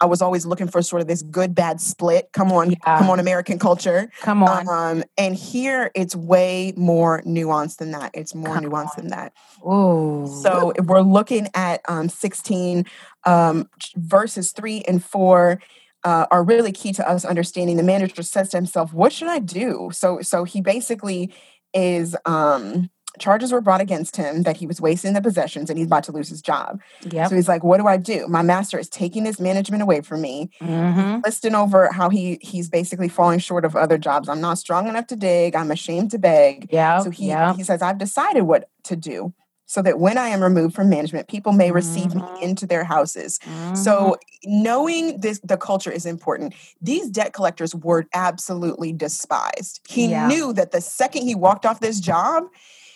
I 0.00 0.06
was 0.06 0.20
always 0.20 0.44
looking 0.44 0.68
for 0.68 0.82
sort 0.82 1.02
of 1.02 1.08
this 1.08 1.22
good 1.22 1.54
bad 1.54 1.80
split. 1.80 2.30
Come 2.32 2.52
on, 2.52 2.72
Yeah. 2.72 2.98
come 2.98 3.10
on, 3.10 3.20
American 3.20 3.58
culture. 3.58 4.10
Come 4.20 4.42
on. 4.42 4.68
Um, 4.68 5.04
and 5.16 5.34
here 5.34 5.90
it's 5.94 6.14
way 6.16 6.72
more 6.76 7.22
nuanced 7.22 7.76
than 7.78 7.92
that. 7.92 8.10
It's 8.14 8.34
more 8.34 8.54
Come 8.54 8.64
nuanced 8.64 8.96
than 8.96 9.08
that. 9.08 9.32
Ooh. 9.66 10.26
So 10.42 10.72
we're 10.82 11.00
looking 11.00 11.48
at 11.54 11.80
um, 11.88 12.08
16 12.08 12.84
um, 13.24 13.68
verses 13.96 14.52
3 14.52 14.82
and 14.82 15.02
4 15.04 15.60
uh, 16.04 16.26
are 16.30 16.44
really 16.44 16.72
key 16.72 16.92
to 16.92 17.08
us 17.08 17.24
understanding 17.24 17.76
the 17.76 17.82
manager 17.82 18.22
says 18.22 18.50
to 18.50 18.56
himself 18.58 18.92
what 18.92 19.10
should 19.10 19.28
i 19.28 19.38
do 19.38 19.88
so 19.90 20.20
so 20.20 20.44
he 20.44 20.60
basically 20.60 21.32
is 21.72 22.14
um 22.26 22.90
charges 23.18 23.52
were 23.52 23.60
brought 23.60 23.80
against 23.80 24.16
him 24.16 24.42
that 24.42 24.56
he 24.56 24.66
was 24.66 24.80
wasting 24.80 25.12
the 25.12 25.20
possessions 25.22 25.70
and 25.70 25.78
he's 25.78 25.86
about 25.86 26.04
to 26.04 26.12
lose 26.12 26.28
his 26.28 26.42
job 26.42 26.80
Yep. 27.10 27.28
so 27.30 27.36
he's 27.36 27.48
like 27.48 27.62
what 27.64 27.78
do 27.78 27.86
i 27.86 27.96
do 27.96 28.26
my 28.28 28.42
master 28.42 28.78
is 28.78 28.88
taking 28.88 29.24
this 29.24 29.38
management 29.38 29.82
away 29.82 30.00
from 30.00 30.20
me 30.20 30.50
mm-hmm. 30.60 31.20
listing 31.24 31.54
over 31.54 31.90
how 31.92 32.08
he 32.10 32.38
he's 32.40 32.68
basically 32.68 33.08
falling 33.08 33.38
short 33.38 33.64
of 33.64 33.76
other 33.76 33.98
jobs 33.98 34.28
i'm 34.28 34.40
not 34.40 34.58
strong 34.58 34.88
enough 34.88 35.06
to 35.06 35.16
dig 35.16 35.54
i'm 35.54 35.70
ashamed 35.70 36.10
to 36.10 36.18
beg 36.18 36.68
Yeah. 36.70 36.98
so 37.00 37.10
he, 37.10 37.28
yep. 37.28 37.56
he 37.56 37.62
says, 37.62 37.82
I've 37.82 37.98
decided 37.98 38.42
what 38.42 38.68
to 38.84 38.96
do 38.96 39.32
so 39.66 39.80
that 39.80 39.98
when 39.98 40.18
I 40.18 40.28
am 40.28 40.42
removed 40.42 40.74
from 40.74 40.90
management, 40.90 41.26
people 41.26 41.52
may 41.52 41.72
receive 41.72 42.08
Mhm. 42.12 42.34
me 42.36 42.42
into 42.42 42.66
their 42.66 42.84
houses. 42.84 43.38
Mhm. 43.38 43.76
So 43.76 44.16
knowing 44.44 45.20
this 45.20 45.40
the 45.42 45.56
culture 45.56 45.90
is 45.90 46.04
important. 46.04 46.54
These 46.82 47.08
debt 47.08 47.32
collectors 47.32 47.74
were 47.74 48.04
absolutely 48.12 48.92
despised. 48.92 49.80
He 49.88 50.08
Yeah. 50.08 50.28
knew 50.28 50.52
that 50.52 50.70
the 50.72 50.82
second 50.82 51.22
he 51.22 51.34
walked 51.34 51.64
off 51.64 51.80
this 51.80 51.98
job, 51.98 52.44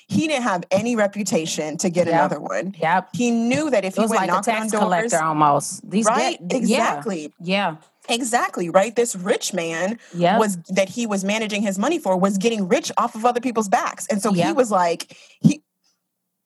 he 0.09 0.26
didn't 0.26 0.42
have 0.44 0.64
any 0.70 0.96
reputation 0.96 1.76
to 1.78 1.90
get 1.90 2.06
Yep. 2.06 2.14
another 2.14 2.40
one. 2.40 2.74
Yep. 2.78 3.11
He 3.12 3.30
knew 3.30 3.68
that 3.70 3.84
if 3.84 3.94
he 3.94 4.00
was 4.00 4.11
went 4.11 4.22
like 4.22 4.30
a 4.30 4.32
knocking 4.32 4.54
on 4.54 4.68
doors, 4.68 4.82
collector 4.82 5.22
almost. 5.22 5.88
These 5.88 6.06
right? 6.06 6.38
yeah. 6.40 6.56
Exactly. 6.56 7.32
Yeah. 7.40 7.76
Exactly, 8.09 8.70
right? 8.70 8.96
This 8.96 9.14
rich 9.14 9.52
man 9.52 9.98
Yeah. 10.14 10.38
was 10.38 10.56
that 10.70 10.88
he 10.88 11.06
was 11.06 11.24
managing 11.24 11.61
his 11.61 11.78
money 11.78 11.98
for 11.98 12.16
was 12.16 12.38
getting 12.38 12.66
rich 12.66 12.90
off 12.96 13.14
of 13.14 13.26
other 13.26 13.40
people's 13.40 13.68
backs. 13.68 14.06
And 14.06 14.22
so 14.22 14.32
he 14.32 14.50
was 14.52 14.70
like, 14.70 15.14
he 15.40 15.62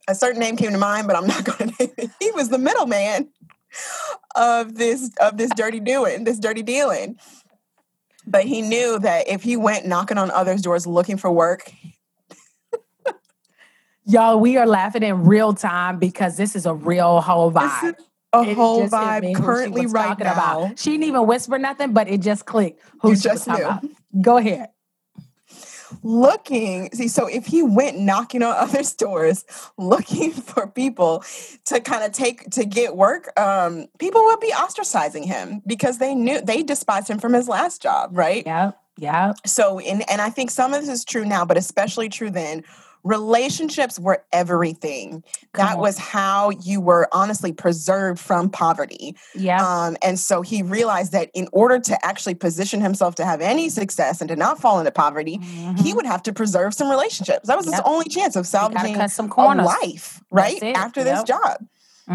a 0.08 0.14
certain 0.16 0.40
name 0.40 0.56
came 0.56 0.72
to 0.72 0.78
mind, 0.78 1.06
but 1.06 1.14
I'm 1.14 1.28
not 1.28 1.44
gonna 1.58 1.70
name 1.78 1.90
it. 1.96 2.10
He 2.20 2.32
was 2.32 2.48
the 2.48 2.58
middleman 2.58 3.28
of 4.34 4.74
this 4.74 5.10
of 5.20 5.36
this 5.36 5.50
dirty 5.54 5.78
doing, 5.78 6.24
this 6.24 6.40
dirty 6.40 6.62
dealing. 6.64 7.16
But 8.26 8.44
he 8.44 8.60
knew 8.62 8.98
that 8.98 9.28
if 9.28 9.42
he 9.44 9.56
went 9.56 9.86
knocking 9.86 10.18
on 10.18 10.30
others' 10.32 10.62
doors 10.62 10.84
looking 10.86 11.16
for 11.16 11.30
work, 11.30 11.72
Y'all, 14.04 14.38
we 14.40 14.56
are 14.56 14.66
laughing 14.66 15.02
in 15.02 15.24
real 15.24 15.52
time 15.54 15.98
because 15.98 16.36
this 16.36 16.56
is 16.56 16.66
a 16.66 16.74
real 16.74 17.20
whole 17.20 17.50
this 17.50 17.62
vibe. 17.62 17.98
is 17.98 18.04
a 18.32 18.42
It 18.42 18.56
whole 18.56 18.80
just 18.88 18.94
hit 18.94 19.22
me 19.22 19.34
vibe 19.34 19.36
currently 19.36 19.86
right 19.86 20.08
talking 20.08 20.24
now. 20.26 20.32
about. 20.32 20.78
She 20.78 20.90
didn't 20.92 21.04
even 21.04 21.26
whisper 21.26 21.58
nothing, 21.58 21.92
but 21.92 22.08
it 22.08 22.20
just 22.20 22.44
clicked. 22.46 22.80
Who 23.02 23.10
You 23.10 23.16
just 23.16 23.46
knew. 23.46 23.54
about. 23.54 23.84
Go 24.20 24.38
ahead. 24.38 24.70
looking 26.02 26.90
see 26.94 27.06
so 27.06 27.26
if 27.26 27.44
he 27.46 27.62
went 27.62 27.98
knocking 27.98 28.42
on 28.42 28.54
other 28.56 28.82
doors 28.96 29.44
looking 29.76 30.32
for 30.32 30.66
people 30.66 31.22
to 31.66 31.80
kind 31.80 32.02
of 32.02 32.12
take 32.12 32.48
to 32.50 32.64
get 32.64 32.96
work 32.96 33.28
um 33.38 33.86
people 33.98 34.22
would 34.24 34.40
be 34.40 34.50
ostracizing 34.52 35.24
him 35.24 35.60
because 35.66 35.98
they 35.98 36.14
knew 36.14 36.40
they 36.40 36.62
despised 36.62 37.08
him 37.08 37.18
from 37.18 37.34
his 37.34 37.46
last 37.46 37.82
job 37.82 38.10
right 38.16 38.42
Yeah, 38.46 38.72
yeah. 38.96 39.34
so 39.44 39.78
and, 39.80 40.02
and 40.10 40.22
i 40.22 40.30
think 40.30 40.50
some 40.50 40.72
of 40.72 40.80
this 40.80 40.88
is 40.90 41.04
true 41.04 41.26
now 41.26 41.44
but 41.44 41.58
especially 41.58 42.08
true 42.08 42.30
then 42.30 42.64
relationships 43.04 43.98
were 43.98 44.24
everything 44.32 45.22
Come 45.52 45.66
that 45.66 45.76
on. 45.76 45.80
was 45.82 45.98
how 45.98 46.50
you 46.50 46.80
were 46.80 47.08
honestly 47.12 47.52
preserved 47.52 48.20
from 48.20 48.48
poverty 48.50 49.16
Yeah. 49.34 49.64
um, 49.64 49.96
and 50.02 50.18
so 50.18 50.42
he 50.42 50.62
realized 50.62 51.12
that 51.12 51.30
in 51.34 51.48
order 51.52 51.78
to 51.80 52.06
actually 52.06 52.34
position 52.34 52.80
himself 52.80 53.14
to 53.16 53.24
have 53.24 53.40
any 53.40 53.68
success 53.68 54.20
and 54.20 54.28
to 54.28 54.36
not 54.36 54.60
fall 54.60 54.78
into 54.78 54.90
poverty, 54.92 55.38
he 55.42 55.92
Mhm. 55.92 55.96
would 55.96 56.06
have 56.06 56.22
to 56.24 56.32
preserve 56.32 56.74
some 56.74 56.88
relationships. 56.88 57.46
That 57.48 57.56
was 57.56 57.66
his 57.66 57.80
only 57.84 58.08
chance 58.08 58.36
of 58.36 58.46
salvaging 58.46 59.08
some 59.08 59.30
a 59.36 59.54
life, 59.54 60.22
right? 60.30 60.62
After 60.62 61.02
this 61.04 61.18
Yep. 61.18 61.26
job. 61.26 61.56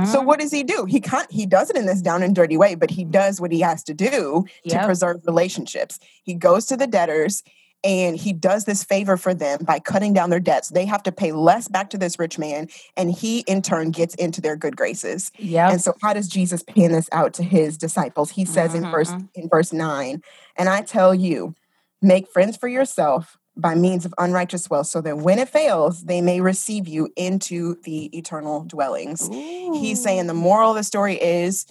So 0.06 0.20
Mhm. 0.22 0.26
what 0.26 0.40
does 0.40 0.52
he 0.52 0.64
do? 0.64 0.86
He 0.86 1.00
can't 1.00 1.32
he 1.32 1.46
does 1.46 1.70
it 1.70 1.76
in 1.78 1.86
this 1.86 2.02
down 2.02 2.22
and 2.22 2.36
dirty 2.36 2.58
way, 2.58 2.76
but 2.76 2.92
he 2.92 3.04
does 3.06 3.40
what 3.40 3.52
he 3.52 3.62
has 3.62 3.84
to 3.84 3.94
do 3.94 4.46
to 4.70 4.84
preserve 4.86 5.22
relationships. 5.26 5.98
He 6.24 6.34
goes 6.34 6.66
to 6.68 6.76
the 6.78 6.88
debtors 6.88 7.42
and 7.84 8.18
he 8.18 8.34
does 8.34 8.66
this 8.66 8.84
favor 8.84 9.18
for 9.18 9.34
them 9.34 9.60
by 9.64 9.80
cutting 9.80 10.14
down 10.14 10.30
their 10.30 10.40
debts. 10.40 10.70
They 10.70 10.86
have 10.86 11.04
to 11.04 11.12
pay 11.12 11.32
less 11.32 11.68
back 11.68 11.90
to 11.92 11.98
this 11.98 12.20
rich 12.20 12.38
man, 12.38 12.68
and 12.96 13.12
he 13.12 13.40
in 13.42 13.62
turn 13.62 13.92
gets 13.92 14.16
into 14.16 14.42
their 14.42 14.56
good 14.56 14.76
graces. 14.76 15.32
Yeah. 15.38 15.70
And 15.70 15.82
so 15.82 15.94
how 16.02 16.14
does 16.14 16.28
Jesus 16.28 16.64
pan 16.64 16.92
this 16.92 17.10
out 17.12 17.34
to 17.36 17.44
his 17.44 17.78
disciples? 17.78 18.32
He 18.32 18.46
says 18.46 18.74
in 18.74 18.90
verse 18.90 19.12
Mhm. 19.12 19.30
in 19.36 19.50
verse 19.50 19.72
9, 19.72 20.22
and 20.56 20.70
I 20.70 20.82
tell 20.82 21.14
you, 21.14 21.56
make 22.02 22.28
friends 22.30 22.58
for 22.58 22.68
yourself 22.68 23.38
by 23.56 23.74
means 23.74 24.06
of 24.06 24.14
unrighteous 24.20 24.70
wealth 24.70 24.88
so 24.88 25.02
that 25.02 25.18
when 25.18 25.40
it 25.40 25.50
fails, 25.50 26.04
they 26.04 26.22
may 26.22 26.42
receive 26.42 26.88
you 26.88 27.10
into 27.16 27.76
the 27.84 28.16
eternal 28.16 28.64
dwellings. 28.64 29.28
He's 29.32 30.02
saying 30.02 30.28
the 30.28 30.34
moral 30.36 30.72
of 30.72 30.76
the 30.78 30.84
story 30.84 31.16
is 31.16 31.66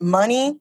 money 0.00 0.58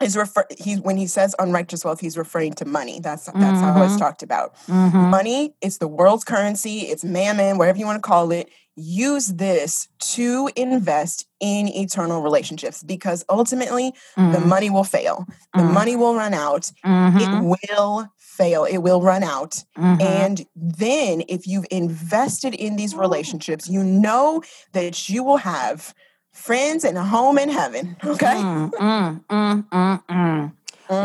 is 0.00 0.16
refer 0.16 0.44
he 0.58 0.74
when 0.76 0.96
he 0.96 1.06
says 1.06 1.34
unrighteous 1.38 1.84
wealth, 1.84 2.00
he's 2.00 2.18
referring 2.18 2.52
to 2.54 2.64
money. 2.64 3.00
That's 3.00 3.26
that's 3.26 3.60
how 3.60 3.82
it's 3.82 3.96
talked 3.96 4.22
about. 4.22 4.54
Mhm. 4.66 5.10
Money, 5.10 5.54
it's 5.60 5.78
the 5.78 5.88
world's 5.88 6.24
currency, 6.24 6.80
it's 6.80 7.04
mammon, 7.04 7.58
whatever 7.58 7.78
you 7.78 7.86
want 7.86 8.02
to 8.02 8.06
call 8.08 8.30
it. 8.32 8.48
Use 8.78 9.28
this 9.28 9.88
to 10.00 10.50
invest 10.54 11.26
in 11.40 11.66
eternal 11.68 12.20
relationships 12.20 12.82
because 12.82 13.24
ultimately 13.30 13.94
the 14.16 14.22
Mhm. 14.22 14.46
money 14.46 14.68
will 14.68 14.84
fail. 14.84 15.24
The 15.54 15.62
Mhm. 15.62 15.72
money 15.72 15.96
will 15.96 16.14
run 16.14 16.34
out. 16.34 16.70
It 16.84 17.42
will 17.42 18.06
fail. 18.18 18.64
It 18.64 18.78
will 18.78 19.00
run 19.00 19.22
out. 19.22 19.64
Mhm. 19.78 20.02
And 20.02 20.46
then 20.54 21.22
if 21.26 21.46
you've 21.46 21.66
invested 21.70 22.52
in 22.54 22.76
these 22.76 22.94
relationships, 22.94 23.66
you 23.66 23.82
know 23.82 24.42
that 24.72 25.08
you 25.08 25.24
will 25.24 25.38
have 25.38 25.94
friends 26.36 26.84
and 26.84 26.96
a 26.98 27.02
home 27.02 27.38
in 27.38 27.48
heaven. 27.48 27.96
Okay. 28.04 28.26
Mm, 28.26 28.70
mm, 28.70 29.24
mm, 29.28 29.64
mm, 29.70 30.02
mm. 30.08 30.52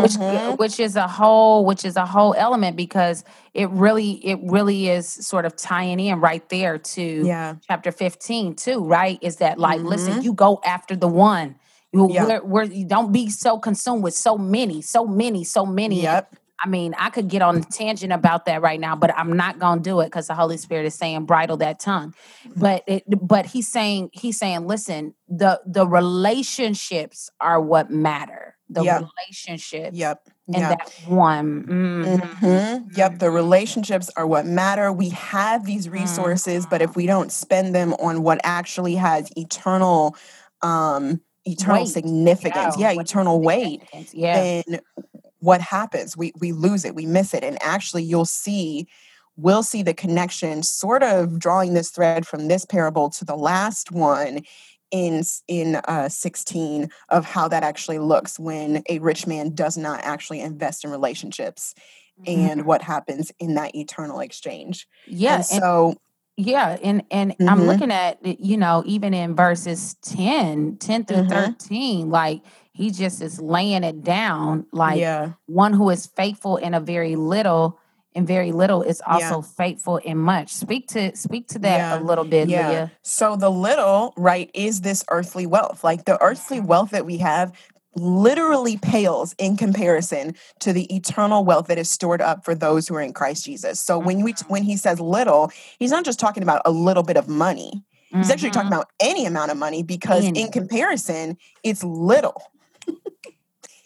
which 0.04 0.12
Mhm. 0.14 0.58
which 0.60 0.80
is 0.80 0.96
a 0.96 1.08
whole 1.08 1.66
which 1.66 1.84
is 1.86 1.96
a 1.96 2.06
whole 2.06 2.36
element 2.38 2.76
because 2.76 3.24
it 3.56 3.68
really 3.72 4.12
it 4.24 4.38
really 4.44 4.90
is 4.90 5.08
sort 5.08 5.44
of 5.46 5.56
tying 5.56 6.00
in 6.00 6.20
right 6.20 6.48
there 6.50 6.78
to 6.78 7.02
Yeah. 7.26 7.56
chapter 7.68 7.92
15 7.92 8.54
too 8.56 8.84
right 8.84 9.18
is 9.22 9.38
that 9.38 9.58
like 9.58 9.82
listen 9.82 10.14
Mhm. 10.20 10.24
you 10.24 10.34
go 10.34 10.60
after 10.64 10.96
the 10.96 11.08
one 11.08 11.56
you 11.92 12.10
Yeah. 12.12 12.26
we're, 12.26 12.44
we're, 12.44 12.64
you 12.66 12.86
don't 12.86 13.12
be 13.12 13.30
so 13.32 13.58
consumed 13.58 14.04
with 14.04 14.14
so 14.14 14.38
many 14.38 14.82
so 14.84 15.06
many 15.08 15.44
so 15.44 15.66
many 15.66 16.04
Yep. 16.04 16.36
I 16.64 16.68
mean, 16.68 16.94
I 16.98 17.10
could 17.10 17.28
get 17.28 17.42
on 17.42 17.58
a 17.58 17.62
tangent 17.62 18.14
about 18.14 18.46
that 18.46 18.62
right 18.62 18.80
now, 18.80 18.96
but 18.96 19.16
I'm 19.18 19.34
not 19.34 19.58
gonna 19.60 19.82
do 19.82 20.00
it 20.02 20.06
because 20.06 20.28
the 20.28 20.36
Holy 20.36 20.58
Spirit 20.58 20.86
is 20.86 20.94
saying 20.96 21.26
bridle 21.26 21.58
that 21.58 21.80
tongue. 21.80 22.14
But 22.56 22.84
it, 22.88 23.04
but 23.08 23.46
he's 23.48 23.68
saying 23.68 24.10
he's 24.14 24.38
saying, 24.38 24.68
listen, 24.68 25.16
the 25.28 25.62
the 25.66 25.88
relationships 25.88 27.30
are 27.40 27.60
what 27.60 27.90
matter. 27.90 28.56
The 28.70 28.84
Yeah. 28.84 29.00
relationships 29.00 29.98
Yep. 29.98 30.22
and 30.48 30.56
Yeah. 30.58 30.70
that 30.70 30.92
one. 31.08 31.64
mhm. 31.64 32.22
Mhm. 32.22 32.98
Yep, 32.98 33.20
the 33.20 33.30
relationships 33.32 34.10
are 34.16 34.26
what 34.28 34.46
matter. 34.46 34.92
We 34.94 35.10
have 35.10 35.66
these 35.66 35.90
resources, 35.90 36.66
but 36.66 36.82
if 36.82 36.96
we 36.96 37.06
don't 37.06 37.32
spend 37.32 37.76
them 37.76 37.94
on 37.96 38.24
what 38.24 38.40
actually 38.44 38.96
has 38.96 39.30
eternal 39.36 40.16
um 40.62 41.22
eternal 41.44 41.82
Weight. 41.84 41.88
significance, 41.90 42.78
yeah, 42.78 42.94
what- 42.94 43.06
eternal 43.10 43.42
weight. 43.42 43.82
Yeah. 44.14 44.62
then 44.68 44.80
what 45.42 45.60
happens? 45.62 46.16
We 46.16 46.32
we 46.40 46.52
lose 46.54 46.86
it, 46.86 46.96
we 46.96 47.06
miss 47.06 47.34
it. 47.34 47.44
And 47.44 47.58
actually 47.62 48.04
you'll 48.04 48.26
see 48.26 48.88
we'll 49.38 49.64
see 49.64 49.82
the 49.84 49.94
connection 49.94 50.62
sort 50.64 51.04
of 51.04 51.40
drawing 51.40 51.74
this 51.74 51.90
thread 51.90 52.26
from 52.28 52.48
this 52.48 52.66
parable 52.66 53.10
to 53.10 53.26
the 53.26 53.36
last 53.36 53.92
one 53.92 54.42
in 54.92 55.24
in 55.48 55.76
uh 55.88 56.10
16 56.10 56.90
of 57.10 57.26
how 57.26 57.48
that 57.48 57.64
actually 57.64 57.98
looks 58.00 58.38
when 58.40 58.84
a 58.90 59.00
rich 59.00 59.26
man 59.28 59.54
does 59.56 59.78
not 59.78 60.00
actually 60.04 60.42
invest 60.42 60.84
in 60.84 60.92
relationships 60.92 61.74
Mhm. 62.28 62.50
and 62.50 62.66
what 62.66 62.82
happens 62.84 63.32
in 63.40 63.56
that 63.56 63.74
eternal 63.76 64.20
exchange. 64.20 64.88
yeah. 65.08 65.36
and 65.36 65.46
and- 65.52 65.62
so 65.62 65.96
Yeah, 66.38 66.78
and 66.84 67.04
and 67.12 67.36
I'm 67.42 67.60
Mhm. 67.62 67.68
looking 67.68 67.92
at 67.92 68.18
you 68.26 68.58
know, 68.58 68.84
even 68.86 69.14
in 69.14 69.36
verses 69.36 69.96
10, 70.02 70.78
10 70.78 71.06
through 71.06 71.24
Mhm. 71.26 71.30
13, 71.30 72.10
like 72.10 72.42
he 72.82 72.90
just 72.92 73.22
is 73.22 73.40
laying 73.40 73.84
it 73.84 74.04
down 74.04 74.66
like 74.72 75.00
yeah, 75.00 75.34
one 75.46 75.74
who 75.74 75.90
is 75.90 76.08
faithful 76.08 76.58
in 76.58 76.74
a 76.74 76.80
very 76.80 77.16
little 77.16 77.78
and 78.16 78.28
very 78.28 78.52
little 78.52 78.82
is 78.82 79.02
Yeah. 79.08 79.14
also 79.14 79.42
faithful 79.42 79.98
in 79.98 80.18
much. 80.18 80.50
Speak 80.54 80.88
to 80.90 81.16
speak 81.16 81.48
to 81.50 81.60
that 81.60 81.78
Yeah. 81.78 82.00
a 82.00 82.02
little 82.04 82.26
bit, 82.26 82.50
yeah. 82.50 82.70
Leah. 82.70 82.92
So 83.04 83.36
the 83.38 83.50
little, 83.50 84.14
right, 84.18 84.50
is 84.54 84.82
this 84.82 85.04
earthly 85.10 85.46
wealth. 85.46 85.84
Like 85.84 86.04
the 86.06 86.22
earthly 86.22 86.60
wealth 86.60 86.90
that 86.90 87.06
we 87.06 87.18
have 87.20 87.54
literally 87.96 88.78
pales 88.78 89.36
in 89.38 89.58
comparison 89.58 90.34
to 90.60 90.74
the 90.74 90.94
eternal 90.96 91.44
wealth 91.46 91.68
that 91.68 91.78
is 91.78 91.90
stored 91.90 92.22
up 92.22 92.44
for 92.46 92.56
those 92.56 92.88
who 92.88 92.96
are 92.96 93.02
in 93.02 93.14
Christ 93.14 93.46
Jesus. 93.46 93.80
So 93.80 94.00
when 94.00 94.24
we 94.24 94.34
when 94.48 94.64
he 94.64 94.76
says 94.78 95.00
little, 95.00 95.52
he's 95.80 95.92
not 95.92 96.04
just 96.06 96.20
talking 96.20 96.44
about 96.44 96.62
a 96.66 96.72
little 96.72 97.04
bit 97.04 97.18
of 97.18 97.28
money. 97.28 97.84
He's 98.14 98.30
actually 98.30 98.52
talking 98.52 98.70
Mhm. 98.72 98.76
about 98.76 98.88
any 99.00 99.26
amount 99.26 99.52
of 99.52 99.58
money 99.58 99.84
because 99.84 100.26
in 100.26 100.52
comparison, 100.52 101.38
it's 101.64 101.82
little. 101.82 102.42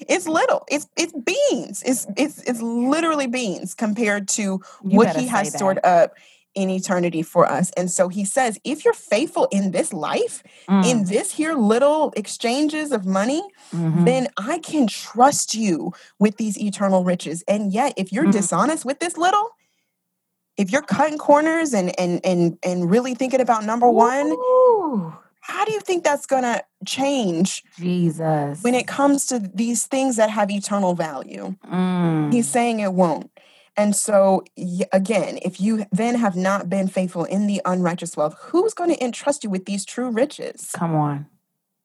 It's 0.08 0.28
little. 0.28 0.66
It's 0.70 0.88
it's 0.98 1.14
beans. 1.14 1.84
It's 1.86 2.08
it's 2.18 2.42
it's 2.44 2.62
literally 2.62 3.28
beans 3.28 3.74
compared 3.74 4.28
to 4.30 4.42
You 4.42 4.98
what 4.98 5.16
he 5.16 5.28
has 5.28 5.54
stored 5.54 5.78
that. 5.78 5.86
up 5.86 6.14
in 6.54 6.70
eternity 6.70 7.22
for 7.22 7.46
us. 7.46 7.70
And 7.76 7.92
so 7.92 8.08
he 8.08 8.24
says, 8.24 8.58
if 8.64 8.86
you're 8.86 8.94
faithful 8.94 9.48
in 9.52 9.72
this 9.72 9.92
life, 9.92 10.42
in 10.70 11.04
Mm, 11.04 11.10
this 11.10 11.32
here 11.34 11.54
little 11.54 12.14
exchanges 12.16 12.94
of 12.94 13.06
money, 13.06 13.44
mhm, 13.74 14.06
then 14.06 14.30
I 14.38 14.60
can 14.60 14.88
trust 14.88 15.54
you 15.54 15.92
with 16.18 16.38
these 16.38 16.58
eternal 16.58 17.04
riches. 17.04 17.44
And 17.48 17.74
yet, 17.74 17.94
if 17.98 18.14
you're 18.14 18.28
mm. 18.28 18.32
dishonest 18.32 18.86
with 18.86 19.00
this 19.00 19.18
little, 19.18 19.50
if 20.58 20.72
you're 20.72 20.82
cutting 20.82 21.18
corners 21.18 21.74
and 21.74 21.98
and 22.00 22.26
and 22.26 22.58
and 22.64 22.90
really 22.90 23.16
thinking 23.16 23.42
about 23.42 23.66
number 23.66 23.90
one, 23.90 24.28
Ooh, 24.32 25.14
how 25.48 25.64
do 25.64 25.72
you 25.72 25.80
think 25.80 26.04
that's 26.04 26.26
gonna 26.26 26.64
change 26.86 27.64
Jesus. 27.78 28.64
when 28.64 28.74
it 28.74 28.88
comes 28.88 29.28
to 29.28 29.40
these 29.40 29.86
things 29.86 30.16
that 30.16 30.32
have 30.32 30.50
eternal 30.50 30.96
value? 30.96 31.56
He's 32.32 32.48
Mm, 32.48 32.52
saying 32.52 32.80
it 32.80 32.94
won't. 32.94 33.30
And 33.78 33.96
so, 33.96 34.44
again, 34.92 35.38
if 35.44 35.60
you 35.62 35.86
then 35.92 36.16
have 36.16 36.36
not 36.36 36.70
been 36.70 36.88
faithful 36.88 37.26
in 37.26 37.46
the 37.46 37.62
unrighteous 37.66 38.16
wealth, 38.18 38.36
who's 38.40 38.74
going 38.74 38.90
to 38.90 39.04
entrust 39.04 39.44
you 39.44 39.50
with 39.50 39.66
these 39.66 39.86
true 39.86 40.10
riches? 40.10 40.72
come 40.74 40.96
on. 40.96 41.28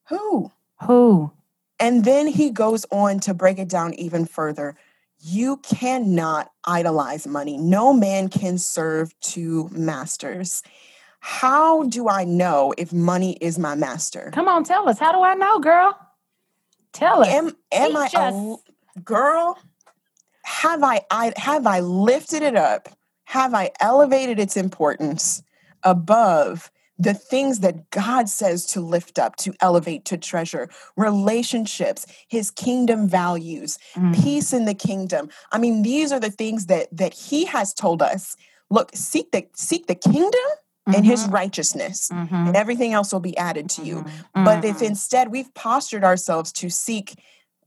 Who? 0.08 0.52
Who? 0.86 1.32
And 1.78 2.04
then 2.04 2.28
he 2.28 2.50
goes 2.50 2.86
on 2.90 3.20
to 3.20 3.34
break 3.34 3.58
it 3.58 3.68
down 3.68 3.94
even 3.94 4.24
further. 4.24 4.76
You 5.18 5.58
cannot 5.58 6.50
idolize 6.64 7.26
money. 7.26 7.58
No 7.58 7.92
man 7.92 8.28
can 8.28 8.56
serve 8.56 9.12
two 9.20 9.68
masters. 9.72 10.62
How 11.20 11.84
do 11.84 12.08
I 12.08 12.24
know 12.24 12.74
if 12.76 12.92
money 12.92 13.36
is 13.40 13.58
my 13.58 13.74
master? 13.74 14.30
Come 14.32 14.48
on, 14.48 14.64
tell 14.64 14.88
us. 14.88 14.98
How 14.98 15.12
do 15.12 15.22
I 15.22 15.34
know, 15.34 15.58
girl? 15.60 15.96
Tell 16.92 17.22
us. 17.22 17.28
Am 17.28 17.56
am 17.72 17.96
I 17.96 18.06
Teach 18.06 18.14
a 18.14 18.20
us. 18.20 18.32
l- 18.34 18.62
girl? 19.04 19.58
Have 20.44 20.82
I, 20.82 21.02
I 21.10 21.32
have 21.36 21.66
I 21.66 21.80
lifted 21.80 22.42
it 22.42 22.56
up? 22.56 22.88
Have 23.24 23.54
I 23.54 23.70
elevated 23.80 24.40
its 24.40 24.56
importance 24.56 25.42
above 25.84 26.70
the 26.98 27.14
things 27.14 27.60
that 27.60 27.88
God 27.90 28.28
says 28.28 28.66
to 28.66 28.80
lift 28.80 29.18
up, 29.18 29.36
to 29.36 29.54
elevate, 29.60 30.04
to 30.06 30.18
treasure, 30.18 30.68
relationships, 30.96 32.06
his 32.28 32.50
kingdom 32.50 33.08
values, 33.08 33.78
Mm, 33.94 34.22
peace 34.22 34.52
in 34.52 34.66
the 34.66 34.74
kingdom. 34.74 35.30
I 35.52 35.58
mean, 35.58 35.82
these 35.82 36.12
are 36.12 36.20
the 36.20 36.30
things 36.30 36.66
that 36.66 36.88
that 36.96 37.14
he 37.14 37.44
has 37.46 37.72
told 37.72 38.02
us. 38.02 38.36
Look, 38.70 38.90
seek 38.94 39.30
the 39.32 39.46
seek 39.54 39.86
the 39.86 39.94
kingdom 39.94 40.40
and 40.86 41.04
his 41.04 41.26
mhm, 41.26 41.32
righteousness, 41.32 42.10
and 42.10 42.28
mhm, 42.28 42.56
everything 42.56 42.92
else 42.92 43.12
will 43.12 43.20
be 43.20 43.36
added 43.36 43.68
to 43.70 43.82
you. 43.82 43.96
mhm, 43.96 44.44
But 44.44 44.64
if 44.64 44.76
mhm, 44.76 44.86
instead 44.86 45.30
we've 45.30 45.52
postured 45.54 46.04
ourselves 46.04 46.52
to 46.54 46.70
seek 46.70 47.18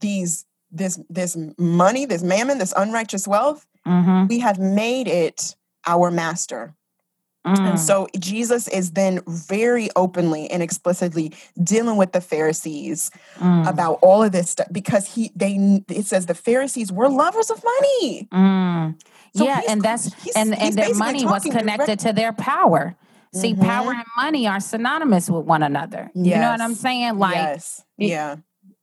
these 0.02 0.46
this 0.72 1.00
this 1.10 1.38
money, 1.58 2.06
this 2.06 2.24
mammon, 2.24 2.58
this 2.58 2.74
unrighteous 2.76 3.28
wealth, 3.28 3.66
we 4.28 4.40
have 4.40 4.60
made 4.60 5.08
it 5.08 5.56
our 5.86 6.10
master. 6.12 6.74
And 7.46 7.60
mm, 7.60 7.78
so 7.78 8.08
Jesus 8.18 8.68
is 8.70 8.92
then 8.92 9.22
very 9.28 9.90
openly 9.96 10.50
and 10.50 10.64
explicitly 10.64 11.34
dealing 11.62 11.98
with 11.98 12.12
the 12.14 12.22
Pharisees 12.22 13.12
mm, 13.38 13.68
about 13.68 14.00
all 14.02 14.24
of 14.24 14.32
this 14.32 14.50
stuff 14.52 14.68
because 14.72 15.14
he 15.14 15.32
they 15.36 15.84
it 15.90 16.06
says 16.06 16.26
the 16.26 16.34
Pharisees 16.34 16.92
were 16.92 17.10
lovers 17.10 17.50
of 17.52 17.64
money. 17.64 18.28
mm. 18.32 18.96
So 19.36 19.46
Yeah, 19.46 19.62
and 19.68 19.82
that's 19.82 20.10
and 20.36 20.56
and 20.56 20.78
their 20.78 20.94
money 20.96 21.26
was 21.26 21.44
talking 21.44 21.52
direct. 21.52 21.78
connected 21.78 22.00
to 22.00 22.14
their 22.14 22.34
power. 22.34 22.96
See, 23.34 23.56
power 23.56 23.94
hmm 23.94 24.00
and 24.00 24.08
money 24.16 24.48
are 24.48 24.60
synonymous 24.60 25.30
with 25.30 25.46
one 25.46 25.64
another. 25.64 26.12
You 26.14 26.36
know 26.38 26.52
what 26.52 26.62
I'm 26.62 26.76
saying? 26.76 27.18
Like 27.18 27.36
Yes. 27.36 27.84
it, 27.98 28.10
Yeah. 28.10 28.36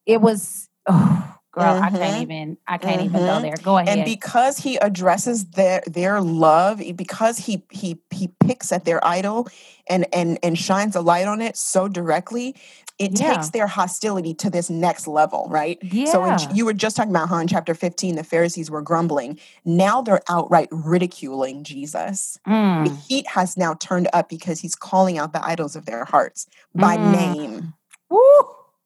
it 0.06 0.20
was. 0.20 0.68
Oh, 0.86 1.34
girl, 1.52 1.78
I 1.80 1.90
can't 1.90 2.22
even. 2.22 2.56
I 2.66 2.78
can't 2.78 3.02
even 3.02 3.24
go 3.24 3.38
hmm 3.38 3.42
there. 3.42 3.56
Go 3.56 3.78
ahead. 3.78 3.88
and 3.88 4.04
because 4.04 4.58
he 4.58 4.76
addresses 4.76 5.46
their 5.50 5.82
their 5.86 6.20
love 6.20 6.80
because 6.96 7.38
he 7.38 7.62
he 7.70 8.00
he 8.10 8.28
picks 8.40 8.72
at 8.72 8.84
their 8.84 9.04
idol 9.06 9.48
and 9.88 10.06
and 10.14 10.38
and 10.42 10.58
shines 10.58 10.94
a 10.96 11.00
light 11.00 11.26
on 11.26 11.40
it 11.40 11.56
so 11.56 11.88
directly 11.88 12.54
it 12.98 13.14
Yeah, 13.16 13.30
takes 13.32 13.50
their 13.50 13.66
hostility 13.66 14.34
to 14.34 14.50
this 14.50 14.70
next 14.70 15.06
level 15.06 15.46
right 15.50 15.78
Yeah. 15.82 16.12
so 16.12 16.24
in, 16.26 16.36
you 16.54 16.64
were 16.64 16.72
just 16.74 16.96
talking 16.96 17.10
about 17.10 17.28
how 17.28 17.38
in 17.38 17.48
chapter 17.48 17.74
15 17.74 18.16
the 18.16 18.24
pharisees 18.24 18.70
were 18.70 18.82
grumbling 18.82 19.38
now 19.64 20.02
they're 20.02 20.22
outright 20.28 20.68
ridiculing 20.70 21.64
jesus 21.64 22.38
the 22.78 22.90
Mm, 22.90 22.96
heat 23.08 23.26
has 23.26 23.56
now 23.56 23.74
turned 23.74 24.08
up 24.12 24.28
because 24.28 24.60
he's 24.60 24.74
calling 24.74 25.18
out 25.18 25.32
the 25.32 25.44
idols 25.44 25.76
of 25.76 25.86
their 25.86 26.04
hearts 26.04 26.46
by 26.74 26.96
mm. 26.96 27.02
name 27.10 27.74
Woo, 28.10 28.20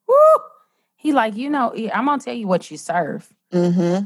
woo. 0.07 0.15
He 1.05 1.13
like 1.13 1.35
you 1.35 1.51
know. 1.51 1.71
I'm 1.93 2.05
gonna 2.05 2.19
tell 2.19 2.33
you 2.33 2.47
what 2.47 2.71
you 2.71 2.77
serve. 2.77 3.31
mm-hmm 3.53 4.05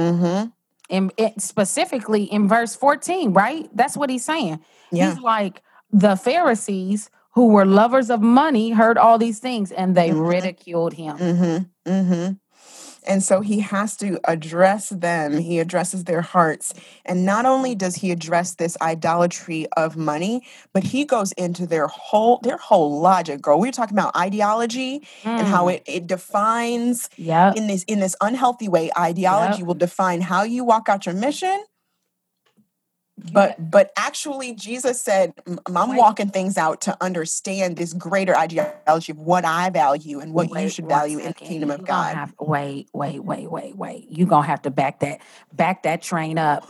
mm-hmm 0.00 0.50
And 0.88 1.12
it, 1.16 1.42
specifically 1.42 2.22
in 2.22 2.46
verse 2.46 2.76
14, 2.76 3.32
right? 3.32 3.68
That's 3.74 3.96
what 3.96 4.08
he's 4.08 4.24
saying. 4.24 4.60
yeah 4.92 5.10
He's 5.10 5.18
like 5.20 5.62
the 5.90 6.14
Pharisees 6.14 7.10
who 7.32 7.48
were 7.48 7.66
lovers 7.66 8.08
of 8.08 8.20
money 8.20 8.70
heard 8.70 8.98
all 8.98 9.18
these 9.18 9.40
things 9.40 9.72
and 9.72 9.96
they 9.96 10.10
mm-hmm 10.10 10.20
ridiculed 10.20 10.92
him. 10.92 11.18
Mm-hmm. 11.18 11.90
Mm-hmm. 11.90 12.32
And 13.06 13.22
so 13.22 13.40
he 13.40 13.60
has 13.60 13.96
to 13.98 14.20
address 14.24 14.90
them. 14.90 15.38
He 15.38 15.58
addresses 15.58 16.04
their 16.04 16.22
hearts. 16.22 16.72
And 17.04 17.24
not 17.26 17.46
only 17.46 17.74
does 17.74 17.96
he 17.96 18.10
address 18.10 18.54
this 18.54 18.76
idolatry 18.80 19.66
of 19.76 19.96
money, 19.96 20.44
but 20.72 20.84
he 20.84 21.04
goes 21.04 21.32
into 21.32 21.66
their 21.66 21.86
whole 21.88 22.38
their 22.42 22.56
whole 22.58 23.00
logic, 23.00 23.40
girl. 23.42 23.58
We 23.58 23.68
were 23.68 23.72
talking 23.72 23.96
about 23.98 24.16
ideology 24.16 25.06
and 25.24 25.46
how 25.46 25.66
Mm. 25.66 25.74
it, 25.74 25.82
it 25.86 26.06
defines 26.06 27.08
Yep. 27.16 27.56
in 27.56 27.66
this 27.66 27.84
in 27.84 28.00
this 28.00 28.14
unhealthy 28.20 28.68
way, 28.68 28.90
ideology 28.98 29.58
Yep. 29.58 29.66
will 29.66 29.74
define 29.74 30.20
how 30.20 30.42
you 30.44 30.64
walk 30.64 30.88
out 30.88 31.06
your 31.06 31.14
mission. 31.14 31.64
You 33.24 33.32
bet. 33.32 33.56
But 33.58 33.70
but 33.70 33.92
actually 33.96 34.54
Jesus 34.54 35.00
said, 35.00 35.34
I'm 35.74 35.96
walking 35.96 36.28
things 36.28 36.58
out 36.58 36.80
to 36.82 36.96
understand 37.00 37.76
this 37.76 37.92
greater 37.92 38.36
ideology 38.36 39.12
of 39.12 39.18
what 39.18 39.44
I 39.44 39.70
value 39.70 40.20
and 40.20 40.32
what 40.32 40.50
you 40.50 40.68
should 40.68 40.88
value 40.88 41.18
in 41.18 41.26
the 41.26 41.34
kingdom 41.34 41.70
of 41.70 41.84
God. 41.84 42.14
have 42.14 42.34
wait, 42.40 42.88
wait, 42.92 43.22
wait, 43.24 43.50
wait, 43.50 43.76
wait. 43.76 44.06
you're 44.08 44.28
gonna 44.28 44.46
have 44.46 44.62
to 44.62 44.70
back 44.70 45.00
that 45.00 45.20
back 45.52 45.82
that 45.84 46.02
train 46.02 46.38
up. 46.38 46.68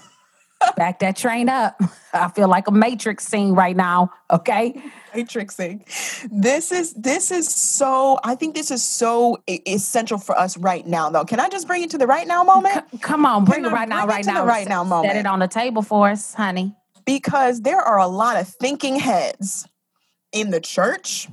Back 0.76 1.00
that 1.00 1.16
train 1.16 1.48
up. 1.48 1.80
I 2.12 2.28
feel 2.28 2.48
like 2.48 2.68
a 2.68 2.70
matrix 2.70 3.26
scene 3.26 3.52
right 3.52 3.76
now. 3.76 4.10
Okay. 4.30 4.74
matrixing. 5.14 5.84
This 6.30 6.72
is 6.72 6.92
this 6.94 7.30
is 7.30 7.48
so. 7.48 8.18
I 8.24 8.34
think 8.34 8.54
this 8.54 8.70
is 8.70 8.82
so 8.82 9.42
essential 9.48 10.18
for 10.18 10.36
us 10.38 10.56
right 10.56 10.86
now, 10.86 11.10
though. 11.10 11.24
Can 11.24 11.40
I 11.40 11.48
just 11.48 11.66
bring 11.66 11.82
it 11.82 11.90
to 11.90 11.98
the 11.98 12.06
right 12.06 12.26
now 12.26 12.42
moment? 12.44 12.84
C- 12.90 12.98
come 12.98 13.24
on, 13.26 13.44
bring 13.44 13.62
Can 13.62 13.72
it 13.72 13.74
right 13.74 13.88
now, 13.88 14.06
right 14.06 14.24
now. 14.24 14.44
right 14.44 14.68
now 14.68 14.82
now 14.84 15.02
Set 15.02 15.16
it 15.16 15.26
on 15.26 15.38
the 15.38 15.48
table 15.48 15.82
for 15.82 16.10
us, 16.10 16.34
honey. 16.34 16.74
Because 17.04 17.62
there 17.62 17.80
are 17.80 17.98
a 17.98 18.06
lot 18.06 18.36
of 18.40 18.46
thinking 18.48 18.96
heads 18.96 19.66
in 20.32 20.50
the 20.50 20.60
church, 20.60 21.28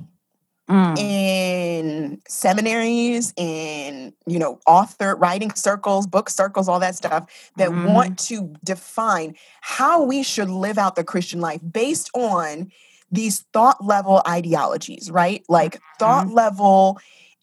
Mm. 0.70 0.96
in 0.96 2.20
seminaries, 2.28 3.32
in 3.36 4.14
you 4.26 4.38
know, 4.38 4.60
author 4.66 5.16
writing 5.16 5.54
circles, 5.54 6.06
book 6.06 6.30
circles, 6.30 6.68
all 6.68 6.80
that 6.80 6.96
stuff 6.96 7.28
that 7.56 7.72
hmm 7.72 7.86
want 7.86 8.18
to 8.18 8.54
define 8.64 9.34
how 9.62 10.04
we 10.04 10.22
should 10.22 10.50
live 10.50 10.78
out 10.78 10.96
the 10.96 11.04
Christian 11.04 11.40
life 11.40 11.60
based 11.72 12.10
on 12.14 12.70
these 13.10 13.40
thought 13.52 13.84
level 13.84 14.22
ideologies, 14.28 15.10
right? 15.10 15.44
Like 15.48 15.80
thought 15.98 16.26
hmm 16.26 16.30
level 16.30 16.98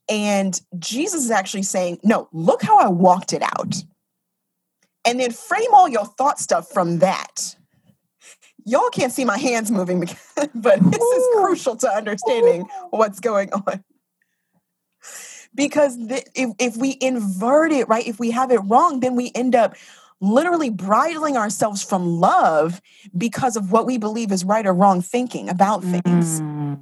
And 0.09 0.59
Jesus 0.79 1.25
is 1.25 1.31
actually 1.31 1.63
saying, 1.63 1.99
No, 2.03 2.29
look 2.31 2.61
how 2.63 2.79
I 2.79 2.87
walked 2.89 3.33
it 3.33 3.43
out. 3.43 3.83
And 5.05 5.19
then 5.19 5.31
frame 5.31 5.73
all 5.73 5.89
your 5.89 6.05
thought 6.05 6.39
stuff 6.39 6.69
from 6.71 6.99
that. 6.99 7.56
Y'all 8.67 8.89
can't 8.89 9.13
see 9.13 9.23
my 9.23 9.37
hands 9.37 9.71
moving, 9.71 10.01
because- 10.01 10.17
but 10.55 10.79
this 10.91 11.01
is 11.01 11.27
crucial 11.37 11.75
to 11.77 11.89
understanding 11.89 12.61
Ooh. 12.61 12.87
what's 12.89 13.19
going 13.19 13.51
on. 13.53 13.83
Because 15.55 15.97
if, 16.35 16.51
if 16.59 16.77
we 16.77 16.97
invert 17.01 17.71
it, 17.71 17.87
right, 17.87 18.05
if 18.05 18.19
we 18.19 18.31
have 18.31 18.51
it 18.51 18.59
wrong, 18.59 18.99
then 18.99 19.15
we 19.15 19.31
end 19.33 19.55
up 19.55 19.75
literally 20.19 20.69
bridling 20.69 21.37
ourselves 21.37 21.81
from 21.81 22.19
love 22.19 22.81
because 23.17 23.55
of 23.55 23.71
what 23.71 23.85
we 23.85 23.97
believe 23.97 24.31
is 24.31 24.43
right 24.43 24.65
or 24.65 24.73
wrong 24.73 25.01
thinking 25.01 25.47
about 25.49 25.83
things. 25.83 26.41
Mm. 26.41 26.79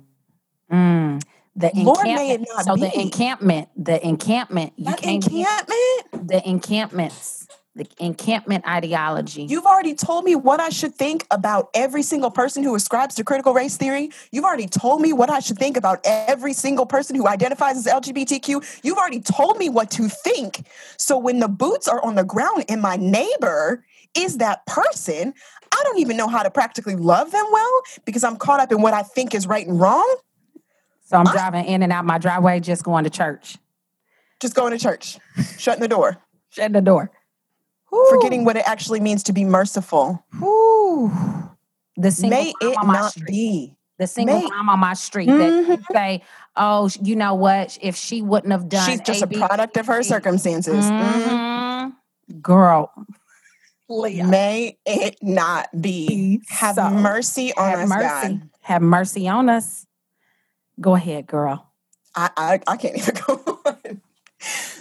Mm. 0.72 1.24
The 1.56 1.72
Lord, 1.76 2.04
may 2.04 2.32
it 2.32 2.42
not 2.42 2.66
So 2.66 2.76
the 2.76 3.00
encampment, 3.00 3.70
the 3.78 4.06
encampment, 4.06 4.74
you 4.76 4.86
That 4.86 5.04
encampment. 5.06 6.28
the 6.28 6.42
encampments, 6.46 7.48
the 7.76 7.88
encampment 8.00 8.66
ideology. 8.66 9.44
You've 9.44 9.66
already 9.66 9.94
told 9.94 10.24
me 10.24 10.36
what 10.36 10.62
I 10.62 10.70
should 10.70 10.96
think 10.96 11.28
about 11.30 11.70
every 11.74 12.04
single 12.04 12.32
person 12.32 12.64
who 12.64 12.74
ascribes 12.74 13.16
to 13.16 13.24
critical 13.24 13.54
race 13.54 13.76
theory. 13.76 14.12
You've 14.32 14.46
already 14.46 14.68
told 14.68 15.02
me 15.02 15.12
what 15.12 15.30
I 15.30 15.40
should 15.40 15.58
think 15.58 15.76
about 15.76 16.00
every 16.06 16.54
single 16.54 16.86
person 16.86 17.18
who 17.18 17.28
identifies 17.28 17.76
as 17.76 17.86
LGBTQ. 17.86 18.80
You've 18.84 18.98
already 18.98 19.20
told 19.20 19.58
me 19.58 19.68
what 19.68 19.92
to 19.92 20.08
think. 20.08 20.66
So 20.98 21.18
when 21.18 21.40
the 21.40 21.50
boots 21.50 21.90
are 21.90 22.04
on 22.04 22.16
the 22.16 22.24
ground 22.24 22.64
and 22.70 22.82
my 22.82 22.96
neighbor 22.96 23.84
is 24.16 24.38
that 24.38 24.66
person, 24.66 25.34
I 25.70 25.82
don't 25.84 26.00
even 26.00 26.16
know 26.16 26.30
how 26.30 26.44
to 26.44 26.50
practically 26.50 26.96
love 26.96 27.32
them 27.32 27.46
well 27.52 27.82
because 28.06 28.24
I'm 28.24 28.38
caught 28.38 28.62
up 28.62 28.72
in 28.72 28.82
what 28.82 28.94
I 28.94 29.04
think 29.04 29.36
is 29.36 29.46
right 29.48 29.68
and 29.68 29.78
wrong. 29.78 30.18
So 31.04 31.18
I'm 31.18 31.28
I, 31.28 31.32
driving 31.34 31.66
in 31.66 31.84
and 31.84 31.92
out 31.92 32.06
my 32.06 32.20
driveway, 32.20 32.62
just 32.62 32.86
going 32.86 33.04
to 33.04 33.10
church. 33.10 33.58
Just 34.40 34.56
going 34.56 34.72
to 34.72 34.78
church, 34.78 35.18
shutting 35.58 35.82
the 35.82 35.88
door, 35.88 36.18
shutting 36.50 36.74
the 36.74 36.82
door. 36.82 37.12
Forgetting 38.10 38.46
what 38.46 38.56
it 38.58 38.68
actually 38.68 39.00
means 39.00 39.24
to 39.24 39.34
be 39.34 39.44
merciful. 39.46 40.24
Whew. 40.40 41.12
The 41.98 42.12
single 42.12 42.40
May 42.40 42.54
mom 42.62 42.72
it 42.72 42.78
on 42.78 42.88
my 42.88 42.94
not 42.94 43.12
street. 43.12 43.28
be. 43.28 43.78
The 43.98 44.08
single 44.08 44.40
may- 44.42 44.48
mom 44.50 44.70
on 44.70 44.80
my 44.80 44.94
street 44.94 45.28
that 45.28 45.48
you 45.50 45.78
Mhm. 45.78 45.84
say, 45.94 46.22
"Oh, 46.58 46.90
you 47.02 47.16
know 47.16 47.34
what? 47.36 47.78
If 47.82 47.96
she 47.96 48.22
wouldn't 48.22 48.52
have 48.52 48.68
done, 48.68 48.90
She's 48.90 49.00
just 49.02 49.22
A, 49.22 49.24
a 49.24 49.28
B, 49.28 49.38
product 49.38 49.78
of 49.78 49.88
her 49.88 50.04
C, 50.04 50.10
circumstances. 50.10 50.86
Mhm. 50.86 51.24
mhm. 51.30 52.42
Girl, 52.42 52.92
May 53.88 54.78
it 54.86 55.18
not 55.22 55.70
be. 55.80 56.08
Be 56.08 56.42
Have 56.50 56.76
so. 56.76 56.90
mercy 56.90 57.54
on 57.56 57.70
have 57.70 57.80
us, 57.82 57.90
mercy, 57.90 58.34
God. 58.40 58.50
have 58.62 58.82
mercy 58.82 59.28
on 59.28 59.48
us. 59.48 59.86
Go 60.82 60.96
ahead, 60.96 61.28
girl. 61.28 61.72
I, 62.16 62.30
I 62.36 62.60
I 62.68 62.78
can't 62.78 62.98
even 62.98 63.16
go 63.28 63.60
on. 63.66 64.02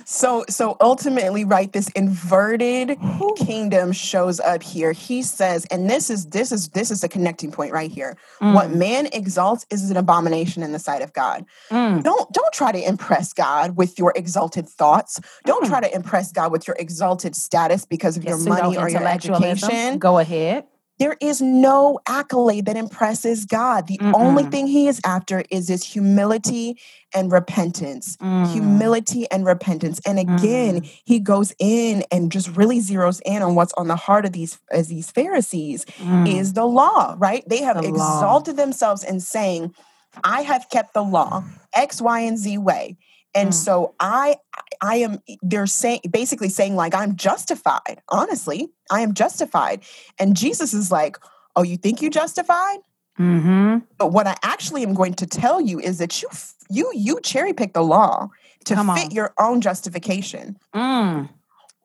So 0.05 0.45
so 0.49 0.77
ultimately, 0.81 1.45
right, 1.45 1.73
this 1.73 1.89
inverted 1.91 2.99
kingdom 3.37 3.93
shows 3.93 4.39
up 4.41 4.63
here. 4.63 4.93
He 4.93 5.23
says, 5.23 5.65
and 5.67 5.89
this 5.89 6.11
is 6.11 6.27
this 6.27 6.53
is 6.53 6.69
this 6.71 6.91
is 6.91 7.01
the 7.01 7.09
connecting 7.09 7.51
point 7.51 7.73
right 7.73 7.91
here. 7.91 8.17
What 8.41 8.69
Mm, 8.71 8.77
man 8.77 9.07
exalts 9.13 9.67
is 9.71 9.91
an 9.91 9.97
abomination 9.97 10.63
in 10.63 10.73
the 10.73 10.79
sight 10.79 11.03
of 11.03 11.13
God. 11.13 11.45
mm, 11.71 12.03
Don't 12.03 12.33
don't 12.33 12.53
try 12.53 12.73
to 12.73 12.87
impress 12.87 13.33
God 13.33 13.77
with 13.77 13.99
your 13.99 14.13
exalted 14.15 14.69
thoughts. 14.69 15.21
Don't 15.47 15.65
Mm. 15.65 15.69
try 15.69 15.81
to 15.81 15.95
impress 15.95 16.33
God 16.33 16.53
with 16.53 16.67
your 16.69 16.77
exalted 16.79 17.35
status 17.35 17.87
because 17.87 18.17
of 18.17 18.25
your 18.25 18.35
your 18.35 18.49
money 18.49 18.77
or 18.77 18.89
your 18.89 19.07
education. 19.07 19.99
Go 19.99 20.19
ahead. 20.19 20.65
There 20.99 21.17
is 21.21 21.41
no 21.43 21.99
accolade 22.07 22.67
that 22.67 22.77
impresses 22.77 23.45
God. 23.47 23.89
The 23.89 23.99
only 24.15 24.45
Mm-mm. 24.45 24.51
thing 24.51 24.67
he 24.69 24.87
is 24.87 25.01
after 25.05 25.43
is 25.51 25.69
his 25.69 25.83
humility 25.85 26.79
and 27.13 27.33
repentance. 27.33 28.17
Mm, 28.19 28.53
Humility 28.53 29.29
and 29.31 29.45
repentance. 29.45 30.01
And 30.07 30.19
again, 30.19 30.83
Mm. 30.83 31.01
he 31.05 31.19
goes 31.19 31.53
in 31.59 32.05
and 32.13 32.31
just 32.31 32.49
really 32.57 32.79
zeroes 32.79 33.21
in 33.27 33.43
on 33.43 33.55
what's 33.57 33.73
on 33.75 33.89
the 33.89 33.97
heart 33.97 34.25
of 34.25 34.33
these 34.33 34.59
as 34.71 34.89
these 34.89 35.11
Pharisees 35.11 35.85
mm. 35.99 36.29
is 36.33 36.53
the 36.53 36.65
law, 36.65 37.17
right? 37.19 37.43
They 37.49 37.63
have 37.63 37.77
The 37.83 37.91
law. 37.91 38.17
exalted 38.19 38.57
themselves 38.57 39.03
in 39.03 39.19
saying, 39.21 39.75
I 40.23 40.43
have 40.43 40.69
kept 40.71 40.95
the 40.95 41.03
law 41.03 41.43
X, 41.75 42.01
Y, 42.01 42.21
and 42.21 42.39
Z 42.39 42.59
way. 42.59 42.97
And 43.35 43.51
Mm. 43.51 43.55
so 43.55 43.95
I 44.01 44.37
I 44.81 44.97
am 44.97 45.19
they're 45.43 45.67
saying 45.67 46.01
basically 46.11 46.49
saying 46.49 46.77
like 46.77 46.95
I'm 46.95 47.17
justified. 47.17 48.01
Honestly, 48.09 48.69
I 48.91 49.01
am 49.01 49.15
justified. 49.15 49.83
And 50.19 50.37
Jesus 50.37 50.73
is 50.75 50.91
like, 50.91 51.17
"Oh, 51.57 51.63
you 51.63 51.77
think 51.77 52.01
you 52.03 52.11
justified? 52.11 52.79
Mm-hmm. 53.19 53.79
But 53.99 54.13
what 54.13 54.27
I 54.27 54.37
actually 54.43 54.83
am 54.83 54.95
going 54.95 55.15
to 55.15 55.27
tell 55.27 55.61
you 55.61 55.79
is 55.81 55.99
that 55.99 56.21
you 56.23 56.29
you 56.71 56.91
you 56.95 57.21
cherry 57.23 57.53
pick 57.53 57.73
the 57.73 57.83
law 57.83 58.29
to 58.65 58.75
Come 58.75 58.95
fit 58.95 59.07
on. 59.07 59.11
your 59.11 59.33
own 59.39 59.61
justification." 59.61 60.57
Mm. 60.75 61.29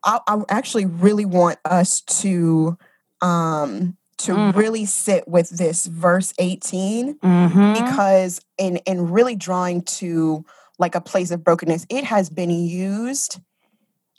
I, 0.05 0.19
I 0.27 0.41
actually 0.49 0.85
really 0.85 1.25
want 1.25 1.57
us 1.65 2.01
to 2.21 2.77
um 3.21 3.95
to 4.19 4.33
Mm. 4.33 4.55
really 4.55 4.85
sit 4.85 5.27
with 5.27 5.49
this 5.49 5.85
verse 5.85 6.33
18 6.39 7.15
Mm-hmm. 7.19 7.73
because 7.73 8.41
in 8.57 8.77
in 8.85 9.09
really 9.11 9.35
drawing 9.35 9.81
to 9.83 10.45
like 10.79 10.95
a 10.95 11.01
place 11.01 11.29
of 11.31 11.43
brokenness 11.43 11.85
it 11.89 12.03
has 12.03 12.29
been 12.29 12.49
used 12.49 13.39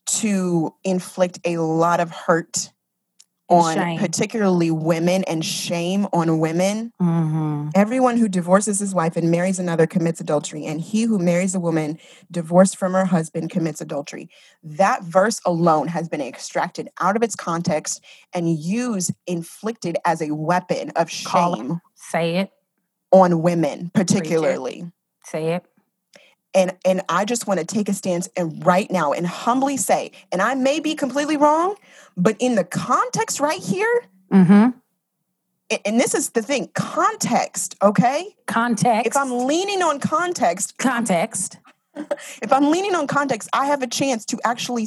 to 0.06 0.74
inflict 0.84 1.38
a 1.44 1.58
lot 1.58 2.00
of 2.00 2.10
hurt 2.10 2.70
on 3.48 3.74
Shame. 3.74 3.98
particularly 3.98 4.70
women 4.70 5.24
and 5.24 5.44
shame 5.44 6.06
on 6.12 6.38
women 6.38 6.92
Mm-hmm. 7.00 7.70
everyone 7.74 8.16
who 8.16 8.28
divorces 8.28 8.78
his 8.78 8.94
wife 8.94 9.16
and 9.16 9.30
marries 9.30 9.58
another 9.58 9.86
commits 9.88 10.20
adultery 10.20 10.64
and 10.66 10.80
he 10.80 11.02
who 11.02 11.18
marries 11.18 11.54
a 11.54 11.60
woman 11.60 11.98
divorced 12.30 12.76
from 12.76 12.92
her 12.92 13.04
husband 13.04 13.50
commits 13.50 13.80
adultery 13.80 14.28
that 14.62 15.02
verse 15.02 15.40
alone 15.44 15.88
has 15.88 16.08
been 16.08 16.20
extracted 16.20 16.88
out 17.00 17.16
of 17.16 17.22
its 17.24 17.34
context 17.34 18.02
and 18.32 18.56
used 18.56 19.12
inflicted 19.26 19.96
as 20.04 20.20
a 20.22 20.30
weapon 20.34 20.90
of 20.96 21.08
Call 21.24 21.54
it. 21.54 21.56
shame 21.58 21.80
Say 21.96 22.36
it. 22.36 22.50
on 23.10 23.42
women 23.42 23.90
particularly 23.94 24.90
Say 25.24 25.54
it. 25.54 25.64
And 26.54 26.76
and 26.84 27.02
I 27.08 27.24
just 27.24 27.46
want 27.46 27.60
to 27.60 27.66
take 27.66 27.88
a 27.88 27.92
stance 27.94 28.28
and 28.36 28.64
right 28.64 28.90
now 28.90 29.12
and 29.12 29.26
humbly 29.26 29.76
say, 29.76 30.12
and 30.32 30.42
I 30.42 30.54
may 30.54 30.80
be 30.80 30.94
completely 30.94 31.36
wrong, 31.36 31.76
but 32.16 32.36
in 32.38 32.54
the 32.54 32.64
context 32.64 33.40
right 33.40 33.60
here, 33.60 34.02
Mm-hmm. 34.32 34.68
and 35.84 36.00
this 36.00 36.14
is 36.14 36.30
the 36.30 36.42
thing, 36.42 36.70
context, 36.74 37.74
okay? 37.82 38.36
Context. 38.46 39.06
If 39.08 39.16
I'm 39.16 39.46
leaning 39.46 39.82
on 39.82 39.98
context, 39.98 40.78
context. 40.78 41.58
if 41.96 42.52
I'm 42.52 42.70
leaning 42.70 42.94
on 42.94 43.08
context, 43.08 43.48
I 43.52 43.66
have 43.66 43.82
a 43.82 43.88
chance 43.88 44.24
to 44.26 44.38
actually 44.44 44.86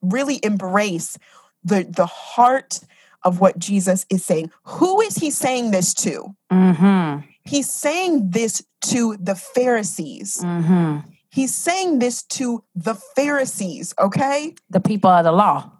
really 0.00 0.40
embrace 0.42 1.18
the 1.64 1.84
the 1.84 2.06
heart 2.06 2.80
of 3.22 3.40
what 3.40 3.58
Jesus 3.58 4.06
is 4.10 4.24
saying. 4.24 4.50
Who 4.64 5.00
is 5.00 5.16
he 5.16 5.30
saying 5.30 5.70
this 5.70 5.94
to? 5.94 6.34
Mm-hmm. 6.52 7.26
He's 7.44 7.72
saying 7.72 8.30
this 8.30 8.64
to 8.82 9.16
the 9.20 9.34
Pharisees. 9.34 10.40
Mm-hmm. 10.42 11.10
He's 11.30 11.54
saying 11.54 11.98
this 11.98 12.22
to 12.24 12.62
the 12.74 12.94
Pharisees, 12.94 13.92
okay? 13.98 14.54
The 14.70 14.80
people 14.80 15.10
of 15.10 15.24
the 15.24 15.32
law. 15.32 15.70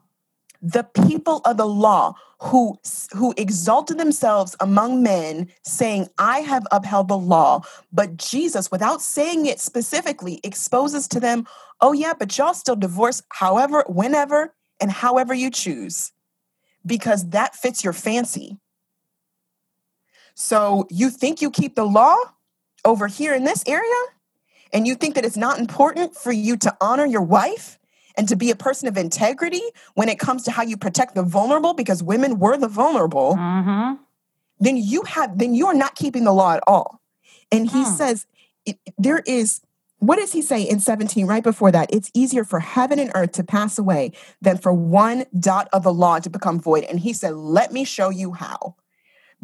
The 0.61 0.83
people 0.83 1.41
of 1.45 1.57
the 1.59 1.67
law 1.67 2.15
who 2.41 2.77
who 3.12 3.35
exalted 3.37 3.99
themselves 3.99 4.57
among 4.61 5.03
men 5.03 5.49
saying, 5.65 6.09
"I 6.19 6.41
have 6.41 6.67
upheld 6.73 7.09
the 7.09 7.19
law." 7.19 7.62
But 7.93 8.17
Jesus, 8.17 8.71
without 8.71 9.01
saying 9.01 9.47
it 9.47 9.61
specifically, 9.61 10.41
exposes 10.43 11.07
to 11.09 11.21
them, 11.21 11.47
"Oh 11.81 11.93
yeah, 11.93 12.15
but 12.19 12.37
y'all 12.37 12.55
still 12.55 12.77
divorce 12.77 13.23
however, 13.29 13.85
whenever, 13.89 14.55
and 14.81 14.91
however 14.91 15.35
you 15.35 15.51
choose." 15.51 16.12
Because 16.85 17.29
that 17.31 17.55
fits 17.55 17.85
your 17.85 17.95
fancy. 17.95 18.59
So, 20.35 20.87
you 20.91 21.11
think 21.11 21.41
you 21.41 21.51
keep 21.51 21.74
the 21.76 21.85
law 21.85 22.16
over 22.85 23.07
here 23.07 23.35
in 23.35 23.45
this 23.45 23.62
area? 23.66 23.91
and 24.72 24.89
you 24.89 24.97
think 24.97 25.14
that 25.14 25.24
it's 25.24 25.37
not 25.37 25.61
important 25.61 26.16
for 26.16 26.32
you 26.32 26.57
to 26.57 26.76
honor 26.80 27.07
your 27.07 27.22
wife 27.22 27.78
and 28.16 28.26
to 28.28 28.35
be 28.35 28.51
a 28.51 28.57
person 28.57 28.89
of 28.89 28.97
integrity 28.97 29.62
when 29.95 30.09
it 30.09 30.18
comes 30.18 30.43
to 30.43 30.51
how 30.51 30.64
you 30.64 30.76
protect 30.76 31.14
the 31.14 31.22
vulnerable 31.22 31.74
because 31.74 32.03
women 32.03 32.41
were 32.41 32.57
the 32.57 32.66
vulnerable 32.66 33.37
Mm-hmm. 33.37 34.03
then 34.59 34.76
you 34.76 35.03
have 35.03 35.39
then 35.39 35.55
you're 35.55 35.74
not 35.74 35.95
keeping 35.95 36.24
the 36.24 36.32
law 36.32 36.55
at 36.55 36.62
all 36.66 37.01
and 37.53 37.70
he 37.70 37.85
Hmm. 37.85 37.91
says 37.91 38.26
it, 38.66 38.76
there 38.99 39.20
is 39.26 39.61
what 39.99 40.16
does 40.18 40.32
he 40.32 40.43
say 40.43 40.62
in 40.62 40.80
17 40.80 41.24
right 41.24 41.45
before 41.45 41.70
that 41.70 41.89
it's 41.95 42.11
easier 42.12 42.43
for 42.43 42.59
heaven 42.59 42.99
and 42.99 43.12
earth 43.14 43.30
to 43.32 43.45
pass 43.45 43.78
away 43.78 44.11
than 44.43 44.59
for 44.59 44.72
one 44.72 45.24
dot 45.39 45.68
of 45.72 45.85
the 45.85 45.93
law 45.95 46.18
to 46.18 46.28
become 46.28 46.59
void 46.59 46.82
and 46.82 46.99
he 47.01 47.12
said 47.12 47.35
let 47.35 47.70
me 47.72 47.85
show 47.85 48.09
you 48.11 48.32
how 48.32 48.74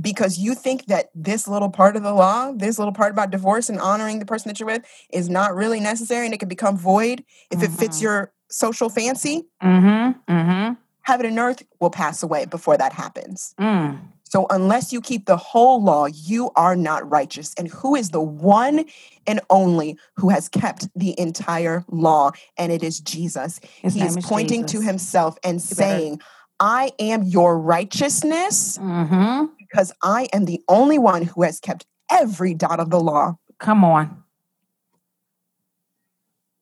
because 0.01 0.39
you 0.39 0.55
think 0.55 0.87
that 0.87 1.11
this 1.15 1.47
little 1.49 1.71
part 1.71 1.97
of 1.97 2.03
the 2.03 2.13
law, 2.15 2.53
this 2.53 2.79
little 2.79 2.95
part 2.95 3.11
about 3.13 3.31
divorce 3.31 3.69
and 3.69 3.81
honoring 3.81 4.19
the 4.19 4.27
person 4.27 4.49
that 4.49 4.59
you're 4.61 4.67
with 4.69 4.83
is 5.13 5.29
not 5.29 5.55
really 5.55 5.81
necessary 5.81 6.25
and 6.25 6.35
it 6.35 6.39
can 6.39 6.49
become 6.49 6.77
void 6.77 7.25
if 7.51 7.63
it 7.63 7.71
fits 7.71 7.99
Mhm. 7.99 8.03
your 8.03 8.33
social 8.49 8.89
fancy, 8.89 9.45
Mm-hmm. 9.63 10.33
Mm-hmm. 10.33 10.73
heaven 11.03 11.27
and 11.27 11.39
earth 11.39 11.63
will 11.81 11.91
pass 11.91 12.23
away 12.23 12.45
before 12.47 12.77
that 12.77 12.93
happens. 12.93 13.55
Mm. 13.61 13.99
So 14.25 14.47
unless 14.51 14.93
you 14.93 15.01
keep 15.01 15.27
the 15.27 15.37
whole 15.37 15.83
law, 15.83 16.07
you 16.07 16.51
are 16.55 16.77
not 16.77 17.09
righteous. 17.11 17.53
And 17.59 17.67
who 17.69 17.97
is 17.97 18.11
the 18.11 18.21
one 18.21 18.85
and 19.27 19.41
only 19.51 19.99
who 20.17 20.29
has 20.29 20.49
kept 20.49 20.87
the 20.95 21.19
entire 21.19 21.85
law? 21.89 22.31
And 22.57 22.71
it 22.71 22.85
is 22.85 23.01
Jesus. 23.01 23.59
His 23.83 23.95
he 23.95 24.03
is 24.03 24.17
is 24.17 24.25
pointing 24.25 24.67
to 24.67 24.81
himself 24.81 25.37
and 25.43 25.59
better- 25.59 25.75
saying, 25.75 26.21
I 26.61 26.93
am 27.01 27.25
your 27.25 27.59
righteousness 27.59 28.79
Mm-hmm. 28.79 29.47
Because 29.71 29.93
I 30.03 30.29
am 30.33 30.45
the 30.45 30.63
only 30.69 30.99
one 30.99 31.23
who 31.23 31.43
has 31.43 31.61
kept 31.61 31.87
every 32.11 32.55
dot 32.55 32.81
of 32.81 32.91
the 32.91 33.01
law. 33.01 33.37
Come 33.59 33.85
on. 33.85 34.25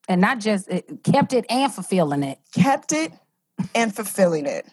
And 0.08 0.20
not 0.20 0.40
just 0.40 0.68
it, 0.68 1.02
kept 1.04 1.32
it 1.32 1.44
and 1.50 1.72
fulfilling 1.72 2.22
it. 2.22 2.38
kept 2.54 2.92
it 2.92 3.12
and 3.74 3.94
fulfilling 3.94 4.46
it. 4.46 4.66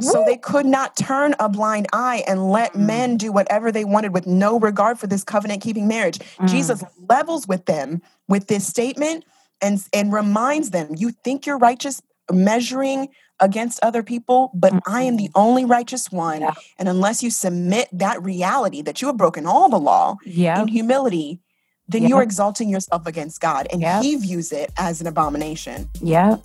So 0.00 0.22
they 0.24 0.36
could 0.36 0.66
not 0.66 0.96
turn 0.96 1.34
a 1.40 1.48
blind 1.48 1.88
eye 1.92 2.22
and 2.28 2.52
let 2.52 2.74
Mm. 2.74 2.80
men 2.86 3.16
do 3.16 3.32
whatever 3.32 3.72
they 3.72 3.84
wanted 3.84 4.14
with 4.14 4.24
no 4.26 4.58
regard 4.58 5.00
for 5.00 5.08
this 5.08 5.24
covenant 5.24 5.62
keeping 5.62 5.88
marriage. 5.88 6.18
Mm. 6.38 6.48
Jesus 6.48 6.84
levels 7.08 7.48
with 7.48 7.64
them 7.66 8.00
with 8.28 8.46
this 8.46 8.66
statement 8.66 9.24
and, 9.60 9.84
and 9.92 10.12
reminds 10.12 10.70
them, 10.70 10.94
You 10.96 11.10
think 11.24 11.44
you're 11.44 11.58
righteous 11.58 12.00
measuring 12.30 13.08
against 13.40 13.80
other 13.82 14.02
people, 14.02 14.50
but 14.54 14.72
I 14.86 15.02
am 15.02 15.16
the 15.16 15.24
mm-hmm. 15.24 15.40
only 15.40 15.64
righteous 15.64 16.10
one. 16.12 16.42
Yeah. 16.42 16.54
And 16.78 16.88
unless 16.88 17.22
you 17.22 17.30
submit 17.30 17.88
that 17.92 18.22
reality 18.22 18.82
that 18.82 19.00
you 19.00 19.08
have 19.08 19.16
broken 19.16 19.46
all 19.46 19.68
the 19.68 19.78
law 19.78 20.16
Yeah. 20.24 20.60
in 20.62 20.68
humility, 20.68 21.40
then 21.88 22.02
Yep. 22.02 22.10
you're 22.10 22.22
exalting 22.22 22.68
yourself 22.68 23.06
against 23.06 23.40
God. 23.40 23.66
And 23.72 23.80
Yep. 23.80 24.02
he 24.02 24.16
views 24.16 24.52
it 24.52 24.70
as 24.76 25.00
an 25.00 25.06
abomination. 25.06 25.88
Yeah. 26.00 26.36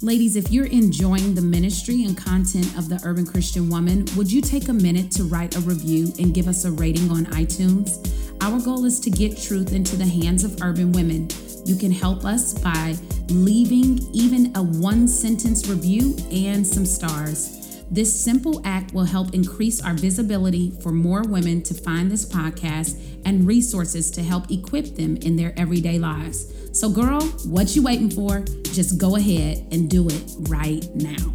Ladies, 0.00 0.36
if 0.36 0.52
you're 0.52 0.66
enjoying 0.66 1.34
the 1.34 1.40
ministry 1.40 2.04
and 2.04 2.16
content 2.16 2.78
of 2.78 2.88
the 2.88 3.00
Urban 3.02 3.26
Christian 3.26 3.68
Woman, 3.68 4.06
would 4.16 4.30
you 4.30 4.40
take 4.40 4.68
a 4.68 4.72
minute 4.72 5.10
to 5.12 5.24
write 5.24 5.56
a 5.56 5.60
review 5.60 6.12
and 6.20 6.32
give 6.32 6.46
us 6.46 6.64
a 6.64 6.70
rating 6.70 7.10
on 7.10 7.26
iTunes? 7.26 8.08
Our 8.40 8.60
goal 8.60 8.84
is 8.84 9.00
to 9.00 9.10
get 9.10 9.36
truth 9.36 9.72
into 9.72 9.96
the 9.96 10.06
hands 10.06 10.44
of 10.44 10.62
urban 10.62 10.92
women. 10.92 11.26
You 11.64 11.74
can 11.74 11.90
help 11.90 12.24
us 12.24 12.54
by 12.54 12.94
leaving 13.28 13.98
even 14.14 14.52
a 14.54 14.62
one 14.62 15.08
sentence 15.08 15.66
review 15.66 16.16
and 16.30 16.64
some 16.64 16.86
stars. 16.86 17.67
This 17.90 18.12
simple 18.12 18.60
act 18.64 18.92
will 18.92 19.04
help 19.04 19.34
increase 19.34 19.82
our 19.82 19.94
visibility 19.94 20.72
for 20.82 20.92
more 20.92 21.22
women 21.22 21.62
to 21.62 21.74
find 21.74 22.10
this 22.10 22.26
podcast 22.26 23.00
and 23.24 23.46
resources 23.46 24.10
to 24.12 24.22
help 24.22 24.50
equip 24.50 24.94
them 24.96 25.16
in 25.16 25.36
their 25.36 25.54
everyday 25.58 25.98
lives. 25.98 26.52
So, 26.78 26.90
girl, 26.90 27.22
what 27.46 27.74
you 27.74 27.82
waiting 27.82 28.10
for? 28.10 28.40
Just 28.74 28.98
go 28.98 29.16
ahead 29.16 29.66
and 29.72 29.88
do 29.88 30.06
it 30.08 30.22
right 30.50 30.86
now. 30.94 31.32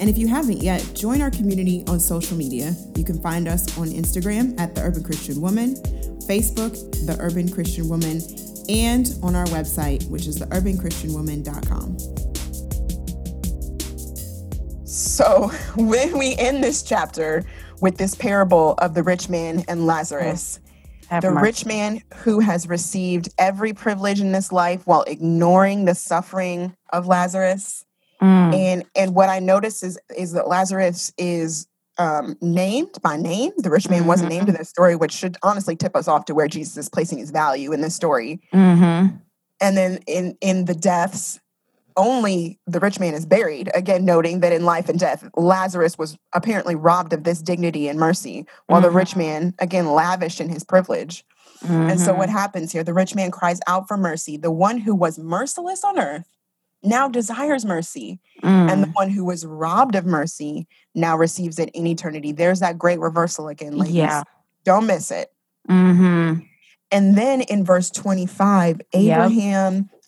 And 0.00 0.08
if 0.08 0.16
you 0.16 0.26
haven't 0.28 0.62
yet, 0.62 0.84
join 0.94 1.20
our 1.20 1.30
community 1.30 1.84
on 1.86 2.00
social 2.00 2.36
media. 2.36 2.74
You 2.96 3.04
can 3.04 3.20
find 3.20 3.46
us 3.46 3.76
on 3.76 3.88
Instagram 3.88 4.58
at 4.58 4.74
The 4.74 4.82
Urban 4.82 5.02
Christian 5.02 5.40
Woman, 5.40 5.74
Facebook, 6.26 6.72
The 7.06 7.16
Urban 7.20 7.50
Christian 7.50 7.88
Woman, 7.88 8.22
and 8.68 9.12
on 9.22 9.34
our 9.34 9.46
website, 9.46 10.08
which 10.08 10.26
is 10.26 10.38
theurbanchristianwoman.com. 10.38 12.27
So, 15.18 15.48
when 15.76 16.16
we 16.16 16.36
end 16.36 16.62
this 16.62 16.80
chapter 16.84 17.44
with 17.80 17.96
this 17.96 18.14
parable 18.14 18.74
of 18.78 18.94
the 18.94 19.02
rich 19.02 19.28
man 19.28 19.64
and 19.66 19.84
Lazarus, 19.84 20.60
Have 21.08 21.24
the 21.24 21.32
mercy. 21.32 21.42
rich 21.42 21.66
man 21.66 22.02
who 22.18 22.38
has 22.38 22.68
received 22.68 23.28
every 23.36 23.72
privilege 23.72 24.20
in 24.20 24.30
this 24.30 24.52
life 24.52 24.86
while 24.86 25.02
ignoring 25.08 25.86
the 25.86 25.96
suffering 25.96 26.76
of 26.92 27.08
Lazarus. 27.08 27.84
Mm. 28.22 28.54
And 28.54 28.84
and 28.94 29.14
what 29.16 29.28
I 29.28 29.40
notice 29.40 29.82
is 29.82 29.98
is 30.16 30.32
that 30.34 30.46
Lazarus 30.46 31.12
is 31.18 31.66
um, 31.98 32.36
named 32.40 32.94
by 33.02 33.16
name. 33.16 33.50
The 33.56 33.70
rich 33.70 33.90
man 33.90 34.06
wasn't 34.06 34.30
named 34.30 34.48
in 34.48 34.54
this 34.54 34.68
story, 34.68 34.94
which 34.94 35.10
should 35.10 35.36
honestly 35.42 35.74
tip 35.74 35.96
us 35.96 36.06
off 36.06 36.26
to 36.26 36.34
where 36.34 36.46
Jesus 36.46 36.76
is 36.76 36.88
placing 36.88 37.18
his 37.18 37.32
value 37.32 37.72
in 37.72 37.80
this 37.80 37.96
story. 37.96 38.40
Mm-hmm. 38.54 39.16
And 39.60 39.76
then 39.76 39.98
in 40.06 40.38
in 40.40 40.66
the 40.66 40.76
deaths, 40.76 41.40
only 41.98 42.58
the 42.66 42.80
rich 42.80 42.98
man 42.98 43.12
is 43.12 43.26
buried. 43.26 43.70
Again, 43.74 44.04
noting 44.06 44.40
that 44.40 44.52
in 44.52 44.64
life 44.64 44.88
and 44.88 44.98
death, 44.98 45.28
Lazarus 45.36 45.98
was 45.98 46.16
apparently 46.34 46.74
robbed 46.74 47.12
of 47.12 47.24
this 47.24 47.42
dignity 47.42 47.88
and 47.88 47.98
mercy, 47.98 48.46
while 48.68 48.80
the 48.80 48.90
rich 48.90 49.14
man, 49.16 49.52
again, 49.58 49.86
lavished 49.92 50.40
in 50.40 50.48
his 50.48 50.64
privilege. 50.64 51.24
And 51.68 52.00
so, 52.00 52.14
what 52.14 52.30
happens 52.30 52.72
here? 52.72 52.84
The 52.84 52.94
rich 52.94 53.14
man 53.16 53.30
cries 53.32 53.60
out 53.66 53.88
for 53.88 53.96
mercy. 53.96 54.36
The 54.36 54.52
one 54.52 54.78
who 54.78 54.94
was 54.94 55.18
merciless 55.18 55.82
on 55.84 55.98
earth 55.98 56.24
now 56.84 57.08
desires 57.08 57.64
mercy, 57.64 58.20
Mm. 58.42 58.70
and 58.72 58.82
the 58.84 58.88
one 58.90 59.10
who 59.10 59.24
was 59.24 59.44
robbed 59.44 59.96
of 59.96 60.06
mercy 60.06 60.68
now 60.94 61.16
receives 61.16 61.58
it 61.58 61.68
in 61.70 61.86
eternity. 61.88 62.30
There's 62.30 62.60
that 62.60 62.78
great 62.78 63.00
reversal 63.00 63.48
again, 63.48 63.76
ladies. 63.76 63.96
Yeah. 63.96 64.22
Don't 64.64 64.86
miss 64.86 65.10
it. 65.10 65.28
Mm-hmm. 65.68 66.40
And 66.92 67.18
then 67.18 67.40
in 67.42 67.64
verse 67.64 67.90
25, 67.90 68.80
Yep. 68.94 69.30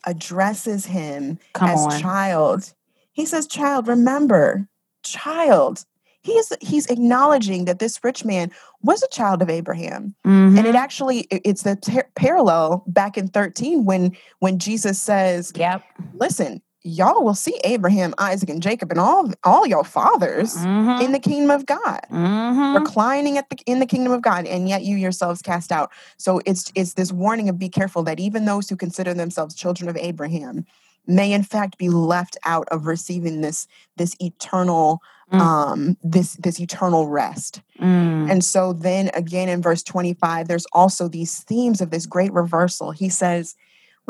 Addresses 0.07 0.87
him 0.87 1.39
Come 1.53 1.69
as 1.71 1.81
on. 1.87 2.01
child. 2.01 2.73
He 3.13 3.27
says, 3.27 3.47
Child, 3.47 3.89
remember, 3.89 4.69
child. 5.03 5.85
He's 6.23 6.53
he's 6.61 6.87
acknowledging 6.87 7.65
that 7.65 7.79
this 7.79 7.99
rich 8.05 8.25
man 8.27 8.51
was 8.83 9.03
a 9.03 9.09
child 9.09 9.41
of 9.41 9.49
Abraham. 9.49 10.15
Mhm. 10.27 10.59
And 10.59 10.67
it 10.67 10.75
actually 10.75 11.21
it's 11.31 11.63
the 11.63 11.77
par- 11.77 12.09
parallel 12.15 12.85
back 12.87 13.17
in 13.17 13.29
13 13.29 13.85
when 13.87 14.15
when 14.41 14.59
Jesus 14.59 15.01
says, 15.01 15.53
Yep. 15.57 15.83
Listen, 16.15 16.61
y'all 16.83 17.23
will 17.23 17.35
see 17.35 17.61
Abraham, 17.65 18.15
Isaac, 18.19 18.49
and 18.49 18.63
Jacob 18.63 18.91
and 18.91 19.01
all 19.01 19.31
all 19.45 19.67
your 19.67 19.85
fathers 19.85 20.55
Mm-hmm. 20.57 21.03
in 21.03 21.13
the 21.13 21.19
kingdom 21.19 21.51
of 21.51 21.67
God 21.67 22.01
Mm-hmm. 22.11 22.75
reclining 22.75 23.39
at 23.39 23.49
the 23.51 23.57
in 23.67 23.81
the 23.81 23.87
kingdom 23.87 24.13
of 24.13 24.23
God, 24.23 24.47
and 24.47 24.69
yet 24.69 24.83
you 24.83 24.97
yourselves 24.97 25.43
cast 25.43 25.73
out. 25.73 25.91
So 26.17 26.41
it's 26.47 26.73
it's 26.75 26.95
this 26.95 27.13
warning 27.13 27.49
of 27.49 27.59
be 27.59 27.69
careful 27.69 28.03
that 28.05 28.21
even 28.21 28.45
those 28.45 28.69
who 28.69 28.77
consider 28.77 29.15
themselves 29.15 29.55
children 29.55 29.89
of 29.89 29.97
Abraham 29.97 30.65
may 31.07 31.33
in 31.33 31.43
fact 31.43 31.79
be 31.79 31.89
left 31.89 32.37
out 32.45 32.69
of 32.71 32.87
receiving 32.87 33.41
this 33.41 33.67
this 33.97 34.15
eternal 34.21 35.01
Mm. 35.33 35.41
um 35.41 35.97
this 36.03 36.35
this 36.43 36.59
eternal 36.61 37.07
rest. 37.07 37.63
Mm. 37.81 38.29
And 38.29 38.45
so 38.45 38.73
then 38.73 39.11
again 39.15 39.49
in 39.49 39.63
verse 39.63 39.85
25 39.85 40.49
there's 40.49 40.67
also 40.73 41.07
these 41.07 41.39
themes 41.45 41.81
of 41.81 41.91
this 41.91 42.05
great 42.05 42.33
reversal. 42.33 42.91
He 42.91 43.09
says, 43.09 43.55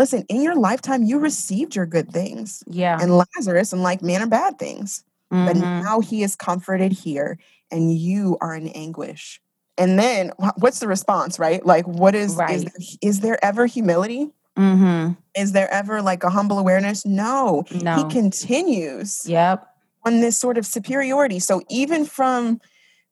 listen, 0.01 0.24
in 0.34 0.40
your 0.42 0.57
lifetime 0.68 1.03
you 1.03 1.18
received 1.18 1.72
your 1.76 1.86
good 1.96 2.09
things 2.18 2.62
Yeah. 2.66 2.96
and 3.01 3.11
Lazarus 3.22 3.72
and 3.74 3.82
like 3.82 4.01
manner 4.03 4.26
bad 4.26 4.59
things 4.59 5.05
but 5.46 5.55
Mhm. 5.57 5.82
now 5.86 6.01
he 6.01 6.22
is 6.26 6.34
comforted 6.34 6.92
here 7.05 7.38
and 7.70 7.82
you 8.07 8.36
are 8.40 8.55
in 8.61 8.66
anguish 8.84 9.40
and 9.78 9.90
then 10.03 10.32
what's 10.62 10.80
the 10.80 10.88
response 10.96 11.38
right 11.38 11.62
like 11.74 11.86
what 11.86 12.14
is 12.14 12.32
is, 12.32 12.36
Right. 12.38 12.61
there, 12.68 12.86
is 13.11 13.20
there 13.20 13.38
ever 13.51 13.64
humility 13.66 14.22
Mhm. 14.59 15.16
is 15.42 15.53
there 15.53 15.70
ever 15.80 16.03
like 16.11 16.22
a 16.24 16.30
humble 16.30 16.59
awareness 16.59 17.05
no, 17.07 17.64
No. 17.88 17.96
he 17.98 18.03
continues 18.18 19.22
Yep. 19.26 19.59
on 20.07 20.20
this 20.20 20.36
sort 20.44 20.57
of 20.59 20.64
superiority 20.66 21.38
so 21.38 21.62
even 21.68 22.05
from 22.05 22.61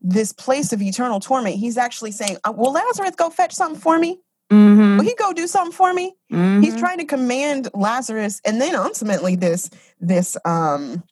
this 0.01 0.32
place 0.32 0.72
of 0.72 0.80
eternal 0.82 1.20
torment 1.20 1.57
he's 1.57 1.76
actually 1.86 2.12
saying 2.12 2.36
uh, 2.45 2.53
will 2.61 2.72
lazarus 2.72 3.14
go 3.16 3.28
fetch 3.30 3.55
something 3.55 3.80
for 3.80 3.99
me 3.99 4.18
Mm-hmm. 4.51 4.96
will 4.96 5.05
he 5.05 5.14
go 5.16 5.32
do 5.34 5.46
something 5.46 5.72
for 5.72 5.92
me 5.92 6.16
he's 6.30 6.74
Mhm. 6.74 6.78
trying 6.78 6.99
to 6.99 7.05
command 7.05 7.68
lazarus 7.74 8.40
and 8.46 8.61
then 8.61 8.74
ultimately 8.74 9.36
this 9.36 9.68
this 10.01 10.36
um 10.46 11.03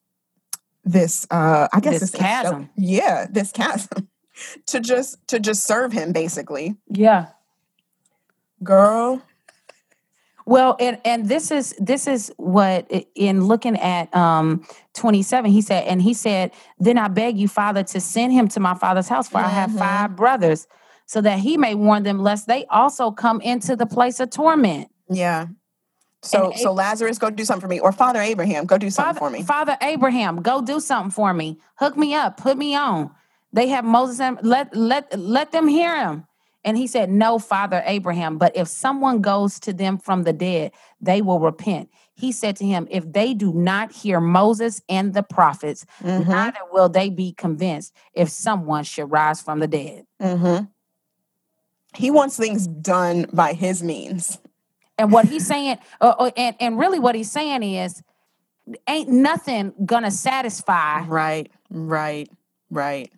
this 0.85 1.27
uh 1.31 1.69
i 1.73 1.81
guess 1.81 2.01
This 2.01 2.11
this 2.13 2.21
chasm. 2.21 2.71
yeah 2.77 3.27
this 3.31 3.53
chasm 3.53 4.09
to 4.67 4.81
just 4.81 5.19
to 5.29 5.39
just 5.39 5.67
serve 5.67 5.93
him 5.93 6.13
basically 6.13 6.77
Yeah. 6.89 7.27
girl 8.63 9.21
Well, 10.49 10.77
and 10.79 10.99
and 11.05 11.29
this 11.29 11.51
is 11.51 11.75
this 11.79 12.07
is 12.07 12.33
what 12.37 12.89
in 13.17 13.45
looking 13.47 13.77
at 13.79 14.15
um 14.15 14.65
27 14.95 15.51
he 15.51 15.61
said 15.61 15.85
and 15.89 16.01
he 16.01 16.15
said 16.15 16.53
then 16.79 16.97
I 16.99 17.09
beg 17.09 17.37
you 17.37 17.49
father 17.49 17.83
to 17.83 18.01
send 18.01 18.33
him 18.33 18.47
to 18.49 18.61
my 18.61 18.75
father's 18.75 19.09
house 19.09 19.29
for 19.29 19.39
I 19.39 19.49
have 19.49 19.71
Mhm. 19.71 19.79
five 19.79 20.17
brothers 20.17 20.67
so 21.07 21.21
that 21.21 21.39
he 21.39 21.57
may 21.57 21.75
warn 21.75 22.03
them 22.03 22.19
lest 22.19 22.47
they 22.47 22.67
also 22.67 23.11
come 23.11 23.41
into 23.41 23.75
the 23.77 23.87
place 23.87 24.21
of 24.21 24.31
torment. 24.31 24.89
yeah 25.09 25.47
so 26.23 26.51
And 26.51 26.61
so 26.61 26.71
Ab- 26.71 26.77
lazarus 26.77 27.19
go 27.19 27.31
do 27.31 27.45
something 27.45 27.61
for 27.63 27.69
me 27.69 27.79
or 27.81 27.93
father 27.93 28.21
abraham 28.21 28.65
go 28.67 28.79
do 28.79 28.91
something 28.91 29.15
Father, 29.15 29.19
for 29.19 29.31
me 29.31 29.43
Father 29.43 29.77
Abraham, 29.81 30.43
go 30.43 30.61
do 30.63 30.81
something 30.81 31.11
for 31.11 31.33
me. 31.33 31.59
Hook 31.77 31.97
me 31.97 32.15
up, 32.15 32.37
put 32.37 32.57
me 32.59 32.75
on. 32.75 33.13
They 33.53 33.69
have 33.69 33.85
Moses 33.85 34.21
and 34.21 34.39
let 34.43 34.75
let 34.77 35.17
let 35.19 35.53
them 35.53 35.69
hear 35.69 35.97
him. 35.97 36.27
And 36.65 36.77
he 36.77 36.89
said, 36.89 37.09
No, 37.11 37.39
Father 37.39 37.81
Abraham, 37.87 38.39
but 38.39 38.57
if 38.57 38.67
someone 38.67 39.21
goes 39.21 39.61
to 39.61 39.73
them 39.73 39.99
from 39.99 40.25
the 40.25 40.33
dead, 40.33 40.73
they 41.01 41.23
will 41.23 41.39
repent. 41.39 41.91
He 42.15 42.33
said 42.33 42.57
to 42.57 42.65
him, 42.67 42.89
If 42.91 43.13
they 43.13 43.35
do 43.35 43.53
not 43.53 43.93
hear 43.93 44.21
Moses 44.21 44.83
and 44.89 45.15
the 45.15 45.23
prophets, 45.23 45.87
Mhm, 46.03 46.27
neither 46.27 46.59
will 46.73 46.89
they 46.89 47.09
be 47.09 47.33
convinced 47.33 47.95
if 48.15 48.29
someone 48.31 48.83
should 48.83 49.11
rise 49.13 49.41
from 49.41 49.61
the 49.61 49.69
dead. 49.69 50.07
mhm. 50.21 50.69
He 51.97 52.11
wants 52.11 52.37
things 52.37 52.67
done 52.67 53.27
by 53.33 53.53
his 53.53 53.83
means. 53.83 54.39
And 54.99 55.13
what 55.13 55.27
he's 55.27 55.47
saying, 55.47 55.79
uh, 56.01 56.15
uh, 56.19 56.31
and, 56.37 56.57
and 56.61 56.79
really 56.79 56.99
what 56.99 57.15
he's 57.15 57.31
saying 57.31 57.63
is, 57.63 58.03
ain't 58.89 59.09
nothing 59.09 59.73
gonna 59.85 60.11
satisfy 60.11 61.05
right 61.07 61.53
right 61.71 62.29
right. 62.71 63.13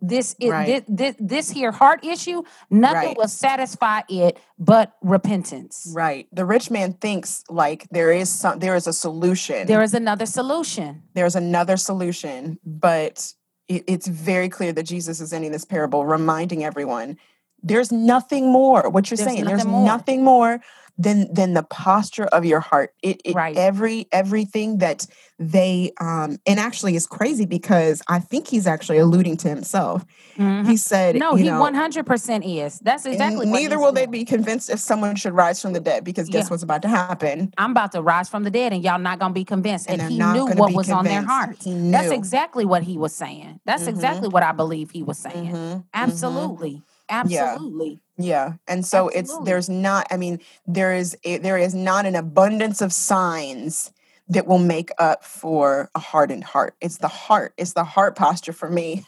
this 0.00 0.34
is 0.40 0.50
Right. 0.50 0.66
this, 0.66 0.82
this 0.88 1.16
this 1.18 1.50
here 1.50 1.72
heart 1.72 2.04
issue. 2.04 2.42
Nothing 2.68 3.08
Right. 3.08 3.16
will 3.16 3.28
satisfy 3.28 4.02
it 4.08 4.38
but 4.58 4.92
repentance. 5.00 5.90
Right. 5.94 6.26
The 6.32 6.44
rich 6.44 6.70
man 6.70 6.92
thinks 6.94 7.44
like 7.48 7.86
there 7.90 8.12
is 8.12 8.28
some 8.28 8.58
there 8.58 8.74
is 8.74 8.86
a 8.86 8.92
solution. 8.92 9.66
There 9.66 9.82
is 9.82 9.94
another 9.94 10.26
solution. 10.26 11.02
There's 11.14 11.36
another 11.36 11.76
solution, 11.76 12.58
but 12.64 13.32
it, 13.68 13.84
it's 13.86 14.06
very 14.08 14.48
clear 14.48 14.72
that 14.72 14.82
Jesus 14.82 15.20
is 15.20 15.32
ending 15.32 15.52
this 15.52 15.64
parable, 15.64 16.04
reminding 16.04 16.64
everyone 16.64 17.16
there's 17.62 17.92
nothing 17.92 18.50
more. 18.52 18.88
What 18.90 19.10
you're 19.10 19.16
There's 19.16 19.32
saying, 19.32 19.44
there's 19.44 19.58
nothing 19.64 19.72
more. 19.72 19.84
nothing 19.86 20.24
more 20.24 20.60
than 20.98 21.32
than 21.32 21.54
the 21.54 21.62
posture 21.62 22.26
of 22.26 22.44
your 22.44 22.60
heart. 22.60 22.92
It, 23.02 23.20
it 23.24 23.34
Right. 23.34 23.56
every 23.56 24.08
everything 24.12 24.78
that 24.78 25.06
they 25.38 25.92
um 26.00 26.38
and 26.46 26.60
actually 26.60 26.96
it's 26.96 27.06
crazy 27.06 27.46
because 27.46 28.02
I 28.08 28.18
think 28.18 28.46
he's 28.46 28.66
actually 28.66 28.98
alluding 28.98 29.38
to 29.38 29.48
himself. 29.48 30.04
Mhm. 30.36 30.66
He 30.66 30.76
said, 30.76 31.16
no 31.16 31.34
he 31.34 31.44
know, 31.50 31.60
100% 31.62 32.44
is 32.64 32.78
that's 32.80 33.06
exactly 33.06 33.46
what 33.46 33.60
neither 33.60 33.78
will 33.78 33.92
they 33.92 34.06
be 34.06 34.24
convinced 34.24 34.68
if 34.70 34.78
someone 34.80 35.16
should 35.16 35.32
rise 35.32 35.60
from 35.62 35.72
the 35.72 35.80
dead 35.80 36.04
because 36.04 36.28
guess 36.28 36.44
Yeah. 36.44 36.50
what's 36.50 36.62
about 36.62 36.82
to 36.82 36.88
happen? 36.88 37.52
i'm 37.58 37.72
about 37.72 37.92
to 37.92 38.02
rise 38.02 38.28
from 38.28 38.44
the 38.44 38.50
dead 38.50 38.72
and 38.72 38.84
y'all 38.84 38.98
not 38.98 39.18
gonna 39.18 39.34
be 39.34 39.44
convinced 39.44 39.88
And 39.88 40.00
and, 40.00 40.10
he 40.12 40.18
knew 40.18 40.46
what 40.46 40.72
was 40.72 40.88
on 40.90 41.04
their 41.04 41.22
convinced. 41.22 41.30
hearts 41.30 41.64
that's 41.66 42.10
exactly 42.12 42.64
what 42.64 42.82
he 42.82 42.96
was 42.98 43.14
saying 43.14 43.60
that's 43.64 43.84
Mhm. 43.84 43.88
exactly 43.88 44.28
what 44.28 44.42
i 44.42 44.52
believe 44.52 44.90
he 44.90 45.02
was 45.02 45.18
saying 45.18 45.46
Mhm, 45.52 45.56
mhm. 45.78 45.84
absolutely 45.94 46.82
absolutely 47.12 48.00
Yeah. 48.16 48.54
And 48.66 48.84
so 48.86 49.08
it's 49.08 49.36
there's 49.44 49.68
not 49.68 50.06
I 50.10 50.16
mean 50.16 50.40
there 50.66 50.94
is 50.94 51.16
a, 51.24 51.38
there 51.38 51.58
is 51.58 51.74
not 51.74 52.06
an 52.06 52.14
abundance 52.14 52.80
of 52.80 52.92
signs 52.92 53.92
that 54.28 54.46
will 54.46 54.58
make 54.58 54.90
up 54.98 55.24
for 55.24 55.90
a 55.94 55.98
hardened 55.98 56.44
heart. 56.44 56.74
It's 56.80 56.98
the 56.98 57.08
heart. 57.08 57.52
It's 57.56 57.72
the 57.74 57.84
heart 57.84 58.16
posture 58.16 58.52
for 58.52 58.70
me. 58.70 59.04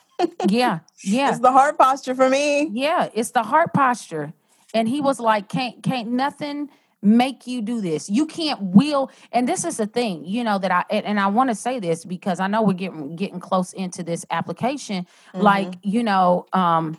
yeah 0.49 0.81
yeah 1.03 1.31
It's 1.31 1.39
the 1.41 1.53
heart 1.53 1.79
posture 1.79 2.15
for 2.15 2.29
me. 2.29 2.69
Yeah, 2.73 3.09
it's 3.15 3.31
the 3.31 3.43
heart 3.43 3.73
posture. 3.73 4.33
And 4.75 4.89
he 4.89 5.01
was 5.01 5.21
like, 5.21 5.49
can't 5.49 5.83
can't 5.83 6.11
nothing 6.11 6.69
make 7.01 7.47
you 7.47 7.61
do 7.61 7.81
this. 7.83 8.09
You 8.09 8.27
can't 8.27 8.61
will. 8.63 9.11
And 9.31 9.47
this 9.47 9.65
is 9.65 9.77
the 9.77 9.87
thing, 9.87 10.25
you 10.25 10.43
know, 10.43 10.59
that 10.59 10.71
I 10.73 10.85
and, 10.91 11.21
I 11.21 11.27
want 11.29 11.51
to 11.51 11.55
say 11.55 11.79
this 11.79 12.05
because 12.05 12.41
I 12.41 12.47
know 12.49 12.63
we're 12.63 12.73
getting 12.73 13.15
getting 13.15 13.41
close 13.41 13.73
into 13.75 14.03
this 14.03 14.25
application. 14.31 15.07
Like, 15.35 15.69
Mhm. 15.73 15.79
you 15.83 16.03
know, 16.03 16.47
um, 16.53 16.97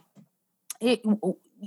it. 0.86 1.02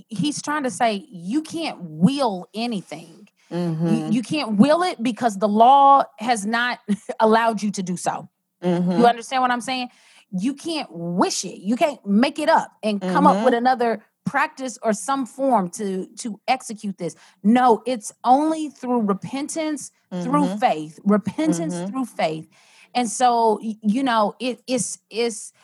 He's 0.08 0.40
trying 0.42 0.62
to 0.64 0.70
say 0.70 1.06
you 1.10 1.42
can't 1.42 1.78
will 1.80 2.48
anything. 2.54 3.28
You, 3.50 3.56
Mhm. 3.58 4.12
you 4.12 4.22
can't 4.22 4.56
will 4.58 4.82
it 4.82 5.02
because 5.02 5.38
the 5.38 5.48
law 5.48 6.04
has 6.18 6.44
not 6.44 6.80
allowed 7.20 7.62
you 7.62 7.70
to 7.72 7.82
do 7.82 7.96
so. 7.96 8.28
Mhm. 8.62 8.98
You 8.98 9.06
understand 9.06 9.42
what 9.42 9.50
I'm 9.50 9.60
saying? 9.62 9.88
You 10.30 10.52
can't 10.54 10.88
wish 10.92 11.44
it. 11.44 11.58
You 11.60 11.76
can't 11.76 12.04
make 12.06 12.38
it 12.38 12.48
up 12.50 12.70
and 12.82 13.00
come 13.00 13.26
up 13.26 13.42
with 13.42 13.54
another 13.54 14.04
practice 14.26 14.78
or 14.82 14.92
some 14.92 15.24
form 15.24 15.70
to 15.70 16.06
to 16.18 16.38
execute 16.46 16.98
this. 16.98 17.14
No, 17.42 17.82
it's 17.86 18.12
only 18.24 18.68
through 18.68 19.00
repentance, 19.02 19.90
through 20.22 20.48
Mhm. 20.48 20.60
faith. 20.60 21.00
Repentance 21.04 21.74
Mhm. 21.76 21.88
through 21.88 22.04
faith. 22.04 22.46
And 22.94 23.08
so 23.10 23.58
you 23.62 24.02
know, 24.02 24.34
it 24.38 24.62
is 24.66 24.98
is 25.08 25.52
e- 25.52 25.54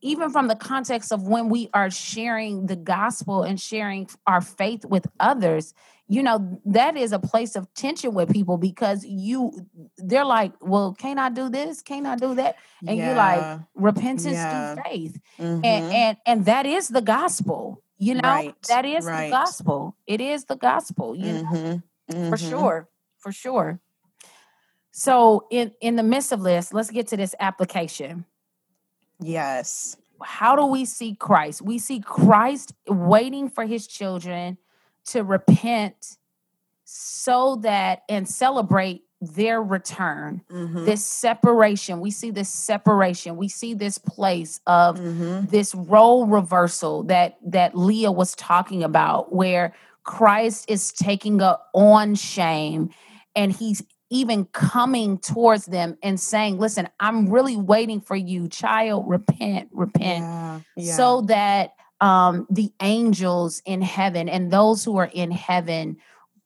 even 0.00 0.30
from 0.30 0.48
the 0.48 0.56
context 0.56 1.12
of 1.12 1.22
when 1.26 1.48
we 1.48 1.68
are 1.72 1.90
sharing 1.90 2.66
the 2.66 2.76
gospel 2.76 3.42
and 3.42 3.58
sharing 3.60 4.08
our 4.26 4.40
faith 4.40 4.84
with 4.84 5.06
others, 5.20 5.72
you 6.06 6.22
know, 6.22 6.60
that 6.66 6.96
is 6.96 7.12
a 7.12 7.18
place 7.18 7.56
of 7.56 7.72
tension 7.74 8.12
with 8.14 8.32
people 8.32 8.58
because 8.58 9.04
you 9.04 9.52
they're 9.96 10.24
like, 10.24 10.52
well, 10.60 10.94
can't 10.94 11.18
I 11.18 11.30
do 11.30 11.48
this? 11.48 11.80
Can't 11.82 12.06
I 12.06 12.16
do 12.16 12.34
that? 12.34 12.56
And 12.86 12.98
you're 12.98 13.14
like, 13.14 13.60
repentance 13.74 14.24
Yeah. 14.36 14.74
through 14.74 14.82
faith. 14.84 15.20
Mhm. 15.38 15.64
And, 15.64 15.94
and 15.94 16.16
and 16.26 16.44
that 16.46 16.66
is 16.66 16.88
the 16.88 17.02
gospel. 17.02 17.82
You 17.98 18.14
know, 18.14 18.28
Right, 18.28 18.54
that 18.68 18.84
is 18.84 19.04
right. 19.06 19.26
the 19.30 19.36
gospel. 19.36 19.96
It 20.06 20.20
is 20.20 20.44
the 20.46 20.56
gospel, 20.56 21.14
you 21.14 21.34
know, 21.34 21.42
Mhm. 21.50 21.82
for 22.28 22.36
Mhm. 22.36 22.48
sure. 22.50 22.88
For 23.18 23.32
sure. 23.32 23.80
So 24.92 25.46
in 25.50 25.72
in 25.80 25.96
the 25.96 26.02
midst 26.02 26.32
of 26.32 26.42
this, 26.42 26.72
let's 26.72 26.90
get 26.90 27.06
to 27.08 27.16
this 27.16 27.34
application 27.38 28.24
Yes. 29.20 29.96
how 30.22 30.54
do 30.54 30.66
we 30.66 30.84
see 30.84 31.14
Christ? 31.14 31.62
We 31.62 31.78
see 31.78 31.98
Christ 32.00 32.74
waiting 32.86 33.48
for 33.48 33.64
his 33.64 33.86
children 33.86 34.58
to 35.06 35.24
repent 35.24 36.18
so 36.84 37.56
that 37.62 38.02
and 38.06 38.28
celebrate 38.28 39.04
their 39.22 39.62
return. 39.62 40.42
Mhm. 40.50 40.84
This 40.84 41.04
separation, 41.06 42.00
we 42.00 42.10
see 42.10 42.30
this 42.30 42.50
separation. 42.50 43.36
We 43.38 43.48
see 43.48 43.72
this 43.72 43.96
place 43.96 44.60
of 44.66 44.98
Mhm. 44.98 45.48
this 45.48 45.74
role 45.74 46.26
reversal 46.26 47.02
that 47.04 47.38
that 47.42 47.74
Leah 47.74 48.12
was 48.12 48.34
talking 48.34 48.82
about 48.82 49.34
where 49.34 49.74
Christ 50.04 50.66
is 50.68 50.92
taking 50.92 51.40
a 51.40 51.58
on 51.72 52.14
shame 52.14 52.90
and 53.34 53.52
he's 53.52 53.82
even 54.10 54.44
coming 54.46 55.18
towards 55.18 55.66
them 55.66 55.96
and 56.02 56.18
saying, 56.18 56.58
"Listen, 56.58 56.88
I'm 56.98 57.30
really 57.30 57.56
waiting 57.56 58.00
for 58.00 58.16
you, 58.16 58.48
child, 58.48 59.04
repent, 59.08 59.68
repent." 59.72 60.24
Yeah. 60.24 60.60
Yeah. 60.76 60.96
so 60.96 61.20
that 61.22 61.74
um, 62.00 62.46
the 62.50 62.72
angels 62.80 63.62
in 63.64 63.82
heaven 63.82 64.28
and 64.28 64.50
those 64.50 64.84
who 64.84 64.96
are 64.96 65.10
in 65.12 65.30
heaven 65.30 65.96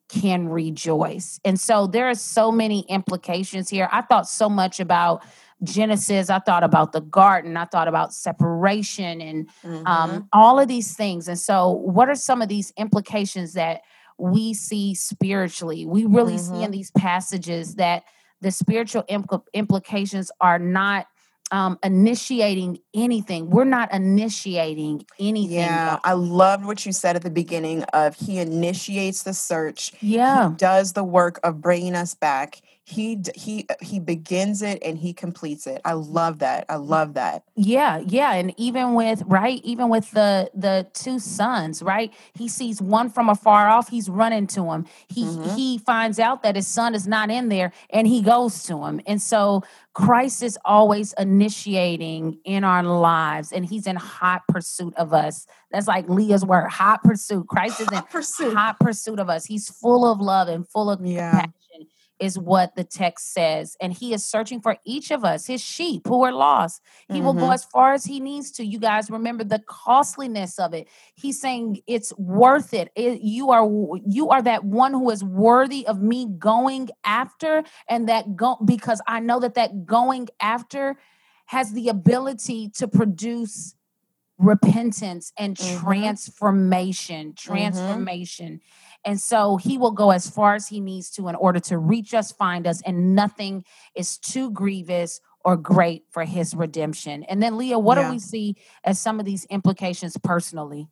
can 0.09 0.49
rejoice. 0.49 1.41
And 1.45 1.59
so 1.59 1.87
there 1.87 2.09
are 2.09 2.15
so 2.15 2.53
many 2.53 2.81
implications 2.89 3.69
here. 3.71 3.89
I 3.91 4.03
thought 4.03 4.29
so 4.29 4.49
much 4.49 4.79
about 4.81 5.25
Genesis. 5.63 6.29
I 6.29 6.41
thought 6.41 6.63
about 6.65 6.93
the 6.93 7.01
garden. 7.01 7.57
I 7.57 7.65
thought 7.65 7.89
about 7.89 8.13
separation 8.13 9.21
and 9.21 9.49
Mhm. 9.65 9.87
um, 9.87 10.29
all 10.33 10.59
of 10.61 10.69
these 10.69 10.95
things. 10.95 11.27
And 11.29 11.39
so, 11.39 11.71
what 11.71 12.09
are 12.09 12.15
some 12.17 12.43
of 12.43 12.49
these 12.49 12.73
implications 12.77 13.55
that 13.55 13.83
we 14.19 14.55
see 14.55 14.95
spiritually? 14.95 15.87
We 15.87 16.05
really 16.07 16.39
see 16.39 16.63
in 16.63 16.71
Mhm. 16.71 16.73
these 16.73 16.91
passages 16.93 17.75
that 17.77 18.05
the 18.41 18.51
spiritual 18.51 19.03
impl- 19.11 19.47
implications 19.53 20.31
are 20.41 20.59
not 20.59 21.07
um, 21.51 21.79
initiating 21.85 22.79
anything. 22.95 23.51
We're 23.51 23.65
not 23.65 23.93
initiating 23.93 25.05
anything. 25.19 25.51
Yeah, 25.59 25.93
y'all. 25.93 26.01
I 26.05 26.13
loved 26.13 26.65
what 26.65 26.87
you 26.87 26.93
said 26.93 27.17
at 27.17 27.23
the 27.23 27.31
beginning 27.31 27.83
of 27.93 28.15
he 28.17 28.39
initiates 28.39 29.23
the 29.23 29.35
search. 29.35 29.93
Yeah. 30.01 30.51
He 30.51 30.55
does 30.57 30.93
the 30.93 31.05
work 31.05 31.41
of 31.43 31.61
bringing 31.61 31.95
us 31.95 32.15
back. 32.15 32.63
He 32.87 33.19
he 33.35 33.67
he 33.81 33.99
begins 33.99 34.61
it 34.61 34.79
and 34.85 34.99
he 34.99 35.15
completes 35.15 35.67
it. 35.67 35.81
I 35.87 35.95
love 35.95 36.41
that. 36.41 36.67
I 36.69 36.77
love 36.77 37.15
that. 37.15 37.45
Yeah, 37.57 38.03
yeah, 38.07 38.35
and 38.35 38.53
even 38.59 38.93
with 38.93 39.23
right, 39.25 39.59
even 39.65 39.89
with 39.89 40.11
the 40.11 40.51
the 40.55 40.87
two 40.93 41.19
sons, 41.19 41.83
right? 41.83 42.13
He 42.35 42.47
sees 42.47 42.83
one 42.83 43.09
from 43.09 43.31
afar 43.31 43.69
off. 43.71 43.89
He's 43.89 44.11
running 44.11 44.47
to 44.49 44.71
him. 44.71 44.85
He 45.09 45.25
Mhm. 45.25 45.55
he 45.57 45.79
finds 45.79 46.19
out 46.19 46.43
that 46.43 46.57
his 46.57 46.67
son 46.67 46.95
is 46.95 47.09
not 47.09 47.31
in 47.31 47.49
there, 47.49 47.73
and 47.89 48.07
he 48.07 48.21
goes 48.21 48.65
to 48.65 48.85
him. 48.85 49.01
And 49.07 49.23
so 49.23 49.63
Christ 49.95 50.43
is 50.43 50.59
always 50.63 51.15
initiating 51.17 52.39
in 52.45 52.65
our 52.65 52.83
lives, 52.85 53.53
and 53.53 53.65
He's 53.67 53.87
in 53.87 53.97
hot 53.97 54.43
pursuit 54.49 54.95
of 54.97 55.13
us. 55.13 55.47
That's 55.71 55.89
like 55.89 56.09
Leah's 56.09 56.45
word, 56.45 56.69
hot 56.69 57.03
pursuit. 57.03 57.47
Christ 57.49 57.81
is 57.81 57.89
in 57.93 58.03
pursuit. 58.03 58.55
hot 58.55 58.79
pursuit 58.81 59.19
of 59.19 59.29
us. 59.29 59.45
He's 59.45 59.69
full 59.71 60.11
of 60.11 60.21
love 60.21 60.49
and 60.49 60.69
full 60.69 60.91
of 60.91 61.05
Yeah. 61.05 61.31
compassion, 61.33 61.89
is 62.21 62.39
what 62.39 62.77
the 62.77 62.85
text 62.85 63.33
says. 63.33 63.77
And 63.81 63.93
he 63.93 64.15
is 64.15 64.25
searching 64.25 64.61
for 64.61 64.77
each 64.85 65.11
of 65.11 65.25
us, 65.25 65.47
his 65.47 65.61
sheep 65.61 66.07
who 66.07 66.23
are 66.23 66.33
lost. 66.33 66.81
He 67.13 67.21
will 67.21 67.35
go 67.35 67.47
Mhm. 67.49 67.55
as 67.55 67.65
far 67.65 67.93
as 67.93 68.05
he 68.05 68.21
needs 68.21 68.53
to. 68.53 68.65
You 68.65 68.79
guys 68.79 69.11
remember 69.11 69.43
the 69.43 69.59
costliness 69.67 70.61
of 70.61 70.75
it. 70.75 70.87
He's 71.17 71.41
saying 71.41 71.81
it's 71.89 72.17
worth 72.17 72.73
it. 72.73 72.93
It- 72.95 73.21
you 73.23 73.51
are 73.51 73.69
you 74.07 74.31
are 74.31 74.43
that 74.43 74.65
one 74.65 74.93
who 74.93 75.11
is 75.11 75.25
worthy 75.25 75.87
of 75.89 76.01
me 76.01 76.27
going 76.27 76.89
after, 77.05 77.65
and 77.89 78.09
that 78.09 78.37
go 78.37 78.59
because 78.65 79.01
I 79.09 79.19
know 79.19 79.41
that 79.41 79.55
that 79.55 79.85
going 79.85 80.29
after 80.41 80.97
has 81.47 81.73
the 81.73 81.89
ability 81.89 82.71
to 82.77 82.89
produce 82.89 83.75
repentance 84.39 85.33
and 85.39 85.57
Mhm. 85.57 85.81
transformation 85.81 87.35
transformation 87.37 88.61
and 89.05 89.21
so 89.21 89.57
he 89.57 89.79
will 89.79 89.93
go 89.93 90.11
as 90.11 90.29
far 90.29 90.57
as 90.57 90.67
he 90.67 90.81
needs 90.81 91.09
to 91.11 91.29
in 91.29 91.37
order 91.37 91.61
to 91.61 91.79
reach 91.79 92.13
us 92.15 92.33
find 92.33 92.67
us 92.67 92.83
and 92.83 93.15
nothing 93.15 93.65
is 93.95 94.19
too 94.19 94.51
grievous 94.51 95.21
or 95.45 95.57
great 95.57 96.03
for 96.11 96.25
his 96.25 96.53
redemption 96.53 97.23
and 97.25 97.41
then 97.41 97.57
leah 97.57 97.79
what 97.79 97.97
Yeah. 97.97 98.09
do 98.09 98.13
we 98.13 98.19
see 98.19 98.57
as 98.83 98.99
some 98.99 99.21
of 99.21 99.25
these 99.25 99.45
implications 99.47 100.17
personally 100.17 100.89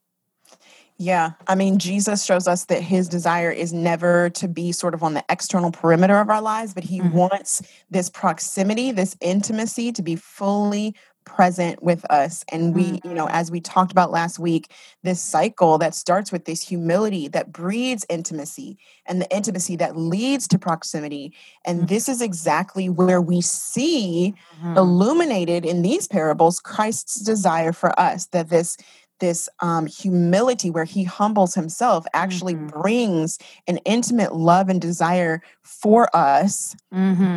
Yeah, 0.99 1.33
I 1.49 1.55
mean, 1.57 1.79
Jesus 1.79 2.25
shows 2.25 2.47
us 2.47 2.67
that 2.67 2.83
his 2.83 3.09
desire 3.09 3.51
is 3.51 3.73
never 3.73 4.31
to 4.31 4.47
be 4.47 4.71
sort 4.73 4.95
of 4.95 5.03
on 5.03 5.15
the 5.15 5.25
external 5.29 5.73
perimeter 5.73 6.19
of 6.19 6.29
our 6.31 6.41
lives, 6.43 6.75
but 6.75 6.85
he 6.85 7.01
Mhm. 7.01 7.11
wants 7.11 7.63
this 7.91 8.09
proximity, 8.09 8.93
this 8.93 9.17
intimacy 9.21 9.91
to 9.93 10.03
be 10.03 10.15
fully 10.17 10.95
present 11.25 11.83
with 11.83 12.05
us. 12.11 12.45
And 12.51 12.75
we, 12.75 13.01
you 13.05 13.15
know, 13.15 13.29
as 13.29 13.51
we 13.51 13.61
talked 13.61 13.93
about 13.93 14.11
last 14.11 14.39
week, 14.41 14.73
this 15.03 15.21
cycle 15.21 15.79
that 15.79 15.95
starts 15.95 16.33
with 16.33 16.45
this 16.45 16.63
humility 16.63 17.29
that 17.29 17.53
breeds 17.53 18.05
intimacy 18.09 18.77
and 19.07 19.21
the 19.21 19.35
intimacy 19.35 19.77
that 19.77 19.97
leads 19.97 20.49
to 20.49 20.59
proximity. 20.59 21.33
And 21.65 21.83
Mhm. 21.83 21.89
this 21.89 22.09
is 22.09 22.21
exactly 22.21 22.89
where 22.89 23.21
we 23.21 23.41
see 23.41 24.35
Mhm. 24.63 24.77
illuminated 24.77 25.65
in 25.65 25.83
these 25.83 26.09
parables 26.09 26.59
Christ's 26.61 27.21
desire 27.21 27.73
for 27.73 27.99
us 27.99 28.27
that 28.27 28.51
this 28.51 28.77
this 29.23 29.49
um, 29.61 29.87
humility 29.87 30.71
where 30.71 30.85
he 30.85 31.05
humbles 31.05 31.55
himself 31.55 32.05
actually 32.13 32.57
Mhm. 32.57 32.69
brings 32.69 33.39
an 33.69 33.79
intimate 33.87 34.35
love 34.35 34.69
and 34.69 34.83
desire 34.83 35.41
for 35.63 36.15
us 36.15 36.77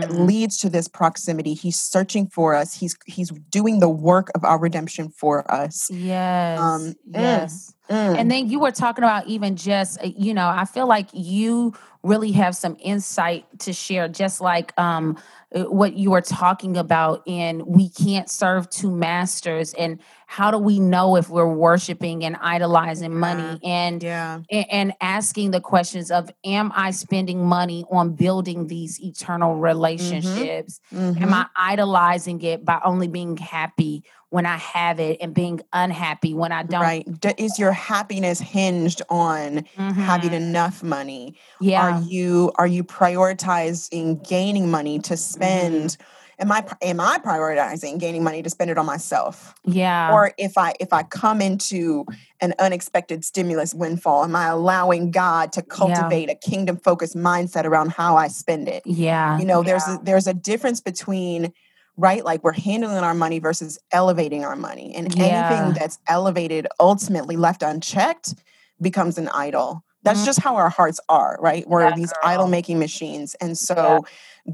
that 0.02 0.10
Mhm. 0.10 0.28
leads 0.28 0.58
to 0.60 0.70
this 0.70 0.88
proximity. 0.90 1.54
He's 1.54 1.80
searching 1.80 2.28
for 2.28 2.56
us. 2.56 2.74
He's 2.74 2.98
he's 3.06 3.30
doing 3.52 3.80
the 3.80 3.90
work 3.90 4.32
of 4.36 4.44
our 4.44 4.60
redemption 4.60 5.10
for 5.10 5.50
us. 5.52 5.92
Yes. 5.92 6.60
Um, 6.60 6.96
yes 7.06 7.75
Mm. 7.90 8.18
And 8.18 8.32
then 8.32 8.50
you 8.50 8.60
were 8.60 8.72
talking 8.72 9.04
about 9.04 9.28
even 9.28 9.56
just, 9.56 10.02
uh, 10.02 10.08
you 10.16 10.34
know, 10.34 10.48
I 10.48 10.66
feel 10.66 10.88
like 10.88 11.08
you 11.14 11.74
really 12.04 12.32
have 12.34 12.56
some 12.56 12.78
insight 12.80 13.46
to 13.60 13.74
share, 13.74 14.08
just 14.08 14.40
like 14.40 14.74
um, 14.80 15.18
uh, 15.56 15.64
what 15.64 15.94
you 15.94 16.12
were 16.12 16.22
talking 16.22 16.78
about 16.78 17.24
in 17.26 17.66
we 17.66 17.90
can't 17.90 18.30
serve 18.30 18.70
two 18.70 18.92
masters. 18.92 19.74
And 19.74 20.00
how 20.28 20.52
do 20.52 20.58
we 20.58 20.80
know 20.80 21.16
if 21.16 21.30
we're 21.30 21.52
worshiping 21.52 22.24
and 22.24 22.38
idolizing 22.42 23.18
money? 23.18 23.60
And 23.64 24.04
yeah 24.04 24.40
and 24.52 24.94
asking 25.02 25.52
the 25.52 25.62
questions 25.62 26.12
of 26.12 26.30
am 26.44 26.72
i 26.76 26.92
spending 26.92 27.46
money 27.46 27.86
on 27.90 28.14
building 28.14 28.68
these 28.68 29.02
eternal 29.02 29.56
relationships 29.56 30.80
am 30.92 31.16
Mhm. 31.16 31.34
i 31.34 31.46
idolizing 31.74 32.42
it 32.42 32.64
by 32.64 32.80
only 32.84 33.08
being 33.08 33.38
happy 33.38 34.04
when 34.36 34.46
i 34.46 34.58
have 34.58 35.00
it 35.00 35.18
and 35.22 35.34
being 35.34 35.62
unhappy 35.72 36.34
when 36.34 36.52
i 36.52 36.62
don't 36.62 36.82
right 36.82 37.08
is 37.38 37.58
your 37.58 37.72
happiness 37.72 38.40
hinged 38.40 39.02
on 39.10 39.64
having 39.78 40.32
Mhm. 40.32 40.34
enough 40.34 40.84
money 40.84 41.38
yeah 41.62 41.82
are 41.82 42.02
you 42.04 42.52
are 42.56 42.68
you 42.68 42.84
prioritizing 42.84 44.28
gaining 44.28 44.70
money 44.70 45.00
to 45.00 45.16
spend 45.16 45.96
am 46.40 46.52
I 46.52 46.66
am 46.82 47.00
I 47.00 47.18
prioritizing 47.18 48.00
gaining 48.00 48.24
money 48.24 48.42
to 48.44 48.50
spend 48.50 48.70
it 48.70 48.78
on 48.78 48.86
myself? 48.86 49.54
Yeah. 49.64 50.12
Or 50.12 50.34
if 50.38 50.58
I 50.58 50.74
if 50.80 50.92
I 50.92 51.04
come 51.04 51.42
into 51.42 52.06
an 52.42 52.54
unexpected 52.60 53.24
stimulus 53.24 53.74
windfall, 53.74 54.24
am 54.26 54.36
I 54.36 54.48
allowing 54.48 55.12
God 55.12 55.52
to 55.54 55.62
cultivate 55.62 56.30
a 56.30 56.36
kingdom 56.36 56.78
focused 56.78 57.16
mindset 57.16 57.66
around 57.66 57.92
how 57.92 58.18
I 58.18 58.28
spend 58.28 58.68
it? 58.68 58.84
yeah. 58.86 59.38
You 59.40 59.46
know, 59.46 59.64
there's 59.64 59.88
yeah. 59.88 59.96
a, 59.96 60.04
there's 60.04 60.28
a 60.28 60.34
difference 60.34 60.82
between 60.82 61.54
right? 61.98 62.24
Like 62.26 62.44
we're 62.44 62.54
handling 62.54 62.98
our 62.98 63.14
money 63.14 63.40
versus 63.40 63.80
elevating 63.92 64.44
our 64.44 64.56
money 64.56 64.94
and 64.96 65.14
Yeah. 65.16 65.50
anything 65.50 65.74
that's 65.74 66.00
elevated 66.08 66.68
ultimately 66.80 67.38
left 67.38 67.64
unchecked 67.64 68.36
becomes 68.82 69.18
an 69.18 69.30
idol. 69.30 69.84
That's 70.04 70.24
just 70.24 70.40
how 70.40 70.52
mm-hmm. 70.52 70.60
our 70.60 70.70
hearts 70.70 71.00
are 71.10 71.38
right? 71.42 71.68
We're 71.68 71.88
Yeah, 71.90 71.96
these 71.96 72.14
idol 72.24 72.48
making 72.48 72.78
machines 72.80 73.36
and 73.42 73.58
so 73.58 74.06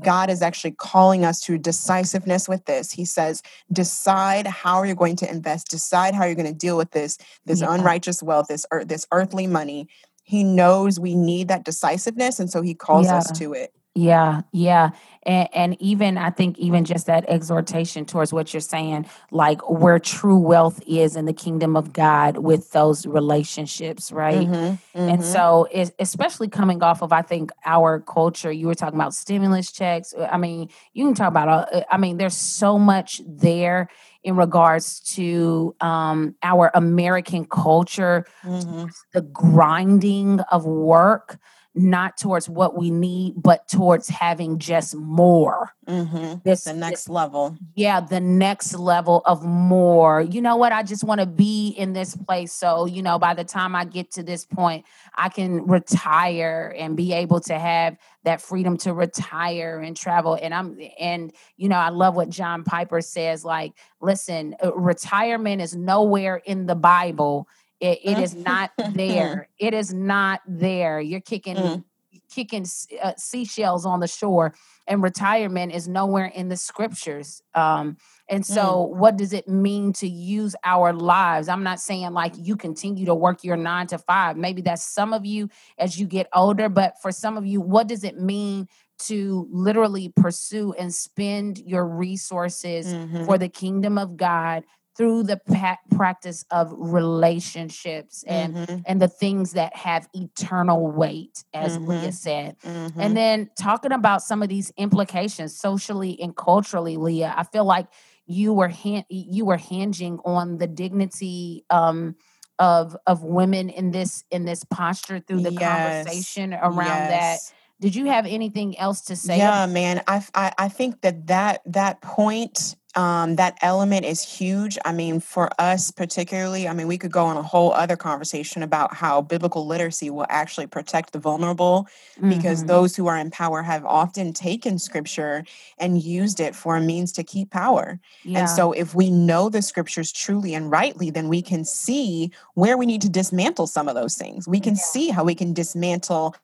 god 0.01 0.29
is 0.29 0.41
actually 0.41 0.71
calling 0.71 1.25
us 1.25 1.41
to 1.41 1.57
decisiveness 1.57 2.47
with 2.47 2.63
this. 2.65 2.91
He 2.91 3.03
says 3.03 3.41
decide 3.71 4.47
how 4.47 4.83
you're 4.83 4.95
going 4.95 5.17
to 5.17 5.29
invest. 5.29 5.67
Decide 5.69 6.15
how 6.15 6.23
you're 6.25 6.35
going 6.35 6.47
to 6.47 6.53
deal 6.53 6.77
with 6.77 6.91
this 6.91 7.17
this 7.45 7.61
Yeah. 7.61 7.73
unrighteous 7.73 8.23
wealth 8.23 8.47
this 8.47 8.65
ear- 8.71 8.85
this 8.85 9.05
earthly 9.11 9.47
money. 9.47 9.87
He 10.23 10.43
knows 10.45 10.99
we 10.99 11.15
need 11.15 11.49
that 11.49 11.65
decisiveness 11.65 12.39
and 12.39 12.49
so 12.49 12.61
he 12.61 12.73
calls 12.73 13.07
us 13.07 13.29
to 13.39 13.51
it 13.53 13.73
Yeah, 13.93 14.41
yeah. 14.53 14.91
And 15.23 15.49
and 15.53 15.81
even 15.81 16.17
I 16.17 16.29
think 16.29 16.57
even 16.57 16.85
just 16.85 17.07
that 17.07 17.25
exhortation 17.27 18.05
towards 18.05 18.31
what 18.31 18.53
you're 18.53 18.61
saying, 18.61 19.05
like 19.31 19.69
where 19.69 19.99
true 19.99 20.37
wealth 20.37 20.81
is 20.87 21.17
in 21.17 21.25
the 21.25 21.33
kingdom 21.33 21.75
of 21.75 21.91
God 21.91 22.37
with 22.37 22.71
those 22.71 23.05
relationships, 23.05 24.11
right? 24.11 24.47
Mhm, 24.47 24.79
And 25.07 25.19
mhm. 25.19 25.23
so, 25.23 25.67
es- 25.73 25.91
especially 25.99 26.47
coming 26.47 26.81
off 26.83 27.01
of, 27.01 27.11
I 27.11 27.21
think, 27.21 27.51
our 27.65 27.99
culture, 27.99 28.51
you 28.51 28.67
were 28.67 28.75
talking 28.75 28.97
about 28.99 29.13
stimulus 29.13 29.71
checks. 29.71 30.13
uh, 30.13 30.27
I 30.31 30.37
mean, 30.37 30.69
you 30.93 31.05
can 31.05 31.13
talk 31.15 31.27
about, 31.29 31.73
uh, 31.73 31.83
I 31.91 31.97
mean, 31.97 32.17
there's 32.17 32.37
so 32.37 32.77
much 32.79 33.21
there 33.27 33.89
in 34.23 34.35
regards 34.37 34.99
to 35.15 35.75
um, 35.81 36.35
our 36.43 36.71
American 36.73 37.45
culture, 37.45 38.25
Mhm. 38.45 38.89
the 39.13 39.21
grinding 39.21 40.39
of 40.51 40.65
work, 40.65 41.39
not 41.73 42.17
towards 42.17 42.49
what 42.49 42.77
we 42.77 42.91
need, 42.91 43.33
but 43.37 43.67
towards 43.67 44.09
having 44.09 44.59
just 44.59 44.93
more. 44.95 45.73
Mhm. 45.87 46.43
This, 46.43 46.65
The 46.65 46.71
this 46.73 46.79
next 46.79 47.09
level. 47.09 47.55
yeah, 47.75 48.01
the 48.01 48.19
next 48.19 48.73
level 48.75 49.21
of 49.25 49.43
more. 49.45 50.21
You 50.21 50.41
know 50.41 50.57
what? 50.57 50.73
I 50.73 50.83
just 50.83 51.03
want 51.03 51.21
to 51.21 51.25
be 51.25 51.69
in 51.69 51.93
this 51.93 52.15
place. 52.15 52.53
So, 52.53 52.85
you 52.85 53.01
know, 53.01 53.17
by 53.17 53.33
the 53.33 53.43
time 53.45 53.73
I 53.75 53.85
get 53.85 54.11
to 54.11 54.23
this 54.23 54.45
point, 54.45 54.85
I 55.17 55.29
can 55.29 55.65
retire 55.65 56.75
and 56.77 56.97
be 56.97 57.13
able 57.13 57.39
to 57.41 57.57
have 57.57 57.95
that 58.23 58.41
freedom 58.41 58.77
to 58.77 58.93
retire 58.93 59.79
and 59.79 59.95
travel. 59.95 60.37
And 60.39 60.53
I'm, 60.53 60.77
and, 60.99 61.31
you 61.57 61.69
know, 61.69 61.77
I 61.77 61.89
love 61.89 62.15
what 62.15 62.29
John 62.29 62.63
Piper 62.63 63.01
says 63.01 63.43
like, 63.45 63.73
listen, 64.01 64.55
uh, 64.63 64.73
retirement 64.75 65.61
is 65.61 65.75
nowhere 65.75 66.35
in 66.45 66.65
the 66.65 66.75
Bible. 66.75 67.47
It, 67.81 67.99
it 68.03 68.19
is 68.19 68.33
not 68.47 68.71
there. 68.77 69.49
It 69.59 69.73
is 69.73 69.93
not 69.93 70.41
there. 70.47 71.01
You're 71.01 71.19
kicking, 71.19 71.57
Mm. 71.57 71.83
kicking 72.29 72.65
uh, 73.01 73.13
seashells 73.17 73.85
on 73.85 73.99
the 73.99 74.07
shore 74.07 74.53
and 74.87 75.01
retirement 75.03 75.73
is 75.73 75.87
nowhere 75.87 76.25
in 76.25 76.49
the 76.49 76.57
scriptures. 76.57 77.41
Um, 77.55 77.97
and 78.29 78.45
so, 78.45 78.81
what 78.83 79.17
does 79.17 79.33
it 79.33 79.47
mean 79.47 79.93
to 79.93 80.07
use 80.07 80.55
our 80.63 80.93
lives? 80.93 81.47
I'm 81.49 81.63
not 81.63 81.79
saying 81.79 82.11
like 82.13 82.33
you 82.37 82.55
continue 82.55 83.05
to 83.05 83.15
work 83.15 83.43
your 83.43 83.57
nine 83.57 83.87
to 83.87 83.97
five. 83.97 84.37
Maybe 84.37 84.61
that's 84.61 84.83
some 84.83 85.13
of 85.13 85.25
you 85.25 85.49
as 85.77 85.99
you 85.99 86.07
get 86.07 86.27
older, 86.33 86.69
but 86.69 86.95
for 87.01 87.11
some 87.11 87.37
of 87.37 87.45
you, 87.45 87.59
what 87.61 87.87
does 87.87 88.03
it 88.03 88.17
mean 88.19 88.67
to 88.99 89.47
literally 89.51 90.09
pursue 90.15 90.73
and 90.73 90.93
spend 90.93 91.57
your 91.59 91.87
resources 91.87 92.93
Mhm. 92.93 93.25
for 93.25 93.37
the 93.37 93.49
kingdom 93.49 93.97
of 93.97 94.15
God 94.15 94.63
through 94.97 95.23
the 95.23 95.37
pa- 95.37 95.79
practice 95.95 96.43
of 96.51 96.73
relationships 96.77 98.23
and 98.27 98.55
Mhm. 98.55 98.83
and 98.85 99.01
the 99.01 99.07
things 99.07 99.51
that 99.53 99.75
have 99.75 100.07
eternal 100.13 100.91
weight, 100.91 101.43
as 101.53 101.77
Leah 101.77 102.09
Mhm. 102.09 102.13
said. 102.13 102.57
Mhm. 102.63 102.93
And 102.97 103.17
then 103.17 103.49
talking 103.57 103.91
about 103.91 104.21
some 104.21 104.43
of 104.43 104.49
these 104.49 104.71
implications 104.77 105.57
socially 105.57 106.19
and 106.21 106.35
culturally, 106.35 106.97
Leah, 106.97 107.33
I 107.37 107.43
feel 107.43 107.65
like 107.65 107.87
you 108.25 108.53
were 108.53 108.67
han- 108.69 109.05
you 109.09 109.45
were 109.45 109.57
hinging 109.57 110.19
on 110.25 110.57
the 110.57 110.67
dignity 110.67 111.65
um, 111.69 112.15
of 112.59 112.95
of 113.07 113.23
women 113.23 113.69
in 113.69 113.91
this 113.91 114.23
in 114.29 114.45
this 114.45 114.63
posture 114.65 115.19
through 115.19 115.41
the 115.41 115.51
Yes. 115.51 116.03
conversation 116.03 116.53
around 116.53 117.07
that. 117.07 117.39
Did 117.79 117.95
you 117.95 118.05
have 118.05 118.27
anything 118.27 118.77
else 118.77 119.01
to 119.01 119.15
say? 119.15 119.37
Yeah, 119.39 119.65
man. 119.65 120.03
I 120.07 120.21
I 120.35 120.69
think 120.69 121.01
that 121.01 121.25
that 121.27 121.61
that 121.65 122.01
point, 122.01 122.75
um, 122.95 123.35
that 123.37 123.57
element 123.61 124.05
is 124.05 124.21
huge. 124.21 124.77
I 124.85 124.91
mean, 124.91 125.19
for 125.19 125.49
us 125.59 125.91
particularly, 125.91 126.67
I 126.67 126.73
mean, 126.73 126.87
we 126.87 126.97
could 126.97 127.11
go 127.11 127.25
on 127.25 127.37
a 127.37 127.43
whole 127.43 127.71
other 127.73 127.95
conversation 127.95 128.63
about 128.63 128.93
how 128.93 129.21
biblical 129.21 129.65
literacy 129.65 130.09
will 130.09 130.25
actually 130.29 130.67
protect 130.67 131.13
the 131.13 131.19
vulnerable, 131.19 131.87
because 132.27 132.63
Mhm. 132.63 132.65
those 132.65 132.95
who 132.95 133.07
are 133.07 133.17
in 133.17 133.31
power 133.31 133.61
have 133.63 133.85
often 133.85 134.33
taken 134.33 134.77
scripture 134.79 135.43
and 135.77 136.01
used 136.01 136.39
it 136.39 136.55
for 136.55 136.75
a 136.77 136.81
means 136.81 137.11
to 137.13 137.23
keep 137.23 137.49
power. 137.51 137.99
Yeah. 138.23 138.31
And 138.33 138.49
so, 138.49 138.71
if 138.71 138.95
we 138.95 139.09
know 139.11 139.49
the 139.49 139.61
scriptures 139.61 140.11
truly 140.11 140.53
and 140.53 140.71
rightly, 140.71 141.09
then 141.09 141.27
we 141.29 141.41
can 141.41 141.65
see 141.65 142.31
where 142.53 142.77
we 142.77 142.85
need 142.85 143.01
to 143.01 143.09
dismantle 143.09 143.67
some 143.67 143.87
of 143.89 143.95
those 143.95 144.15
things. 144.15 144.47
We 144.47 144.59
can 144.61 144.75
Yeah. 144.75 144.77
see 144.77 145.09
how 145.09 145.23
we 145.23 145.35
can 145.35 145.53
dismantle 145.53 146.35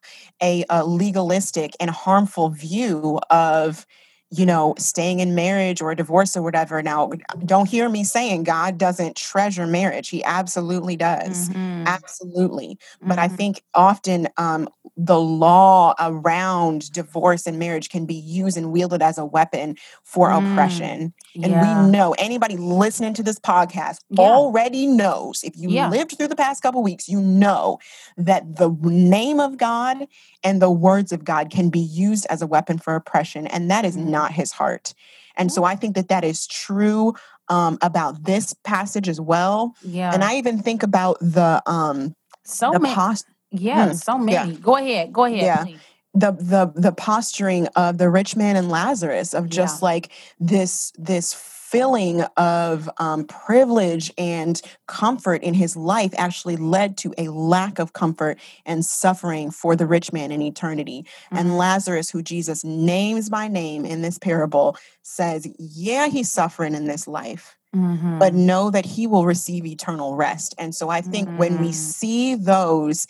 a, 0.42 0.66
a 0.70 0.86
legalistic 0.86 1.76
and 1.80 1.90
harmful 1.90 2.50
view 2.50 3.20
of 3.30 3.86
you 4.32 4.46
know 4.46 4.76
staying 4.78 5.20
in 5.20 5.36
marriage 5.36 5.82
or 5.82 5.96
divorce 5.96 6.36
or 6.36 6.42
whatever 6.42 6.82
now 6.84 7.10
don't 7.46 7.70
hear 7.70 7.88
me 7.90 8.04
saying 8.04 8.44
god 8.44 8.78
doesn't 8.78 9.16
treasure 9.16 9.66
marriage 9.66 10.10
he 10.10 10.24
absolutely 10.26 10.98
does 10.98 11.50
Mhm. 11.50 11.88
absolutely 11.88 12.78
but 13.06 13.20
i 13.20 13.28
Mhm. 13.28 13.38
think 13.38 13.64
often 13.74 14.28
um, 14.38 14.68
the 14.98 15.20
law 15.20 15.94
around 16.00 16.92
divorce 16.92 17.46
and 17.48 17.58
marriage 17.60 17.90
can 17.90 18.06
be 18.06 18.16
used 18.16 18.58
and 18.58 18.72
wielded 18.72 19.02
as 19.02 19.18
a 19.18 19.26
weapon 19.26 19.76
for 20.04 20.30
Mm. 20.30 20.52
oppression 20.52 21.14
and 21.44 21.54
Yeah. 21.54 21.62
we 21.62 21.76
know 21.92 22.14
anybody 22.18 22.58
listening 22.58 23.14
to 23.14 23.24
this 23.24 23.40
podcast 23.40 24.00
Yeah. 24.10 24.24
already 24.26 24.88
knows 24.88 25.44
if 25.44 25.54
you 25.56 25.70
Yeah. 25.70 25.90
lived 25.90 26.18
through 26.18 26.28
the 26.30 26.36
past 26.36 26.62
couple 26.64 26.82
weeks 26.84 27.08
you 27.08 27.22
know 27.22 27.78
that 28.18 28.58
the 28.58 28.70
name 28.82 29.40
of 29.40 29.58
god 29.58 30.08
and 30.44 30.62
the 30.62 30.72
words 30.72 31.12
of 31.12 31.24
God 31.24 31.50
can 31.50 31.70
be 31.70 31.80
used 31.80 32.26
as 32.30 32.42
a 32.42 32.48
weapon 32.48 32.78
for 32.78 32.96
oppression, 32.96 33.48
and 33.48 33.70
that 33.72 33.86
is 33.86 33.96
Mhm. 33.98 34.08
not 34.08 34.32
his 34.34 34.52
heart. 34.54 34.94
And 35.36 35.52
so 35.52 35.64
I 35.64 35.76
think 35.76 35.96
that 35.96 36.08
that 36.10 36.24
is 36.24 36.48
true 36.48 37.14
um, 37.50 37.78
about 37.82 38.24
this 38.26 38.54
passage 38.66 39.08
as 39.08 39.22
well. 39.22 39.74
Yeah. 39.82 40.12
And 40.14 40.22
I 40.24 40.36
even 40.36 40.62
think 40.62 40.84
about 40.84 41.18
the 41.22 41.62
um, 41.66 42.14
so 42.44 42.72
the 42.72 42.80
many. 42.80 42.94
pos- 42.94 43.24
Yeah. 43.52 43.88
Hmm. 43.90 43.94
So 43.94 44.14
Yeah. 44.28 44.46
many. 44.46 44.58
Go 44.58 44.76
ahead. 44.76 45.14
Go 45.14 45.24
ahead. 45.24 45.42
Yeah. 45.42 45.64
please. 45.64 45.80
the 46.14 46.32
the 46.32 46.72
the 46.76 46.92
posturing 46.92 47.68
of 47.76 48.00
the 48.00 48.10
rich 48.10 48.36
man 48.36 48.56
and 48.56 48.70
Lazarus 48.70 49.34
of 49.36 49.48
just 49.50 49.82
Yeah. 49.82 49.86
like 49.86 50.10
this 50.40 50.92
this 50.98 51.34
filling 51.72 52.22
of 52.38 52.90
um, 52.98 53.26
privilege 53.26 54.14
and 54.18 54.62
comfort 54.88 55.44
in 55.44 55.54
his 55.54 55.76
life 55.76 56.14
actually 56.18 56.56
led 56.56 56.98
to 56.98 57.14
a 57.18 57.28
lack 57.28 57.78
of 57.78 57.92
comfort 57.92 58.40
and 58.66 58.86
suffering 58.86 59.52
for 59.52 59.76
the 59.76 59.86
rich 59.86 60.14
man 60.14 60.32
in 60.32 60.42
eternity. 60.42 61.06
And 61.32 61.50
Mhm. 61.50 61.58
Lazarus, 61.58 62.10
who 62.10 62.22
Jesus 62.22 62.64
names 62.64 63.30
by 63.30 63.50
name 63.50 63.86
in 63.86 64.02
this 64.02 64.18
parable, 64.18 64.78
says, 65.04 65.46
"Yeah, 65.60 66.08
he's 66.08 66.32
suffering 66.32 66.74
in 66.74 66.86
this 66.86 67.08
life." 67.08 67.58
But 68.20 68.34
Mhm. 68.34 68.46
know 68.46 68.72
that 68.72 68.86
he 68.86 69.06
will 69.06 69.26
receive 69.26 69.66
eternal 69.66 70.16
rest. 70.16 70.56
And 70.58 70.74
so 70.74 70.90
I 70.90 71.02
think 71.02 71.30
when 71.38 71.60
we 71.60 71.72
Mm. 71.72 71.76
see 71.76 72.36
those 72.36 73.08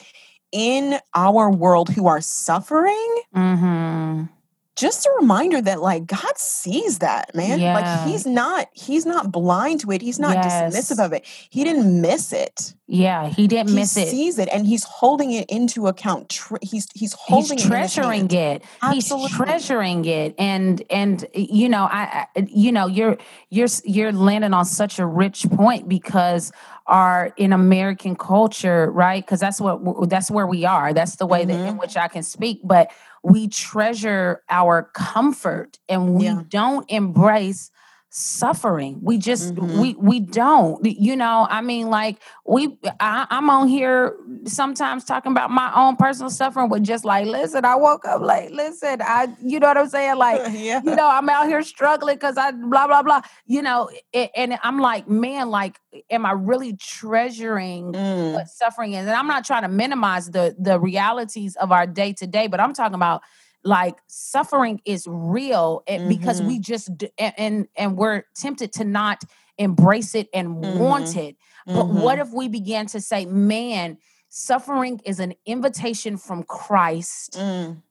in 0.51 0.99
our 1.13 1.49
world 1.51 1.89
who 1.89 2.07
are 2.07 2.21
suffering, 2.21 3.21
Mhm. 3.35 4.29
Just 4.77 5.05
a 5.05 5.11
reminder 5.19 5.59
that 5.61 5.81
like 5.81 6.05
God 6.05 6.37
sees 6.37 6.99
that, 6.99 7.33
man. 7.35 7.59
Yeah. 7.59 7.73
Like 7.73 8.07
he's 8.07 8.25
not 8.25 8.67
he's 8.73 9.05
not 9.05 9.31
blind 9.31 9.81
to 9.81 9.91
it. 9.91 10.01
He's 10.01 10.19
not 10.19 10.37
dismissive 10.37 11.03
of 11.03 11.13
it. 11.13 11.25
He 11.25 11.63
didn't 11.63 11.99
miss 12.01 12.31
it. 12.31 12.73
Yeah. 12.87 13.27
He 13.29 13.47
didn't 13.47 13.69
He 13.69 13.75
miss 13.75 13.97
it. 13.97 14.07
sees 14.09 14.37
it 14.39 14.47
and 14.51 14.65
he's 14.67 14.83
holding 14.83 15.31
it 15.31 15.49
into 15.49 15.87
account. 15.87 16.31
He's 16.61 16.87
he's 16.93 17.07
He's 17.07 17.13
holding 17.13 17.57
it 17.59 17.63
treasuring 17.65 18.29
hand. 18.29 18.33
it. 18.33 18.63
He's 18.93 19.11
treasuring 19.29 20.05
it, 20.05 20.35
and 20.37 20.81
and 20.89 21.25
you 21.33 21.67
know, 21.69 21.83
I, 21.91 22.27
I 22.35 22.47
you 22.47 22.71
know, 22.71 22.87
you're 22.87 23.17
you're 23.49 23.67
you're 23.83 24.11
landing 24.11 24.53
on 24.53 24.65
such 24.65 24.99
a 24.99 25.05
rich 25.05 25.45
point 25.51 25.89
because 25.89 26.51
our 26.85 27.33
in 27.37 27.51
American 27.51 28.15
culture, 28.15 28.89
right? 28.91 29.23
Because 29.25 29.39
that's 29.39 29.59
what 29.59 30.09
that's 30.09 30.31
where 30.31 30.47
we 30.47 30.63
are. 30.65 30.93
That's 30.93 31.17
the 31.17 31.25
way 31.25 31.43
that 31.45 31.53
in 31.53 31.75
Mhm. 31.75 31.79
which 31.79 31.97
I 31.97 32.07
can 32.07 32.23
speak. 32.23 32.61
But 32.63 32.89
we 33.31 33.47
treasure 33.47 34.41
our 34.49 34.83
comfort, 34.93 35.79
and 35.89 36.13
we 36.15 36.25
Yeah. 36.25 36.41
don't 36.49 36.89
embrace 36.89 37.71
suffering. 38.09 38.99
We 39.01 39.17
just 39.17 39.53
Mhm. 39.55 39.79
we 39.79 39.93
we 39.95 40.19
don't. 40.19 40.83
You 40.85 41.15
know, 41.15 41.45
I 41.49 41.61
mean, 41.61 41.89
like 41.89 42.17
we 42.45 42.77
I, 42.99 43.27
I'm 43.29 43.49
on 43.49 43.67
here 43.67 44.15
sometimes 44.45 45.03
talking 45.03 45.31
about 45.31 45.51
my 45.51 45.71
own 45.75 45.95
personal 45.97 46.29
suffering 46.29 46.69
with 46.69 46.83
just 46.83 47.05
like, 47.05 47.27
listen, 47.27 47.65
I 47.65 47.75
woke 47.75 48.05
up 48.05 48.21
late. 48.21 48.51
Listen, 48.51 49.01
I 49.01 49.27
you 49.41 49.59
know 49.59 49.67
what 49.67 49.77
I'm 49.77 49.89
saying? 49.89 50.15
Like, 50.17 50.41
yeah. 50.53 50.81
you 50.83 50.95
know, 50.95 51.07
I'm 51.07 51.27
out 51.29 51.47
here 51.47 51.61
struggling 51.61 52.15
because 52.15 52.37
I 52.37 52.51
blah 52.51 52.87
blah 52.87 53.03
blah. 53.03 53.21
You 53.45 53.61
know, 53.61 53.89
a- 54.15 54.31
and 54.39 54.57
I'm 54.63 54.79
like, 54.79 55.07
man, 55.07 55.49
like, 55.49 55.79
am 56.09 56.25
I 56.25 56.31
really 56.31 56.75
treasuring 56.77 57.93
Mm, 57.93 58.33
what 58.33 58.47
suffering 58.47 58.93
is? 58.93 59.05
And 59.07 59.15
I'm 59.15 59.27
not 59.27 59.45
trying 59.45 59.63
to 59.63 59.67
minimize 59.69 60.31
the 60.31 60.55
the 60.57 60.79
realities 60.79 61.55
of 61.57 61.71
our 61.71 61.85
day 61.85 62.13
to 62.13 62.27
day, 62.27 62.47
but 62.47 62.59
I'm 62.59 62.73
talking 62.73 62.95
about 62.95 63.21
like 63.67 63.97
suffering 64.07 64.81
is 64.85 65.05
real 65.09 65.83
because 66.07 66.39
Mm-hmm. 66.39 66.47
we 66.47 66.59
just 66.59 66.97
d- 66.97 67.09
a- 67.19 67.39
and 67.39 67.67
and 67.75 67.97
we're 67.97 68.23
tempted 68.35 68.71
to 68.73 68.85
not 68.85 69.23
embrace 69.57 70.15
it 70.15 70.29
and 70.33 70.55
want 70.55 71.07
Mhm. 71.07 71.17
it. 71.17 71.35
But 71.73 71.89
what 71.91 72.17
mhm. 72.17 72.21
if 72.21 72.31
we 72.33 72.47
began 72.47 72.85
to 72.87 73.01
say, 73.01 73.25
man, 73.25 73.97
suffering 74.29 75.01
is 75.05 75.19
an 75.19 75.33
invitation 75.45 76.17
from 76.17 76.43
Christ 76.43 77.35
Mm, 77.35 77.81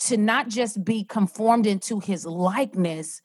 to 0.00 0.16
not 0.16 0.48
just 0.48 0.84
be 0.84 1.04
conformed 1.04 1.66
into 1.66 2.00
his 2.00 2.24
likeness, 2.26 3.20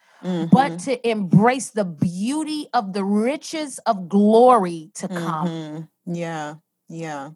but 0.52 0.78
to 0.80 1.08
embrace 1.10 1.72
the 1.72 1.86
beauty 1.86 2.68
of 2.74 2.94
the 2.94 3.04
riches 3.04 3.80
of 3.86 4.10
glory 4.10 4.92
to 4.96 5.08
come. 5.08 5.48
mhm. 5.48 5.90
Yeah, 6.06 6.56
yeah. 6.90 7.32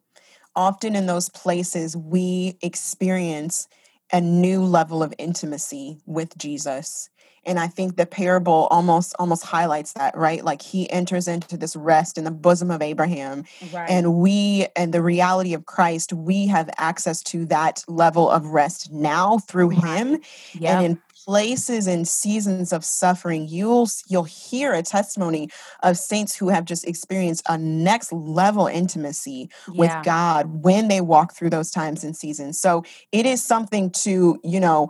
Often 0.56 0.96
in 0.96 1.06
those 1.06 1.30
places, 1.30 1.96
we 1.96 2.58
experience 2.62 3.68
a 4.12 4.22
new 4.22 4.64
level 4.64 5.04
of 5.04 5.14
intimacy 5.18 6.00
with 6.06 6.38
Jesus. 6.38 7.10
And 7.46 7.60
I 7.60 7.68
think 7.68 7.96
the 7.96 8.06
parable 8.06 8.68
almost 8.72 9.16
almost 9.20 9.44
highlights 9.46 9.94
that, 9.94 10.18
right? 10.18 10.44
Like 10.44 10.62
he 10.62 10.90
enters 10.90 11.30
into 11.30 11.56
this 11.56 11.78
rest 11.78 12.18
in 12.18 12.26
the 12.26 12.32
bosom 12.32 12.70
of 12.72 12.82
Abraham 12.82 13.46
Right. 13.72 13.90
and 13.90 14.16
we 14.16 14.68
and 14.76 14.94
the 14.94 15.02
reality 15.02 15.54
of 15.54 15.66
Christ, 15.66 16.12
we 16.12 16.48
have 16.48 16.70
access 16.78 17.24
to 17.24 17.46
that 17.46 17.86
level 17.88 18.30
of 18.30 18.48
rest 18.48 18.92
now 18.92 19.38
through 19.40 19.70
Right. 19.70 19.98
him 19.98 20.22
yeah. 20.60 20.80
and 20.80 20.86
in 20.86 21.02
places 21.28 21.88
and 21.88 22.08
seasons 22.08 22.72
of 22.72 22.86
suffering 22.86 23.48
you'll 23.50 23.88
you'll 24.08 24.24
hear 24.24 24.74
a 24.74 24.82
testimony 24.82 25.50
of 25.84 25.98
saints 25.98 26.34
who 26.34 26.48
have 26.48 26.64
just 26.64 26.88
experienced 26.88 27.44
a 27.50 27.58
next 27.58 28.14
level 28.14 28.66
intimacy 28.66 29.50
with. 29.68 29.92
God 30.04 30.64
when 30.64 30.88
they 30.88 31.02
walk 31.02 31.34
through 31.34 31.50
those 31.50 31.70
times 31.70 32.06
and 32.06 32.16
seasons 32.16 32.58
so 32.58 32.84
it 33.12 33.26
is 33.26 33.44
something 33.44 33.90
to 33.92 34.40
you 34.42 34.60
know 34.60 34.90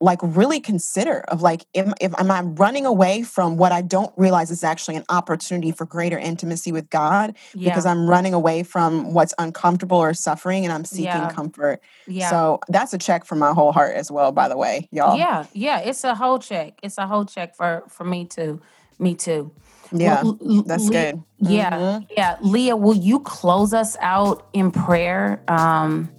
like 0.00 0.18
really 0.22 0.60
consider 0.60 1.20
of 1.28 1.40
like 1.40 1.64
am, 1.74 1.94
if 2.00 2.12
am 2.18 2.30
i 2.30 2.40
running 2.42 2.84
away 2.84 3.22
from 3.22 3.56
what 3.56 3.70
i 3.72 3.80
don't 3.80 4.12
realize 4.16 4.50
is 4.50 4.64
actually 4.64 4.96
an 4.96 5.04
opportunity 5.08 5.70
for 5.70 5.86
greater 5.86 6.18
intimacy 6.18 6.72
with 6.72 6.90
god 6.90 7.36
Yeah. 7.54 7.70
because 7.70 7.86
i'm 7.86 8.08
running 8.10 8.34
away 8.34 8.64
from 8.64 9.14
what's 9.14 9.32
uncomfortable 9.38 9.96
or 9.98 10.12
suffering 10.12 10.64
and 10.64 10.72
i'm 10.72 10.84
seeking 10.84 11.04
Yeah. 11.06 11.30
comfort 11.30 11.80
yeah. 12.08 12.28
so 12.28 12.58
that's 12.68 12.92
a 12.92 12.98
check 12.98 13.24
for 13.24 13.36
my 13.36 13.52
whole 13.52 13.70
heart 13.72 13.94
as 13.96 14.10
well 14.10 14.32
by 14.32 14.48
the 14.48 14.56
way 14.56 14.88
y'all 14.90 15.16
Yeah, 15.16 15.46
yeah, 15.52 15.78
it's 15.78 16.02
a 16.04 16.14
whole 16.14 16.38
check. 16.38 16.80
It's 16.82 16.98
a 16.98 17.06
whole 17.06 17.24
check 17.24 17.54
for 17.56 17.84
for 17.88 18.04
me 18.04 18.24
too. 18.26 18.60
Me 18.98 19.14
too. 19.14 19.52
Yeah 19.92 20.20
L- 20.24 20.38
L- 20.44 20.62
That's 20.66 20.86
Le- 20.86 20.90
good. 20.92 21.22
Yeah, 21.38 21.70
Mhm. 21.70 22.06
yeah. 22.16 22.36
Leah, 22.42 22.76
will 22.76 22.96
you 22.96 23.20
close 23.20 23.72
us 23.72 23.96
out 24.00 24.46
in 24.52 24.70
prayer? 24.70 25.40
Um, 25.48 26.10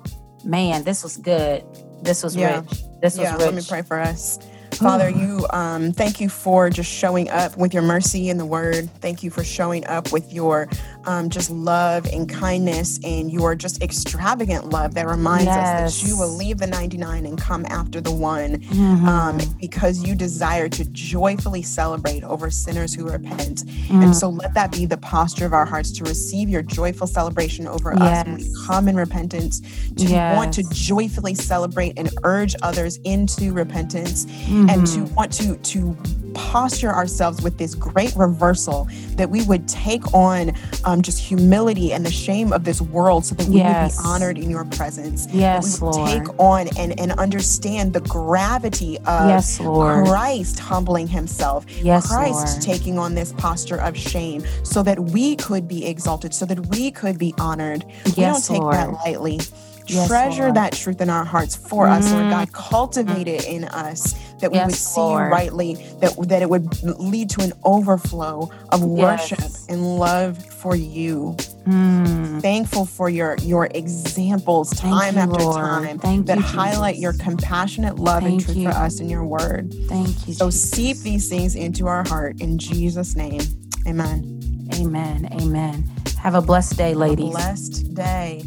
man, 0.43 0.84
this 0.84 1.03
was 1.03 1.18
good. 1.18 1.64
This 2.02 2.23
was 2.23 2.35
Yeah. 2.35 2.61
rich. 2.61 2.84
This 3.06 3.19
was 3.19 3.26
Yeah, 3.30 3.34
rich. 3.36 3.41
let 3.45 3.53
me 3.53 3.61
pray 3.68 3.84
for 3.84 3.99
us. 3.99 4.40
Father, 4.72 5.10
you 5.10 5.45
um, 5.52 5.94
thank 5.94 6.19
you 6.19 6.27
for 6.27 6.72
just 6.72 6.91
showing 6.91 7.30
up 7.30 7.56
with 7.56 7.72
your 7.72 7.84
mercy 7.84 8.30
in 8.30 8.40
the 8.40 8.45
word. 8.48 8.90
Thank 8.99 9.22
you 9.22 9.30
for 9.30 9.44
showing 9.44 9.86
up 9.86 10.11
with 10.11 10.34
your 10.34 10.68
um, 11.06 11.30
just 11.30 11.49
love 11.49 12.06
and 12.07 12.27
kindness 12.30 12.99
and 13.03 13.32
your 13.32 13.56
just 13.56 13.82
extravagant 13.82 14.69
love 14.69 14.94
that 14.95 15.07
reminds 15.07 15.48
us 15.48 16.02
that 16.02 16.07
you 16.07 16.18
will 16.18 16.30
leave 16.36 16.57
the 16.57 16.68
99 16.68 17.26
and 17.26 17.38
come 17.40 17.65
after 17.68 18.02
the 18.02 18.11
one 18.11 18.57
Mhm. 18.60 19.07
um, 19.07 19.40
because 19.60 20.03
you 20.03 20.15
desire 20.15 20.68
to 20.69 20.86
joyfully 20.86 21.61
celebrate 21.61 22.23
over 22.23 22.49
sinners 22.49 22.94
who 22.94 23.06
repent. 23.10 23.64
Mm. 23.88 24.03
And 24.06 24.15
so 24.15 24.30
let 24.30 24.53
that 24.56 24.72
be 24.72 24.86
the 24.86 24.98
posture 24.98 25.45
of 25.45 25.53
our 25.53 25.65
hearts 25.65 25.91
to 25.94 26.03
receive 26.03 26.49
your 26.49 26.61
joyful 26.61 27.07
celebration 27.07 27.68
over 27.68 27.94
us 27.94 28.26
when 28.26 28.36
we 28.38 28.53
come 28.65 28.88
in 28.88 28.95
repentance, 28.95 29.61
to 29.98 30.14
want 30.36 30.53
to 30.53 30.64
joyfully 30.72 31.36
celebrate 31.36 31.94
and 31.98 32.10
urge 32.23 32.56
others 32.61 32.98
into 33.03 33.52
repentance, 33.53 34.26
and 34.48 34.86
to 34.88 34.99
Mhm. 34.99 35.14
want 35.15 35.32
to 35.34 35.56
to 35.57 35.95
posture 36.34 36.94
ourselves 36.94 37.41
with 37.41 37.57
this 37.57 37.73
great 37.76 38.14
reversal 38.15 38.88
that 39.15 39.30
we 39.30 39.41
would 39.44 39.68
take 39.69 40.14
on 40.14 40.52
um, 40.84 40.94
just 41.01 41.19
humility 41.19 41.91
and 41.93 42.05
the 42.05 42.11
shame 42.11 42.51
of 42.53 42.63
this 42.63 42.81
world 42.81 43.26
so 43.26 43.35
that 43.35 43.47
we 43.47 43.57
Yes. 43.57 43.95
would 43.97 44.03
be 44.03 44.07
honored 44.09 44.38
in 44.38 44.49
your 44.49 44.65
presence. 44.65 45.27
Yes, 45.31 45.80
we 45.81 45.88
would 45.88 45.95
Lord. 45.95 46.09
take 46.09 46.39
on 46.39 46.67
and, 46.77 46.99
and 46.99 47.11
understand 47.13 47.93
the 47.93 48.01
gravity 48.01 48.97
of 48.99 49.30
Yes, 49.30 49.59
Lord. 49.59 50.05
Christ 50.07 50.59
humbling 50.59 51.07
himself, 51.07 51.65
Yes, 51.81 52.07
Christ 52.07 52.47
Lord. 52.57 52.61
taking 52.61 52.99
on 52.99 53.15
this 53.15 53.34
posture 53.34 53.77
of 53.81 53.97
shame 53.97 54.43
so 54.63 54.84
that 54.84 54.99
we 54.99 55.35
could 55.35 55.67
be 55.67 55.85
exalted, 55.85 56.34
so 56.34 56.45
that 56.45 56.67
we 56.67 56.91
could 56.91 57.17
be 57.17 57.34
honored. 57.39 57.85
Yes, 58.15 58.49
we 58.49 58.57
don't 58.57 58.72
take 58.72 58.80
that 58.80 58.93
lightly. 59.05 59.39
Yes, 59.88 60.07
Treasure 60.07 60.43
Lord. 60.45 60.55
that 60.55 60.73
truth 60.73 60.99
in 60.99 61.11
our 61.11 61.23
hearts 61.23 61.55
for 61.55 61.85
us, 61.88 62.11
Lord 62.11 62.26
Mm. 62.26 62.30
God. 62.31 62.51
Cultivate 62.53 63.27
it 63.27 63.45
in 63.45 63.65
us 63.65 64.15
that 64.39 64.51
we 64.51 64.59
would 64.59 64.73
see 64.73 64.99
Lord. 64.99 65.25
you 65.27 65.31
rightly, 65.31 65.73
that, 66.01 66.15
that 66.27 66.41
it 66.41 66.49
would 66.49 66.81
lead 66.99 67.29
to 67.31 67.41
an 67.41 67.53
overflow 67.63 68.51
of 68.69 68.83
worship 68.83 69.39
Yes. 69.39 69.65
and 69.69 69.97
love 69.97 70.37
for 70.55 70.75
you. 70.75 71.35
Mm. 71.65 72.41
Thankful 72.41 72.85
for 72.85 73.09
your 73.09 73.37
your 73.41 73.65
examples 73.73 74.69
time 74.71 75.15
you, 75.15 75.21
after 75.21 75.43
Lord. 75.43 75.55
time 75.65 75.99
Thank 75.99 76.27
that 76.27 76.37
you, 76.37 76.43
highlight 76.43 76.97
your 76.97 77.13
compassionate 77.13 77.95
love 77.97 78.23
and 78.23 78.39
truth 78.39 78.57
you. 78.57 78.69
for 78.69 78.75
us 78.77 78.99
in 78.99 79.09
your 79.09 79.23
word. 79.25 79.73
Thank 79.87 80.27
you. 80.27 80.33
So 80.33 80.47
Jesus. 80.49 80.69
seep 80.69 80.97
these 80.97 81.27
things 81.27 81.55
into 81.55 81.87
our 81.87 82.07
heart 82.07 82.39
in 82.39 82.57
Jesus' 82.59 83.15
name. 83.15 83.41
Amen. 83.87 84.69
Amen. 84.75 85.27
Amen. 85.31 85.83
Have 86.19 86.35
a 86.35 86.41
blessed 86.41 86.77
day, 86.77 86.91
A 86.93 86.97
ladies. 86.97 87.31
blessed 87.31 87.93
day. 87.95 88.43